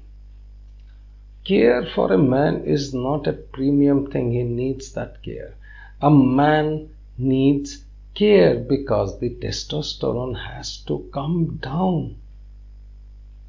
Care 1.45 1.85
for 1.85 2.11
a 2.11 2.17
man 2.17 2.63
is 2.63 2.91
not 2.91 3.27
a 3.27 3.33
premium 3.33 4.09
thing, 4.09 4.31
he 4.31 4.41
needs 4.41 4.91
that 4.93 5.21
care. 5.21 5.55
A 6.01 6.09
man 6.09 6.89
needs 7.19 7.85
care 8.15 8.57
because 8.57 9.19
the 9.19 9.29
testosterone 9.29 10.35
has 10.35 10.77
to 10.87 11.07
come 11.13 11.57
down. 11.57 12.15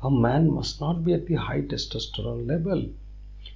A 0.03 0.11
man 0.11 0.51
must 0.51 0.79
not 0.79 1.07
be 1.07 1.15
at 1.15 1.27
the 1.27 1.37
high 1.37 1.63
testosterone 1.63 2.47
level. 2.47 2.87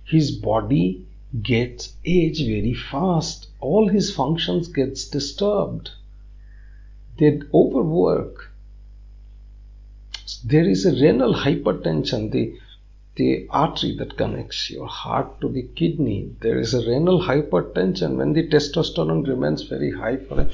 His 0.06 0.30
body 0.30 1.04
gets 1.42 1.94
age 2.06 2.38
very 2.38 2.72
fast. 2.72 3.48
All 3.60 3.88
his 3.88 4.10
functions 4.10 4.68
gets 4.68 5.04
disturbed. 5.04 5.90
They 7.18 7.42
overwork. 7.52 8.50
There 10.44 10.66
is 10.66 10.86
a 10.86 10.92
renal 10.92 11.34
hypertension. 11.34 12.30
The 12.30 12.58
the 13.20 13.46
artery 13.50 13.94
that 13.96 14.16
connects 14.16 14.70
your 14.70 14.86
heart 14.86 15.42
to 15.42 15.48
the 15.50 15.64
kidney, 15.76 16.34
there 16.40 16.58
is 16.58 16.72
a 16.72 16.86
renal 16.90 17.20
hypertension 17.20 18.16
when 18.16 18.32
the 18.32 18.48
testosterone 18.48 19.28
remains 19.28 19.62
very 19.64 19.90
high 19.90 20.16
for 20.16 20.40
a 20.40 20.50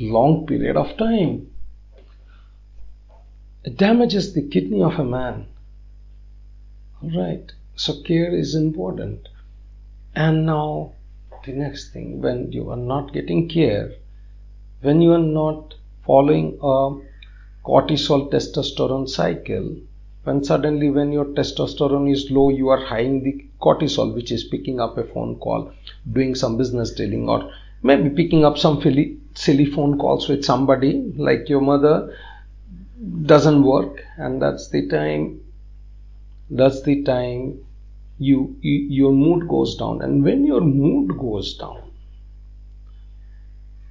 long 0.00 0.44
period 0.44 0.76
of 0.76 0.96
time. 0.96 1.48
It 3.62 3.76
damages 3.76 4.32
the 4.32 4.48
kidney 4.48 4.82
of 4.82 4.98
a 4.98 5.04
man. 5.04 5.46
Alright, 7.00 7.52
so 7.76 8.02
care 8.02 8.34
is 8.34 8.56
important. 8.56 9.28
And 10.16 10.44
now, 10.44 10.94
the 11.46 11.52
next 11.52 11.92
thing, 11.92 12.20
when 12.20 12.50
you 12.50 12.68
are 12.70 12.84
not 12.94 13.12
getting 13.12 13.48
care, 13.48 13.92
when 14.80 15.00
you 15.02 15.12
are 15.12 15.28
not 15.42 15.74
following 16.04 16.58
a 16.60 16.76
cortisol 17.64 18.28
testosterone 18.32 19.08
cycle, 19.08 19.76
when 20.24 20.42
suddenly 20.44 20.88
when 20.90 21.12
your 21.12 21.24
testosterone 21.24 22.10
is 22.10 22.30
low 22.30 22.48
you 22.50 22.68
are 22.68 22.84
high 22.84 23.06
the 23.26 23.44
cortisol 23.60 24.14
which 24.14 24.30
is 24.30 24.44
picking 24.44 24.80
up 24.80 24.96
a 24.98 25.04
phone 25.04 25.34
call 25.36 25.72
doing 26.12 26.34
some 26.34 26.56
business 26.56 26.92
dealing 26.92 27.28
or 27.28 27.50
maybe 27.82 28.10
picking 28.10 28.44
up 28.44 28.56
some 28.56 28.80
silly 29.34 29.64
phone 29.66 29.98
calls 29.98 30.28
with 30.28 30.44
somebody 30.44 31.12
like 31.16 31.48
your 31.48 31.60
mother 31.60 32.14
doesn't 33.26 33.62
work. 33.62 34.04
And 34.16 34.40
that's 34.40 34.68
the 34.68 34.88
time 34.88 35.40
that's 36.50 36.82
the 36.82 37.02
time 37.02 37.64
you, 38.18 38.56
you 38.60 38.78
your 39.00 39.12
mood 39.12 39.48
goes 39.48 39.76
down. 39.76 40.02
And 40.02 40.22
when 40.22 40.44
your 40.44 40.60
mood 40.60 41.18
goes 41.18 41.56
down 41.56 41.90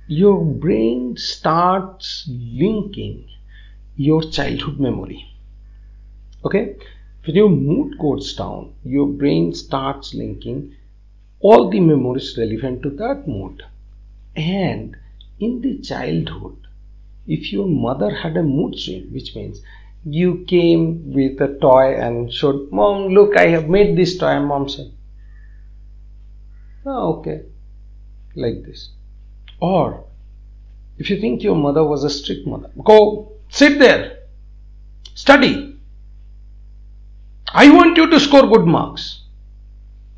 your 0.08 0.44
brain 0.44 1.16
starts 1.16 2.28
linking 2.30 3.26
your 3.96 4.22
childhood 4.22 4.78
memory 4.78 5.31
Okay, 6.44 6.76
when 7.26 7.36
your 7.36 7.50
mood 7.50 7.98
goes 8.00 8.34
down, 8.34 8.74
your 8.84 9.08
brain 9.08 9.54
starts 9.54 10.14
linking 10.14 10.76
all 11.40 11.70
the 11.70 11.80
memories 11.80 12.36
relevant 12.38 12.82
to 12.84 12.90
that 12.92 13.28
mood. 13.28 13.64
And 14.36 14.96
in 15.40 15.62
the 15.62 15.78
childhood, 15.80 16.58
if 17.28 17.52
your 17.52 17.68
mother 17.68 18.10
had 18.10 18.38
a 18.38 18.44
mood 18.44 18.80
swing, 18.80 19.12
which 19.12 19.36
means 19.36 19.62
you 20.04 20.44
came 20.48 21.14
with 21.14 21.40
a 21.42 21.60
toy 21.60 21.96
and 21.96 22.34
showed, 22.34 22.72
Mom, 22.72 23.10
look, 23.10 23.38
I 23.38 23.48
have 23.48 23.70
made 23.70 23.96
this 23.96 24.18
toy, 24.18 24.28
and 24.28 24.48
mom 24.48 24.68
said, 24.68 24.92
Oh, 26.86 27.20
okay, 27.20 27.44
like 28.36 28.64
this. 28.64 28.90
Or 29.60 30.06
if 30.98 31.12
you 31.12 31.22
think 31.22 31.44
your 31.44 31.56
mother 31.56 31.84
was 31.84 32.04
a 32.04 32.10
strict 32.10 32.48
mother, 32.48 32.72
go 32.84 33.34
sit 33.50 33.78
there, 33.78 34.18
study, 35.14 35.71
I 37.54 37.70
want 37.70 37.98
you 37.98 38.10
to 38.10 38.20
score 38.20 38.48
good 38.48 38.66
marks. 38.66 39.24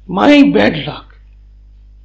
My 0.08 0.52
bad 0.52 0.86
luck. 0.86 1.16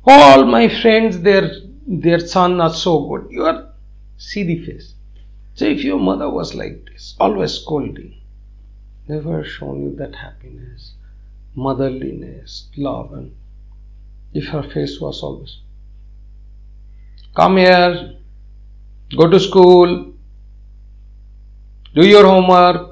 All 0.05 0.45
my 0.47 0.69
friends, 0.69 1.21
their 1.21 1.51
their 1.87 2.21
son 2.21 2.61
are 2.61 2.73
so 2.73 3.07
good. 3.09 3.31
You 3.31 3.45
are 3.45 3.73
see 4.17 4.43
the 4.43 4.65
face. 4.65 4.95
So 5.55 5.65
if 5.67 5.85
your 5.85 5.99
mother 5.99 6.31
was 6.31 6.55
like 6.55 6.85
this, 6.87 7.15
always 7.21 7.53
scolding, 7.53 8.15
never 9.09 9.45
shown 9.45 9.83
you 9.83 9.97
that 9.97 10.15
happiness, 10.15 10.93
motherliness, 11.57 12.69
love, 12.77 13.13
and 13.13 13.35
if 14.33 14.47
her 14.49 14.63
face 14.63 15.01
was 15.01 15.23
always 15.23 15.59
come 17.39 17.57
here, 17.57 18.15
go 19.17 19.29
to 19.31 19.39
school, 19.39 20.13
do 21.95 22.07
your 22.07 22.27
homework, 22.27 22.88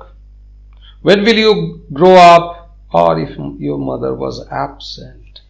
when 1.07 1.22
will 1.22 1.38
you 1.38 1.84
grow 1.92 2.14
up? 2.16 2.76
Or 2.92 3.16
if 3.20 3.36
your 3.61 3.78
mother 3.78 4.12
was 4.12 4.44
absent, 4.50 5.40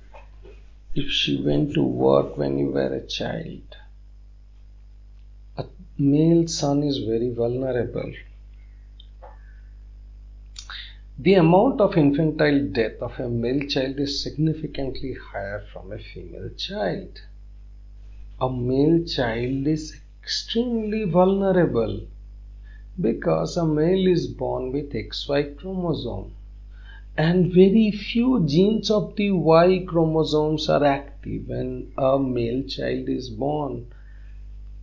if 0.95 1.11
she 1.11 1.43
went 1.43 1.73
to 1.75 1.83
work 1.83 2.37
when 2.37 2.59
you 2.59 2.73
were 2.73 2.93
a 2.93 3.07
child, 3.07 3.77
a 5.57 5.65
male 5.97 6.47
son 6.47 6.83
is 6.83 6.99
very 6.99 7.31
vulnerable. 7.33 8.13
The 11.19 11.35
amount 11.35 11.81
of 11.81 11.97
infantile 11.97 12.61
death 12.81 13.01
of 13.01 13.19
a 13.19 13.31
male 13.31 13.67
child 13.67 13.99
is 13.99 14.23
significantly 14.23 15.15
higher 15.15 15.65
from 15.73 15.91
a 15.91 15.99
female 15.99 16.51
child. 16.59 17.23
A 18.43 18.51
male 18.51 19.05
child 19.07 19.67
is 19.67 19.99
extremely 20.23 21.05
vulnerable 21.05 22.03
because 23.01 23.57
a 23.57 23.67
male 23.67 24.07
is 24.07 24.27
born 24.27 24.73
with 24.73 24.93
XY 24.93 25.57
chromosome 25.59 26.33
and 27.19 27.53
very 27.53 27.91
few 27.91 28.45
genes 28.47 28.91
of 28.91 29.17
the 29.17 29.31
Y 29.31 29.85
chromosomes 29.89 30.69
are 30.69 30.85
active 30.85 31.49
when 31.49 31.91
a 31.97 32.19
male 32.19 32.63
child 32.65 33.09
is 33.09 33.31
born. 33.31 33.87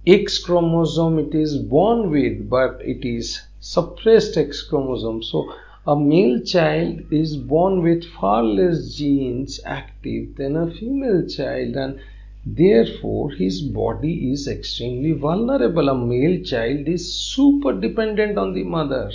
X 0.07 0.39
chromosome 0.39 1.20
it 1.20 1.36
is 1.36 1.57
born 1.57 2.09
with 2.09 2.49
but 2.49 2.82
it 2.84 3.05
is 3.05 3.39
suppressed 3.59 4.36
X 4.36 4.64
chromosome. 4.64 5.22
So 5.22 5.53
a 5.86 5.95
male 5.95 6.41
child 6.41 7.01
is 7.11 7.38
born 7.38 7.84
with 7.84 8.03
far 8.03 8.41
less 8.41 8.95
genes 8.95 9.59
active 9.64 10.36
than 10.36 10.55
a 10.55 10.72
female 10.72 11.28
child 11.28 11.76
and 11.76 11.99
Therefore, 12.46 13.32
his 13.32 13.62
body 13.62 14.32
is 14.32 14.48
extremely 14.48 15.14
vulnerable. 15.14 15.88
A 15.88 15.96
male 15.96 16.44
child 16.44 16.89
is 16.89 17.14
super 17.14 17.72
dependent 17.72 18.38
on 18.38 18.54
the 18.54 18.64
mother. 18.64 19.12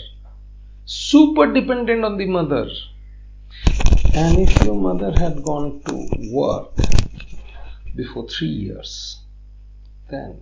Super 0.87 1.53
dependent 1.53 2.05
on 2.05 2.17
the 2.17 2.25
mother. 2.25 2.71
And 4.15 4.39
if 4.39 4.65
your 4.65 4.75
mother 4.75 5.13
had 5.13 5.43
gone 5.43 5.83
to 5.87 6.09
work 6.33 6.71
before 7.95 8.27
three 8.29 8.49
years, 8.49 9.19
then 10.11 10.41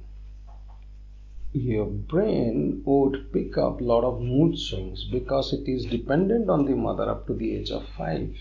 your 1.52 1.86
brain 1.86 2.82
would 2.84 3.32
pick 3.32 3.58
up 3.58 3.80
a 3.80 3.84
lot 3.84 4.04
of 4.04 4.20
mood 4.20 4.56
swings 4.58 5.04
because 5.04 5.52
it 5.52 5.68
is 5.68 5.86
dependent 5.86 6.48
on 6.48 6.64
the 6.66 6.76
mother 6.76 7.10
up 7.10 7.26
to 7.26 7.34
the 7.34 7.56
age 7.56 7.70
of 7.70 7.84
five. 7.98 8.32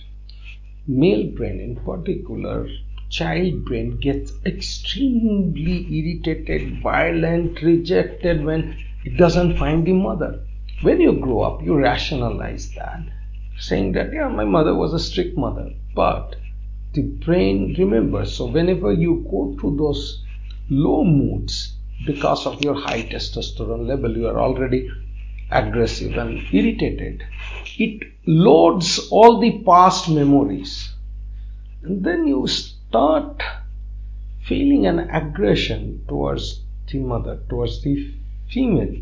Male 0.87 1.31
brain, 1.31 1.59
in 1.59 1.77
particular, 1.77 2.67
child 3.15 3.63
brain 3.63 3.97
gets 4.01 4.33
extremely 4.45 5.87
irritated, 5.97 6.81
violent, 6.81 7.61
rejected 7.61 8.43
when 8.43 8.75
it 9.05 9.15
doesn't 9.15 9.57
find 9.57 9.87
the 9.87 9.93
mother. 9.93 10.41
When 10.81 10.99
you 10.99 11.13
grow 11.13 11.41
up, 11.43 11.63
you 11.63 11.77
rationalize 11.77 12.73
that, 12.75 13.03
saying 13.57 13.93
that, 13.93 14.11
yeah, 14.11 14.27
my 14.27 14.43
mother 14.43 14.75
was 14.75 14.93
a 14.93 14.99
strict 14.99 15.37
mother. 15.37 15.71
But 15.95 16.35
the 16.93 17.03
brain 17.03 17.73
remembers. 17.77 18.35
So 18.35 18.47
whenever 18.47 18.91
you 18.91 19.25
go 19.31 19.55
through 19.57 19.77
those 19.77 20.21
low 20.69 21.05
moods 21.05 21.73
because 22.05 22.45
of 22.45 22.61
your 22.61 22.75
high 22.75 23.03
testosterone 23.03 23.87
level, 23.87 24.17
you 24.17 24.27
are 24.27 24.39
already 24.39 24.89
aggressive 25.51 26.17
and 26.17 26.41
irritated. 26.51 27.23
It 27.77 28.03
loads 28.25 29.07
all 29.09 29.39
the 29.39 29.63
past 29.65 30.09
memories. 30.09 30.91
And 31.83 32.03
then 32.03 32.27
you 32.27 32.47
start 32.89 33.41
feeling 34.47 34.85
an 34.85 34.99
aggression 34.99 36.03
towards 36.07 36.61
the 36.91 36.99
mother, 36.99 37.39
towards 37.49 37.81
the 37.81 38.13
female. 38.49 38.95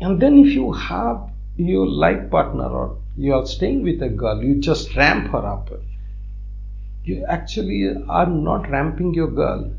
And 0.00 0.20
then 0.22 0.38
if 0.38 0.52
you 0.52 0.72
have 0.72 1.30
your 1.56 1.86
life 1.86 2.30
partner 2.30 2.68
or 2.68 2.98
you 3.16 3.34
are 3.34 3.46
staying 3.46 3.82
with 3.82 4.00
a 4.02 4.08
girl, 4.08 4.42
you 4.42 4.60
just 4.60 4.94
ramp 4.94 5.32
her 5.32 5.44
up. 5.44 5.70
You 7.02 7.24
actually 7.28 7.92
are 8.08 8.26
not 8.26 8.70
ramping 8.70 9.14
your 9.14 9.30
girl. 9.30 9.72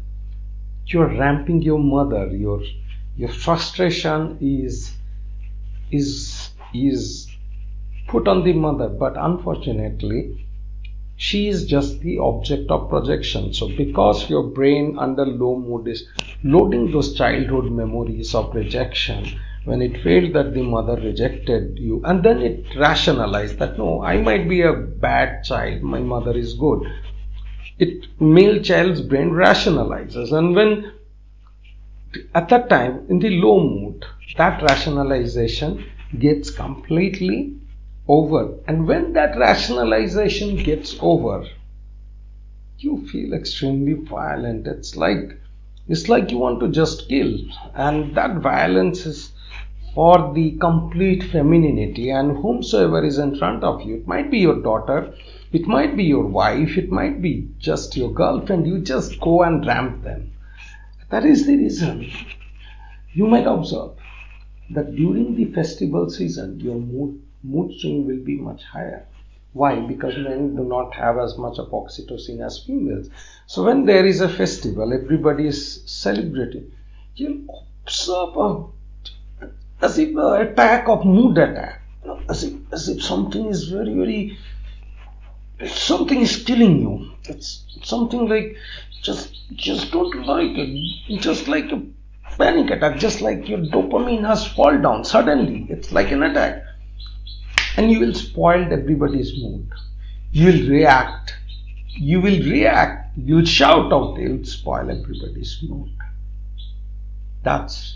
You're 0.88 1.08
ramping 1.08 1.62
your 1.62 1.80
mother. 1.80 2.28
Your 2.28 2.62
your 3.16 3.30
frustration 3.30 4.38
is 4.42 4.92
is 5.92 6.50
is 6.74 7.28
put 8.08 8.28
on 8.28 8.44
the 8.44 8.54
mother, 8.54 8.90
but 8.90 9.14
unfortunately 9.16 10.46
she 11.20 11.50
is 11.50 11.66
just 11.66 12.00
the 12.00 12.18
object 12.18 12.72
of 12.72 12.90
projection. 12.90 13.54
So, 13.54 13.68
because 13.76 14.30
your 14.30 14.44
brain 14.44 14.98
under 14.98 15.26
low 15.26 15.60
mood 15.60 15.88
is 15.88 16.08
loading 16.44 16.92
those 16.92 17.14
childhood 17.14 17.70
memories 17.72 18.34
of 18.34 18.56
rejection, 18.56 19.26
when 19.66 19.82
it 19.82 20.02
felt 20.02 20.32
that 20.34 20.54
the 20.54 20.64
mother 20.64 20.96
rejected 20.96 21.78
you, 21.78 22.02
and 22.06 22.24
then 22.24 22.42
it 22.42 22.66
rationalized 22.78 23.60
that 23.60 23.78
no, 23.78 24.02
I 24.02 24.16
might 24.22 24.48
be 24.48 24.62
a 24.62 24.72
bad 24.74 25.44
child, 25.44 25.84
my 25.84 26.00
mother 26.00 26.36
is 26.36 26.54
good. 26.54 26.88
it 27.80 28.08
male 28.20 28.62
child's 28.62 29.02
brain 29.02 29.30
rationalizes 29.32 30.32
and 30.38 30.56
when 30.56 30.72
at 32.36 32.50
that 32.50 32.70
time 32.70 33.06
in 33.10 33.20
the 33.20 33.30
low 33.44 33.60
mood 33.60 34.06
that 34.38 34.62
rationalization 34.70 35.86
gets 36.26 36.50
completely 36.52 37.38
over 38.18 38.42
and 38.68 38.88
when 38.88 39.14
that 39.14 39.38
rationalization 39.38 40.56
gets 40.70 40.96
over 41.00 41.46
you 42.78 43.06
feel 43.08 43.34
extremely 43.34 43.94
violent 43.94 44.68
it's 44.68 44.96
like 44.96 45.40
it's 45.90 46.08
like 46.08 46.30
you 46.30 46.38
want 46.38 46.60
to 46.60 46.68
just 46.68 47.10
kill, 47.10 47.36
and 47.74 48.14
that 48.14 48.36
violence 48.38 49.08
is 49.08 49.32
for 49.96 50.32
the 50.36 50.52
complete 50.60 51.24
femininity. 51.24 52.12
And 52.12 52.38
whomsoever 52.38 53.04
is 53.04 53.18
in 53.18 53.36
front 53.36 53.64
of 53.64 53.82
you, 53.82 53.96
it 53.96 54.08
might 54.08 54.30
be 54.30 54.38
your 54.38 54.62
daughter, 54.62 55.12
it 55.52 55.66
might 55.66 55.98
be 55.98 56.04
your 56.04 56.28
wife, 56.28 56.78
it 56.78 56.92
might 56.92 57.24
be 57.24 57.50
just 57.58 57.98
your 57.98 58.12
girlfriend, 58.14 58.68
you 58.68 58.78
just 58.78 59.20
go 59.20 59.42
and 59.42 59.66
ramp 59.66 60.04
them. 60.04 60.32
That 61.10 61.26
is 61.26 61.48
the 61.48 61.56
reason. 61.56 62.12
You 63.14 63.26
might 63.26 63.48
observe 63.48 63.94
that 64.70 64.96
during 64.96 65.36
the 65.36 65.46
festival 65.46 66.12
season, 66.12 66.60
your 66.60 66.76
mood, 66.76 67.20
mood 67.44 67.72
swing 67.80 68.06
will 68.06 68.24
be 68.24 68.38
much 68.38 68.64
higher. 68.64 69.06
Why? 69.54 69.80
Because 69.80 70.16
men 70.18 70.56
do 70.56 70.64
not 70.64 70.94
have 70.94 71.18
as 71.18 71.38
much 71.38 71.58
of 71.58 71.70
oxytocin 71.70 72.46
as 72.46 72.64
females. 72.66 73.10
So 73.48 73.64
when 73.64 73.86
there 73.86 74.06
is 74.06 74.22
a 74.22 74.30
festival, 74.30 74.94
everybody 74.94 75.48
is 75.48 75.82
celebrating. 75.86 76.72
You 77.16 77.50
observe 77.84 78.38
a, 78.38 78.66
as 79.82 79.98
if 79.98 80.10
an 80.10 80.48
attack 80.48 80.88
of 80.88 81.04
mood 81.04 81.38
attack, 81.38 81.82
as 82.30 82.44
if, 82.44 82.54
as 82.72 82.90
if 82.90 83.04
something 83.04 83.48
is 83.48 83.70
very, 83.70 83.94
very, 83.96 84.38
something 85.68 86.22
is 86.22 86.44
killing 86.44 86.80
you. 86.82 87.12
It's 87.24 87.66
something 87.84 88.28
like 88.30 88.56
just, 89.02 89.36
just 89.56 89.92
don't 89.92 90.28
like 90.28 90.52
it. 90.58 91.20
Just 91.22 91.48
like 91.48 91.72
a 91.72 91.82
panic 92.38 92.70
attack, 92.70 93.00
just 93.00 93.22
like 93.22 93.50
your 93.50 93.60
dopamine 93.60 94.26
has 94.28 94.46
fall 94.48 94.78
down 94.78 95.04
suddenly. 95.04 95.66
It's 95.70 95.92
like 95.92 96.12
an 96.12 96.22
attack 96.22 96.64
and 97.80 97.90
you 97.90 98.00
will 98.02 98.14
spoil 98.14 98.74
everybody's 98.74 99.32
mood. 99.42 99.72
You 100.34 100.48
will 100.48 100.70
react. 100.70 101.34
You 101.88 102.20
will 102.20 102.40
react. 102.54 103.18
You 103.18 103.36
will 103.38 103.46
shout 103.46 103.94
out. 103.94 104.18
You 104.20 104.32
will 104.32 104.44
spoil 104.44 104.92
everybody's 104.92 105.54
mood. 105.64 105.94
That's 107.42 107.96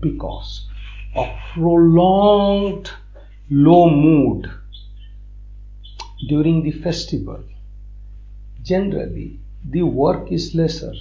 because 0.00 0.66
of 1.14 1.28
prolonged 1.52 2.90
low 3.50 3.90
mood 3.90 4.50
during 6.26 6.62
the 6.62 6.72
festival. 6.88 7.44
Generally, 8.62 9.38
the 9.68 9.82
work 9.82 10.32
is 10.32 10.54
lesser. 10.54 10.94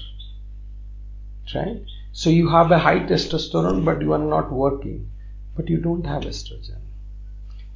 Right? 1.56 1.82
So 2.12 2.30
you 2.30 2.50
have 2.50 2.70
a 2.72 2.80
high 2.80 3.00
testosterone, 3.00 3.86
but 3.86 4.02
you 4.02 4.12
are 4.12 4.26
not 4.38 4.52
working, 4.52 5.10
but 5.56 5.70
you 5.70 5.78
don't 5.78 6.06
have 6.06 6.24
estrogen. 6.24 6.83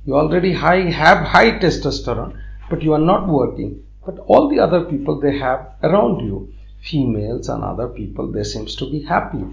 You 0.08 0.16
already 0.16 0.54
high, 0.54 0.90
have 0.90 1.28
high 1.28 1.60
testosterone, 1.60 2.40
but 2.70 2.82
you 2.82 2.94
are 2.94 3.08
not 3.14 3.28
working. 3.28 3.84
But 4.06 4.20
all 4.20 4.48
the 4.48 4.58
other 4.58 4.86
people 4.86 5.20
they 5.20 5.38
have 5.38 5.74
around 5.84 6.26
you, 6.26 6.54
females 6.80 7.50
and 7.50 7.62
other 7.62 7.90
people, 7.90 8.32
they 8.32 8.46
seems 8.46 8.78
to 8.78 8.90
be 8.90 9.02
happy. 9.02 9.44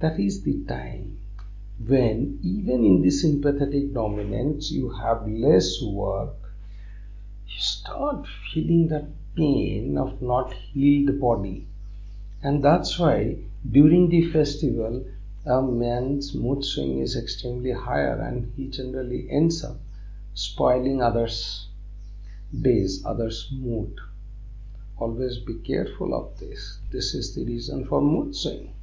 That 0.00 0.18
is 0.18 0.42
the 0.42 0.64
time 0.64 1.18
when 1.86 2.40
even 2.42 2.84
in 2.84 3.00
the 3.00 3.12
sympathetic 3.12 3.94
dominance 3.94 4.72
you 4.72 4.90
have 4.90 5.28
less 5.28 5.80
work, 5.82 6.34
you 7.46 7.60
start 7.60 8.26
feeling 8.52 8.88
that 8.88 9.06
pain 9.36 9.96
of 9.96 10.20
not 10.20 10.52
healed 10.52 11.06
the 11.06 11.12
body. 11.12 11.64
And 12.42 12.64
that's 12.64 12.98
why 12.98 13.36
during 13.70 14.08
the 14.08 14.32
festival 14.32 15.04
a 15.48 15.62
man's 15.62 16.34
mood 16.34 16.62
swing 16.62 16.98
is 16.98 17.16
extremely 17.16 17.72
higher 17.72 18.20
and 18.20 18.52
he 18.54 18.68
generally 18.68 19.26
ends 19.30 19.64
up 19.64 19.78
spoiling 20.34 21.00
others' 21.00 21.68
days, 22.60 23.02
others' 23.06 23.48
mood. 23.50 23.98
Always 24.98 25.38
be 25.38 25.54
careful 25.54 26.12
of 26.12 26.38
this. 26.38 26.80
This 26.90 27.14
is 27.14 27.34
the 27.34 27.46
reason 27.46 27.86
for 27.86 28.02
mood 28.02 28.36
swing. 28.36 28.74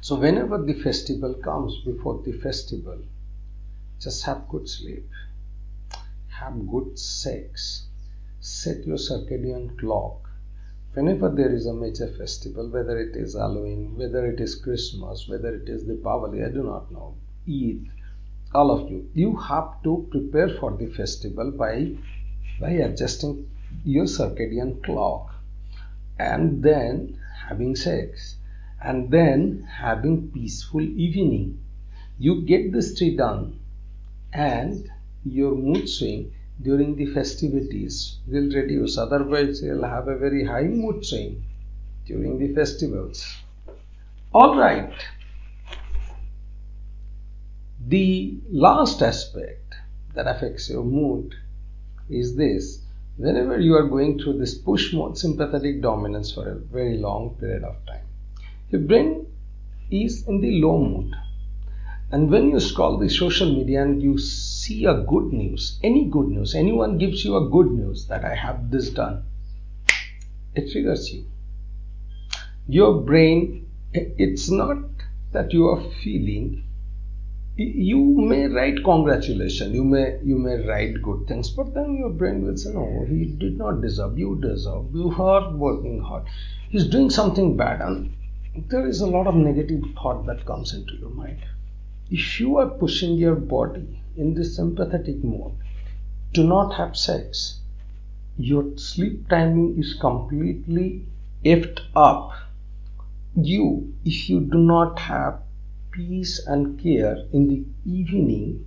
So, 0.00 0.18
whenever 0.18 0.58
the 0.58 0.74
festival 0.74 1.34
comes, 1.34 1.78
before 1.84 2.22
the 2.24 2.32
festival, 2.32 2.98
just 4.00 4.24
have 4.24 4.48
good 4.48 4.68
sleep, 4.68 5.08
have 6.26 6.66
good 6.66 6.98
sex, 6.98 7.86
set 8.40 8.84
your 8.84 8.96
circadian 8.96 9.78
clock, 9.78 10.29
whenever 10.94 11.28
there 11.28 11.52
is 11.52 11.66
a 11.66 11.74
major 11.74 12.08
festival, 12.08 12.68
whether 12.68 12.98
it 12.98 13.14
is 13.14 13.34
Halloween, 13.34 13.96
whether 13.96 14.26
it 14.26 14.40
is 14.40 14.56
Christmas, 14.56 15.28
whether 15.28 15.54
it 15.54 15.68
is 15.68 15.84
Deepavali, 15.84 16.44
I 16.44 16.50
do 16.50 16.64
not 16.64 16.90
know, 16.90 17.14
Eid, 17.48 17.86
all 18.52 18.70
of 18.72 18.90
you, 18.90 19.08
you 19.14 19.36
have 19.36 19.82
to 19.84 20.08
prepare 20.10 20.48
for 20.48 20.76
the 20.76 20.86
festival 20.86 21.52
by 21.52 21.94
by 22.60 22.70
adjusting 22.70 23.48
your 23.84 24.04
circadian 24.06 24.82
clock 24.82 25.34
and 26.18 26.62
then 26.62 27.18
having 27.48 27.76
sex 27.76 28.36
and 28.82 29.10
then 29.10 29.62
having 29.62 30.30
peaceful 30.32 30.80
evening. 30.80 31.58
You 32.18 32.42
get 32.42 32.72
this 32.72 32.98
three 32.98 33.16
done 33.16 33.60
and 34.32 34.90
your 35.24 35.54
mood 35.54 35.88
swing 35.88 36.32
during 36.62 36.96
the 36.96 37.06
festivities 37.06 38.18
will 38.26 38.50
reduce. 38.50 38.98
Otherwise, 38.98 39.62
you'll 39.62 39.84
have 39.84 40.08
a 40.08 40.16
very 40.16 40.44
high 40.44 40.64
mood 40.64 41.04
swing 41.04 41.42
during 42.06 42.38
the 42.38 42.54
festivals. 42.54 43.24
All 44.32 44.56
right. 44.56 44.92
The 47.86 48.38
last 48.50 49.02
aspect 49.02 49.74
that 50.14 50.26
affects 50.26 50.68
your 50.68 50.84
mood 50.84 51.34
is 52.08 52.36
this. 52.36 52.82
Whenever 53.16 53.58
you 53.58 53.74
are 53.74 53.88
going 53.88 54.18
through 54.18 54.38
this 54.38 54.54
push 54.54 54.92
mode 54.92 55.16
sympathetic 55.16 55.80
dominance 55.82 56.32
for 56.32 56.48
a 56.48 56.54
very 56.56 56.98
long 56.98 57.36
period 57.38 57.64
of 57.64 57.76
time, 57.86 58.06
your 58.70 58.82
brain 58.82 59.26
is 59.90 60.26
in 60.28 60.40
the 60.40 60.60
low 60.60 60.78
mood 60.78 61.14
and 62.12 62.28
when 62.28 62.50
you 62.50 62.58
scroll 62.58 62.98
the 62.98 63.08
social 63.08 63.48
media 63.48 63.82
and 63.82 64.02
you 64.02 64.18
see 64.18 64.84
a 64.84 64.94
good 64.94 65.32
news, 65.32 65.78
any 65.84 66.06
good 66.06 66.26
news, 66.26 66.56
anyone 66.56 66.98
gives 66.98 67.24
you 67.24 67.36
a 67.36 67.48
good 67.48 67.70
news 67.70 68.06
that 68.08 68.24
I 68.24 68.34
have 68.34 68.68
this 68.72 68.90
done, 68.90 69.22
it 70.56 70.72
triggers 70.72 71.12
you. 71.12 71.26
Your 72.66 73.00
brain, 73.02 73.68
it's 73.92 74.50
not 74.50 74.78
that 75.30 75.52
you 75.52 75.68
are 75.68 75.80
feeling. 76.02 76.64
You 77.56 78.00
may 78.00 78.46
write 78.48 78.82
congratulations, 78.82 79.72
you 79.72 79.84
may 79.84 80.18
you 80.24 80.36
may 80.36 80.66
write 80.66 81.00
good 81.02 81.28
things, 81.28 81.50
but 81.50 81.74
then 81.74 81.96
your 81.96 82.10
brain 82.10 82.44
will 82.44 82.56
say, 82.56 82.72
No, 82.72 83.04
he 83.08 83.26
did 83.26 83.56
not 83.56 83.82
deserve, 83.82 84.18
you 84.18 84.36
deserve, 84.40 84.92
you 84.92 85.14
are 85.16 85.54
working 85.56 86.00
hard. 86.00 86.24
He's 86.70 86.86
doing 86.86 87.10
something 87.10 87.56
bad, 87.56 87.82
and 87.82 88.12
there 88.68 88.86
is 88.88 89.00
a 89.00 89.06
lot 89.06 89.28
of 89.28 89.34
negative 89.36 89.84
thought 89.94 90.26
that 90.26 90.46
comes 90.46 90.74
into 90.74 90.94
your 90.96 91.10
mind 91.10 91.38
if 92.10 92.40
you 92.40 92.56
are 92.56 92.68
pushing 92.68 93.14
your 93.14 93.36
body 93.36 94.00
in 94.16 94.34
this 94.34 94.56
sympathetic 94.56 95.22
mode, 95.22 95.54
do 96.32 96.44
not 96.44 96.74
have 96.74 96.96
sex. 96.96 97.60
Your 98.36 98.76
sleep 98.76 99.28
timing 99.28 99.78
is 99.78 99.94
completely 99.94 101.06
effed 101.44 101.80
up. 101.94 102.32
You, 103.36 103.94
if 104.04 104.28
you 104.28 104.40
do 104.40 104.58
not 104.58 104.98
have 104.98 105.40
peace 105.92 106.44
and 106.46 106.80
care 106.80 107.16
in 107.32 107.48
the 107.48 107.64
evening, 107.88 108.66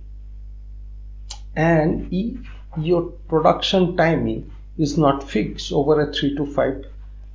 and 1.54 2.08
if 2.10 2.38
your 2.78 3.02
production 3.28 3.96
timing 3.96 4.50
is 4.78 4.96
not 4.98 5.28
fixed 5.28 5.70
over 5.70 6.00
a 6.00 6.12
three 6.12 6.34
to 6.36 6.46
five 6.46 6.86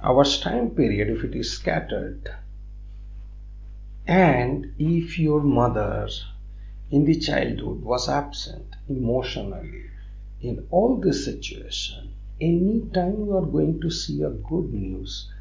hours 0.02 0.40
time 0.40 0.72
period, 0.72 1.10
if 1.10 1.24
it 1.24 1.36
is 1.36 1.52
scattered, 1.52 2.30
and 4.10 4.74
if 4.80 5.20
your 5.20 5.40
mother 5.40 6.10
in 6.90 7.06
the 7.06 7.20
childhood 7.20 7.84
was 7.84 8.10
absent 8.10 8.76
emotionally 8.88 9.84
in 10.42 10.66
all 10.72 10.98
this 11.00 11.26
situation, 11.26 12.12
any 12.42 12.90
time 12.92 13.26
you 13.26 13.38
are 13.38 13.46
going 13.46 13.80
to 13.80 13.92
see 13.92 14.24
a 14.24 14.32
good 14.32 14.74
news 14.74 15.32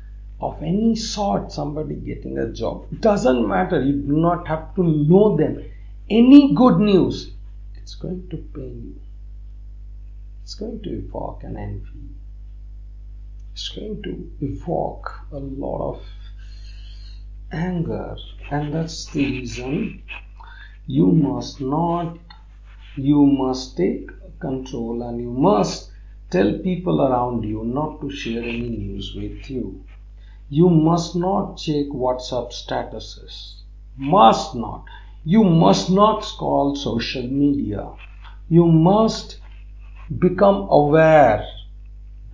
of 0.42 0.62
any 0.62 0.94
sort, 0.94 1.50
somebody 1.50 1.94
getting 1.94 2.36
a 2.38 2.52
job, 2.52 2.86
it 2.92 3.00
doesn't 3.00 3.48
matter, 3.48 3.82
you 3.82 4.02
do 4.02 4.18
not 4.18 4.46
have 4.46 4.74
to 4.74 4.82
know 4.82 5.34
them. 5.34 5.64
Any 6.10 6.54
good 6.54 6.78
news, 6.78 7.30
it's 7.74 7.94
going 7.94 8.28
to 8.28 8.36
pain 8.36 8.94
you. 8.94 9.00
It's 10.42 10.54
going 10.54 10.82
to 10.82 10.90
evoke 10.90 11.42
an 11.42 11.56
envy. 11.56 12.10
It's 13.54 13.70
going 13.70 14.02
to 14.02 14.30
evoke 14.44 15.10
a 15.32 15.38
lot 15.38 15.94
of 15.94 16.02
anger 17.52 18.16
and 18.50 18.72
that's 18.74 19.06
the 19.06 19.24
reason 19.24 20.02
you 20.86 21.06
must 21.06 21.60
not 21.60 22.18
you 22.96 23.24
must 23.26 23.76
take 23.76 24.08
control 24.40 25.02
and 25.02 25.20
you 25.20 25.30
must 25.30 25.90
Tell 26.30 26.58
people 26.58 27.00
around 27.00 27.44
you 27.44 27.64
not 27.64 28.02
to 28.02 28.10
share 28.10 28.42
any 28.42 28.68
news 28.68 29.14
with 29.16 29.48
you. 29.50 29.82
You 30.50 30.68
must 30.68 31.16
not 31.16 31.56
check 31.56 31.86
WhatsApp 31.86 32.52
statuses. 32.52 33.62
Must 33.96 34.54
not. 34.54 34.84
You 35.24 35.42
must 35.42 35.88
not 35.88 36.26
scroll 36.26 36.76
social 36.76 37.22
media. 37.22 37.92
You 38.50 38.66
must 38.66 39.38
become 40.18 40.68
aware 40.68 41.46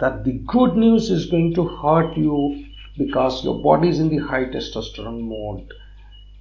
that 0.01 0.25
the 0.25 0.41
good 0.45 0.75
news 0.75 1.09
is 1.09 1.27
going 1.27 1.55
to 1.55 1.65
hurt 1.65 2.17
you 2.17 2.67
because 2.97 3.43
your 3.43 3.61
body 3.63 3.89
is 3.89 3.99
in 3.99 4.09
the 4.09 4.19
high 4.19 4.45
testosterone 4.45 5.23
mode. 5.23 5.73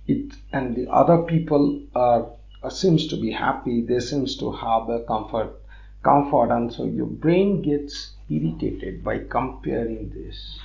It 0.08 0.34
and 0.51 0.76
the 0.76 0.91
other 0.91 1.24
people 1.24 1.82
are, 1.95 2.28
are 2.62 2.72
seems 2.72 3.08
to 3.08 3.16
be 3.16 3.32
happy. 3.32 3.82
They 3.82 3.99
seems 3.99 4.38
to 4.38 4.51
have 4.51 4.89
a 4.89 4.99
comfort 5.08 5.56
comfort. 6.04 6.51
And 6.51 6.72
so 6.72 6.86
your 6.86 7.08
brain 7.08 7.62
gets 7.62 8.14
irritated 8.30 9.04
by 9.04 9.20
comparing 9.20 10.10
this. 10.10 10.60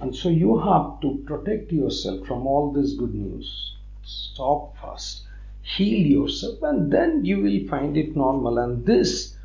And 0.00 0.14
so 0.14 0.28
you 0.28 0.58
have 0.58 1.00
to 1.02 1.22
protect 1.26 1.72
yourself 1.72 2.26
from 2.26 2.46
all 2.46 2.72
this 2.72 2.94
good 2.94 3.14
news. 3.14 3.74
Stop 4.02 4.76
first. 4.78 5.22
Heal 5.62 6.06
yourself 6.06 6.62
and 6.62 6.92
then 6.92 7.24
you 7.24 7.40
will 7.40 7.68
find 7.68 7.96
it 7.96 8.16
normal. 8.16 8.58
And 8.58 8.86
this 8.86 9.36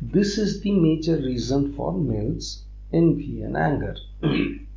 this 0.00 0.38
is 0.38 0.60
the 0.62 0.72
major 0.72 1.16
reason 1.16 1.74
for 1.74 1.92
males 1.92 2.64
envy 2.92 3.42
and 3.42 3.56
anger 3.56 3.96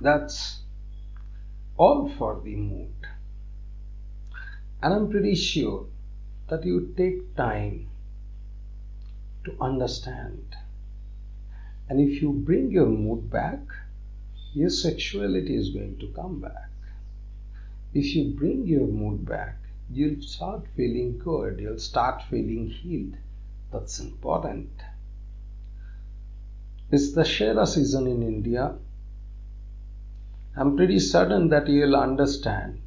that's 0.00 0.60
all 1.76 2.08
for 2.18 2.40
the 2.44 2.54
mood 2.54 3.08
and 4.82 4.94
i'm 4.94 5.10
pretty 5.10 5.34
sure 5.34 5.86
that 6.48 6.64
you 6.64 6.94
take 6.96 7.34
time 7.34 7.88
to 9.46 9.56
understand. 9.60 10.56
And 11.88 12.00
if 12.00 12.20
you 12.20 12.32
bring 12.32 12.70
your 12.70 12.86
mood 12.86 13.30
back, 13.30 13.60
your 14.52 14.70
sexuality 14.70 15.56
is 15.56 15.70
going 15.70 15.98
to 15.98 16.08
come 16.08 16.40
back. 16.40 16.70
If 17.94 18.14
you 18.14 18.34
bring 18.36 18.66
your 18.66 18.86
mood 18.86 19.24
back, 19.24 19.56
you'll 19.90 20.20
start 20.20 20.66
feeling 20.76 21.18
good, 21.18 21.60
you'll 21.60 21.78
start 21.78 22.22
feeling 22.28 22.68
healed. 22.68 23.16
That's 23.72 24.00
important. 24.00 24.70
It's 26.90 27.12
Dussehra 27.12 27.66
season 27.66 28.06
in 28.06 28.22
India. 28.22 28.74
I'm 30.56 30.76
pretty 30.76 30.98
certain 30.98 31.50
that 31.50 31.68
you'll 31.68 31.96
understand. 31.96 32.80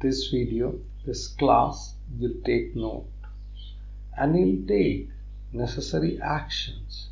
This 0.00 0.28
video 0.28 0.78
this 1.08 1.28
class 1.28 1.94
you'll 2.18 2.42
take 2.44 2.76
note. 2.76 3.08
And 4.18 4.38
you 4.38 4.46
will 4.46 4.66
take 4.68 5.08
necessary 5.52 6.20
actions 6.20 7.08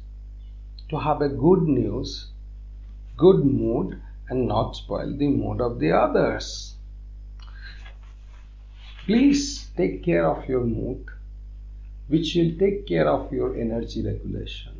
to 0.90 0.98
have 0.98 1.22
a 1.22 1.30
good 1.30 1.62
news, 1.62 2.26
good 3.16 3.44
mood, 3.44 3.98
and 4.28 4.46
not 4.46 4.76
spoil 4.76 5.16
the 5.16 5.28
mood 5.28 5.62
of 5.62 5.78
the 5.78 5.92
others. 5.92 6.74
Please 9.06 9.66
take 9.76 10.04
care 10.04 10.28
of 10.28 10.46
your 10.48 10.64
mood, 10.64 11.06
which 12.08 12.34
will 12.34 12.52
take 12.58 12.86
care 12.86 13.08
of 13.08 13.32
your 13.32 13.56
energy 13.56 14.04
regulation, 14.04 14.75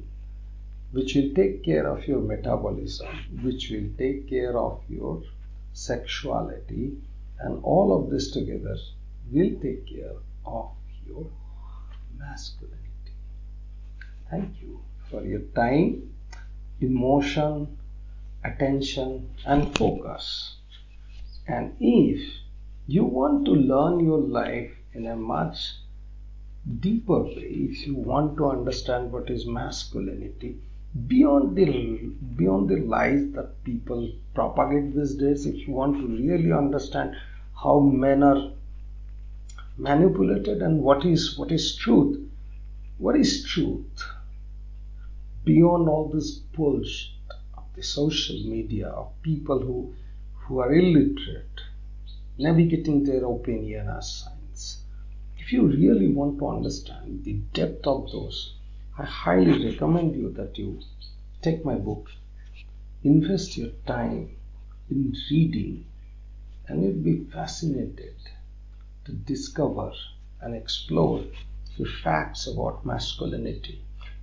which 0.93 1.14
will 1.14 1.34
take 1.34 1.64
care 1.64 1.87
of 1.87 2.07
your 2.07 2.20
metabolism, 2.20 3.09
which 3.43 3.70
will 3.70 3.89
take 3.99 4.28
care 4.28 4.57
of 4.57 4.82
your 4.89 5.22
sexuality, 5.72 6.97
and 7.41 7.62
all 7.62 7.93
of 7.93 8.11
this 8.11 8.30
together 8.30 8.76
will 9.30 9.51
take 9.61 9.87
care 9.87 10.16
of 10.47 10.70
your 11.07 11.26
masculinity. 12.18 13.12
Thank 14.30 14.61
you 14.62 14.80
for 15.11 15.22
your 15.22 15.43
time, 15.55 16.14
emotion, 16.80 17.76
attention, 18.45 19.30
and 19.45 19.76
focus. 19.76 20.57
And 21.47 21.76
if 21.78 22.22
you 22.87 23.05
want 23.05 23.45
to 23.47 23.53
learn 23.53 24.05
your 24.05 24.18
life 24.18 24.72
in 24.95 25.07
a 25.07 25.16
much 25.16 25.74
deeper 26.80 27.22
way, 27.22 27.68
if 27.70 27.87
you 27.87 27.95
want 27.95 28.37
to 28.39 28.51
understand 28.51 29.12
what 29.12 29.30
is 29.30 29.47
masculinity, 29.47 30.59
beyond 31.09 31.57
the 31.57 31.67
beyond 32.37 32.69
the 32.69 32.77
lies 32.77 33.31
that 33.33 33.63
people 33.65 34.13
propagate 34.35 34.95
these 34.95 35.15
days, 35.15 35.47
if 35.47 35.67
you 35.67 35.75
want 35.75 35.97
to 35.97 36.07
really 36.07 36.53
understand 36.53 37.15
how 37.63 37.81
men 37.81 38.23
are 38.23 38.51
manipulated 39.77 40.63
and 40.63 40.81
what 40.83 41.05
is 41.05 41.39
what 41.39 41.53
is 41.53 41.77
truth 41.77 42.27
what 42.99 43.15
is 43.15 43.45
truth? 43.45 44.05
Beyond 45.45 45.87
all 45.87 46.09
this 46.09 46.31
bullshit 46.31 47.13
of 47.55 47.65
the 47.75 47.83
social 47.83 48.37
media 48.37 48.89
of 48.89 49.21
people 49.21 49.61
who 49.61 49.95
who 50.33 50.61
are 50.61 50.73
illiterate 50.73 51.61
navigating 52.39 53.05
their 53.05 53.27
opinion 53.27 53.89
as 53.89 54.11
science. 54.11 54.79
If 55.39 55.53
you 55.53 55.67
really 55.67 56.09
want 56.09 56.39
to 56.39 56.49
understand 56.49 57.25
the 57.25 57.35
depth 57.53 57.87
of 57.87 58.11
those 58.11 58.55
i 58.99 59.05
highly 59.05 59.57
recommend 59.71 60.15
you 60.15 60.31
that 60.33 60.57
you 60.59 60.81
take 61.43 61.65
my 61.65 61.75
book 61.75 62.09
invest 63.05 63.57
your 63.57 63.71
time 63.87 64.37
in 64.91 65.15
reading 65.31 65.85
and 66.69 66.83
you'll 66.83 67.05
be 67.11 67.25
fascinated 67.33 68.17
to 69.05 69.13
discover 69.13 69.93
and 70.41 70.55
explore 70.55 71.23
the 71.79 71.85
facts 71.85 72.47
about 72.47 72.85
masculinity. 72.85 73.83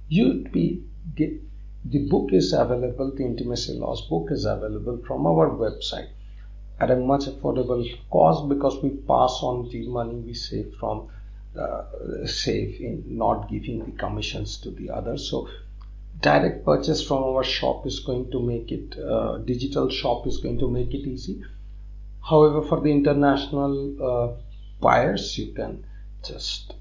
You'd 0.10 0.52
be 0.52 0.84
get, 1.16 1.42
the 1.86 2.08
book 2.10 2.34
is 2.34 2.54
available, 2.54 3.12
the 3.16 3.24
Intimacy 3.26 3.74
Laws 3.74 4.02
book 4.10 4.28
is 4.32 4.46
available 4.46 5.02
from 5.08 5.26
our 5.26 5.50
website 5.50 6.10
at 6.80 6.92
a 6.92 6.96
much 6.96 7.26
affordable 7.26 7.86
cost 8.10 8.50
because 8.50 8.82
we 8.84 8.90
pass 8.90 9.40
on 9.42 9.70
the 9.70 9.88
money 9.88 10.16
we 10.16 10.34
save 10.34 10.74
from 10.80 11.08
uh, 11.60 12.26
save 12.26 12.80
in 12.82 13.04
not 13.08 13.49
giving 13.49 13.86
the 13.86 13.91
commissions 13.91 14.58
to 14.58 14.72
the 14.72 14.89
others. 14.89 15.30
So 15.30 15.49
direct 16.22 16.66
purchase 16.66 17.06
from 17.06 17.24
our 17.24 17.43
shop 17.43 17.86
is 17.86 17.99
going 17.99 18.32
to 18.32 18.39
make 18.41 18.72
it 18.72 18.97
uh, 18.99 19.38
digital 19.39 19.89
shop 19.89 20.26
is 20.28 20.38
going 20.38 20.60
to 20.60 20.70
make 20.70 20.93
it 20.93 21.08
easy. 21.08 21.43
However, 22.22 22.62
for 22.62 22.80
the 22.80 22.91
international 22.91 23.74
uh, 24.01 24.41
buyers 24.84 25.38
you 25.38 25.54
can 25.54 25.86
just 26.30 26.74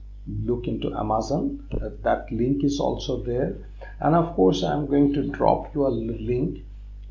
look 0.49 0.67
into 0.67 0.93
amazon 1.03 1.45
uh, 1.75 1.91
that 2.03 2.31
link 2.41 2.65
is 2.65 2.79
also 2.81 3.23
there 3.23 3.51
and 4.01 4.15
of 4.15 4.35
course 4.35 4.63
i'm 4.63 4.87
going 4.87 5.13
to 5.13 5.23
drop 5.39 5.75
you 5.75 5.87
a 5.87 5.95
link 6.33 6.59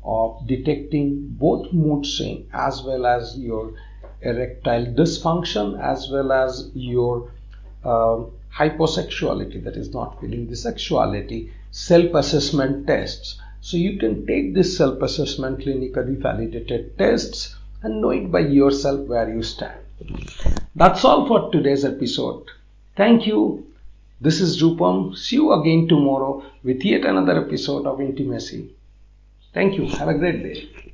of 0.04 0.46
detecting 0.46 1.08
both 1.44 1.72
mood 1.72 2.04
swing 2.06 2.48
as 2.52 2.82
well 2.82 3.06
as 3.06 3.38
your 3.38 3.74
erectile 4.22 4.86
dysfunction 5.00 5.78
as 5.92 6.08
well 6.10 6.32
as 6.32 6.70
your 6.74 7.30
uh, 7.84 8.18
hyposexuality 8.54 9.62
that 9.64 9.76
is 9.76 9.92
not 9.92 10.20
feeling 10.20 10.48
the 10.48 10.56
sexuality 10.56 11.52
self-assessment 11.70 12.86
tests 12.86 13.40
so 13.60 13.76
you 13.76 13.98
can 13.98 14.26
take 14.26 14.54
this 14.54 14.76
self-assessment 14.76 15.58
clinically 15.60 16.16
validated 16.18 16.96
tests 16.98 17.56
and 17.82 18.00
know 18.00 18.10
it 18.10 18.30
by 18.30 18.40
yourself 18.40 19.00
where 19.08 19.28
you 19.34 19.42
stand 19.42 19.78
that's 20.74 21.04
all 21.04 21.26
for 21.26 21.50
today's 21.50 21.84
episode. 21.84 22.46
Thank 22.96 23.26
you. 23.26 23.66
This 24.20 24.40
is 24.40 24.62
Rupam. 24.62 25.16
See 25.16 25.36
you 25.36 25.52
again 25.52 25.88
tomorrow 25.88 26.44
with 26.62 26.84
yet 26.84 27.04
another 27.04 27.44
episode 27.44 27.86
of 27.86 28.00
Intimacy. 28.00 28.70
Thank 29.52 29.76
you. 29.76 29.86
Have 29.86 30.08
a 30.08 30.14
great 30.14 30.42
day. 30.42 30.91